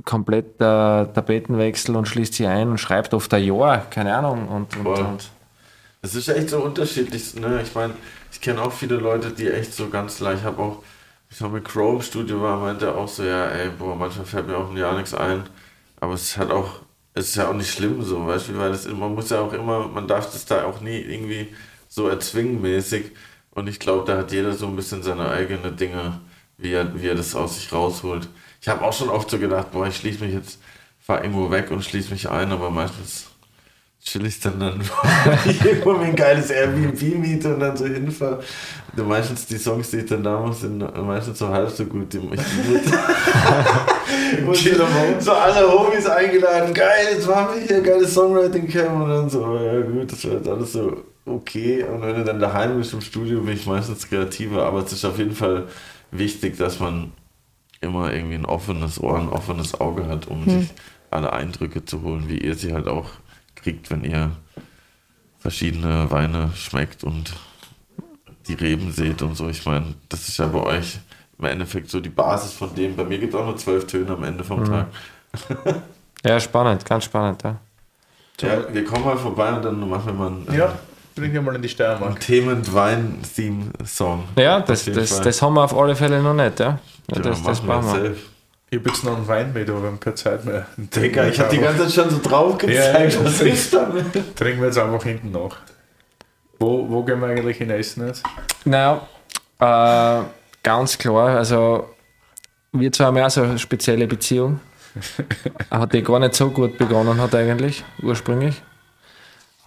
[0.04, 4.48] komplett äh, Tapetenwechsel und schließt sich ein und schreibt oft ein Jahr, keine Ahnung.
[4.50, 5.30] Und, und, und
[6.02, 7.36] es ist echt so unterschiedlich.
[7.36, 7.62] Ne?
[7.62, 7.94] Ich meine,
[8.32, 10.40] ich kenne auch viele Leute, die echt so ganz leicht.
[10.42, 10.84] Ich habe auch,
[11.30, 14.48] ich habe mit Crow im Studio war, meinte auch so, ja, ey, boah, manchmal fällt
[14.48, 15.44] mir auch ein Jahr nichts ein.
[16.00, 16.82] Aber es halt auch,
[17.14, 19.54] es ist ja auch nicht schlimm so, weißt du, weil das, man muss ja auch
[19.54, 21.50] immer, man darf das da auch nie irgendwie
[21.88, 23.12] so erzwingen mäßig.
[23.52, 26.22] Und ich glaube, da hat jeder so ein bisschen seine eigenen Dinge,
[26.58, 28.30] wie er, wie er das aus sich rausholt.
[28.62, 30.60] Ich habe auch schon oft so gedacht, boah, ich schließe mich jetzt,
[31.00, 33.31] fahr irgendwo weg und schließe mich ein, aber meistens
[34.04, 34.82] chill ich dann dann
[35.64, 38.42] irgendwo mir ein geiles Airbnb miete und dann so hinfahre.
[38.96, 42.12] Meistens die Songs, die ich dann da mache, sind meistens so halb so gut.
[42.12, 42.40] Die ich
[44.42, 44.56] und
[45.22, 49.56] so alle Homies eingeladen, geil, jetzt machen wir hier geile Songwriting Camp und dann so,
[49.56, 51.84] ja gut, das wird alles so okay.
[51.84, 55.06] Und wenn du dann daheim bist im Studio, bin ich meistens kreativer, aber es ist
[55.06, 55.68] auf jeden Fall
[56.12, 57.12] wichtig, dass man
[57.82, 60.60] immer irgendwie ein offenes Ohr, ein offenes Auge hat, um hm.
[60.60, 60.70] sich
[61.10, 63.10] alle Eindrücke zu holen, wie ihr sie halt auch
[63.62, 64.32] kriegt, wenn ihr
[65.40, 67.34] verschiedene Weine schmeckt und
[68.48, 69.50] die Reben seht und so.
[69.50, 71.00] Ich meine, das ist ja bei euch
[71.38, 72.96] im Endeffekt so die Basis von dem.
[72.96, 74.66] Bei mir gibt es auch nur zwölf Töne am Ende vom mhm.
[74.66, 74.88] Tag.
[76.26, 77.58] ja, spannend, ganz spannend, ja.
[78.42, 80.74] Ja, wir kommen mal vorbei und dann machen wir mal einen, ja,
[81.16, 82.20] bringen wir mal in die Steiermark.
[82.20, 84.24] Themen-Wein-Theme-Song.
[84.36, 86.80] Ja, das, das, das, haben wir auf alle Fälle noch nicht, ja.
[87.12, 87.92] ja das, das bauen wir.
[87.92, 88.16] Safe.
[88.74, 90.66] Ich habe jetzt noch einen Wein mit, aber wir haben keine Zeit mehr.
[90.78, 93.16] Digga, ich habe die ganze Zeit schon so drauf gezeigt.
[93.16, 94.06] Ja, was ist damit?
[94.38, 95.58] Trinken wir jetzt einfach hinten nach.
[96.58, 98.24] Wo, wo gehen wir eigentlich hin essen jetzt?
[98.64, 99.06] Naja,
[99.60, 100.24] äh,
[100.64, 101.38] ganz klar.
[101.38, 101.90] Also,
[102.72, 104.62] wir zwei haben ja auch so eine spezielle Beziehung.
[105.70, 108.62] hat die gar nicht so gut begonnen hat eigentlich, ursprünglich.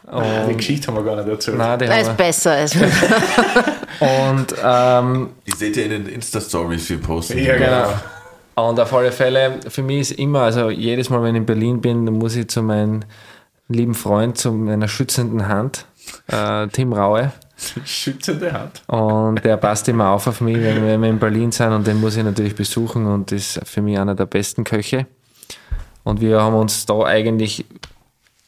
[0.06, 1.58] Und die Geschichte haben wir gar nicht erzählt.
[1.58, 2.52] Nein, die das ist besser.
[2.52, 2.74] Als
[4.00, 7.38] und ähm, die seht ihr in den Insta-Stories, wir posten.
[7.38, 7.92] Ja, genau.
[8.54, 11.80] Und auf alle Fälle, für mich ist immer, also jedes Mal, wenn ich in Berlin
[11.80, 13.00] bin, dann muss ich zu meinem
[13.68, 15.86] lieben Freund, zu meiner schützenden Hand,
[16.28, 17.32] äh, Tim Raue.
[17.84, 18.82] Schützende Hand.
[18.86, 22.16] Und der passt immer auf auf mich, wenn wir in Berlin sind und den muss
[22.16, 25.06] ich natürlich besuchen und ist für mich einer der besten Köche.
[26.02, 27.64] Und wir haben uns da eigentlich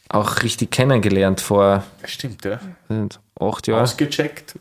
[0.09, 2.59] auch richtig kennengelernt vor Stimmt, ja.
[3.39, 3.81] acht Jahren.
[3.81, 4.55] Ausgecheckt,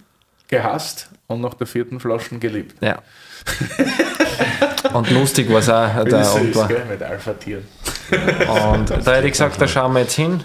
[0.48, 2.76] gehasst und nach der vierten Flasche geliebt.
[2.80, 3.02] Ja.
[4.92, 6.04] Und lustig war es auch.
[6.04, 7.64] Der süß, gell, mit Alpha-Tieren.
[8.10, 10.42] Und da hätte ich gesagt, da schauen wir jetzt hin.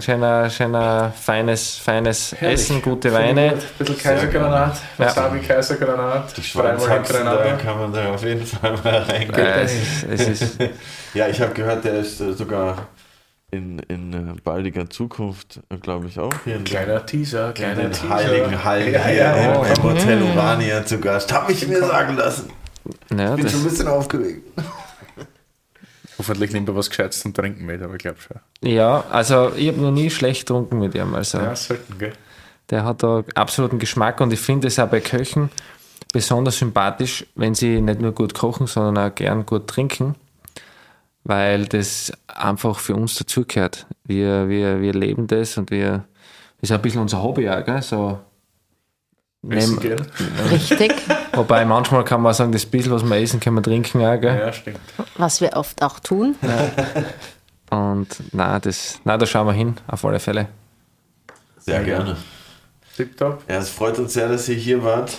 [0.00, 3.52] schöner, schöner feines, feines Essen, gute Weine.
[3.52, 7.44] Ein bisschen Kaisergranat, Wasabi Kaisergranat, dreimal Granate.
[7.44, 9.38] Da kann man da auf jeden Fall mal reingehen.
[9.38, 10.58] Ja, es es ist
[11.14, 12.76] ja ich habe gehört, der ist äh, sogar
[13.50, 16.56] in, in äh, baldiger Zukunft, äh, glaube ich, auch hier.
[16.56, 18.14] Ein kleiner Teaser, kleiner Teaser.
[18.14, 21.32] Heiligen Hallen ja, ja, ja, im, im Hotel Urania zu Gast.
[21.32, 22.50] Habe ich mir sagen lassen.
[23.16, 24.42] Ja, ich bin schon ein bisschen aufgeregt.
[26.18, 28.38] Hoffentlich nimmt er was Gescheites zum Trinken mit, aber ich glaube schon.
[28.68, 31.14] Ja, also ich habe noch nie schlecht getrunken mit ihm.
[31.14, 32.12] Also ja, sollten, gell?
[32.70, 35.50] Der hat da absoluten Geschmack und ich finde es auch bei Köchen
[36.12, 40.16] besonders sympathisch, wenn sie nicht nur gut kochen, sondern auch gern gut trinken,
[41.24, 43.86] weil das einfach für uns dazugehört.
[44.04, 46.04] Wir, wir, wir leben das und wir,
[46.60, 47.82] das ist ein bisschen unser Hobby auch, gell?
[47.82, 48.18] So
[49.48, 49.78] Nehm,
[50.50, 50.92] Richtig.
[51.32, 54.38] Wobei manchmal kann man sagen, das bisschen, was wir essen, können wir trinken auch, gell?
[54.38, 54.78] Ja, stimmt.
[55.16, 56.36] Was wir oft auch tun.
[56.42, 57.78] Ja.
[57.78, 60.48] Und na, das, na, da schauen wir hin, auf alle Fälle.
[61.58, 62.16] Sehr gerne.
[62.96, 63.42] Tipptopp.
[63.48, 65.18] Ja, es freut uns sehr, dass ihr hier wart.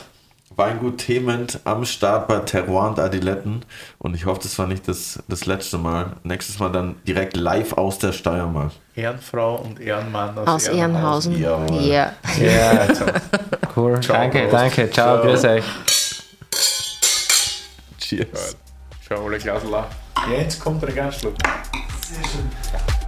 [0.60, 3.65] Weingut Thement am Start bei Terroir und Adiletten.
[3.98, 6.18] Und ich hoffe, das war nicht das, das letzte Mal.
[6.23, 8.73] Nächstes Mal dann direkt live aus der Steiermark.
[8.95, 11.41] Ehrenfrau und Ehrenmann aus, aus Ehrenhausen.
[11.41, 11.84] Ehrenhausen.
[11.86, 12.14] Ja.
[12.40, 12.88] ja.
[13.76, 13.99] cool.
[14.02, 14.53] Ciao, danke, Prost.
[14.53, 14.91] danke.
[14.91, 15.64] Ciao, Ciao, grüß euch.
[17.98, 18.57] Cheers.
[19.07, 19.88] Ciao, alle Glasler.
[20.30, 21.36] Jetzt kommt der Gastschluck.
[22.02, 22.98] Sehr schön.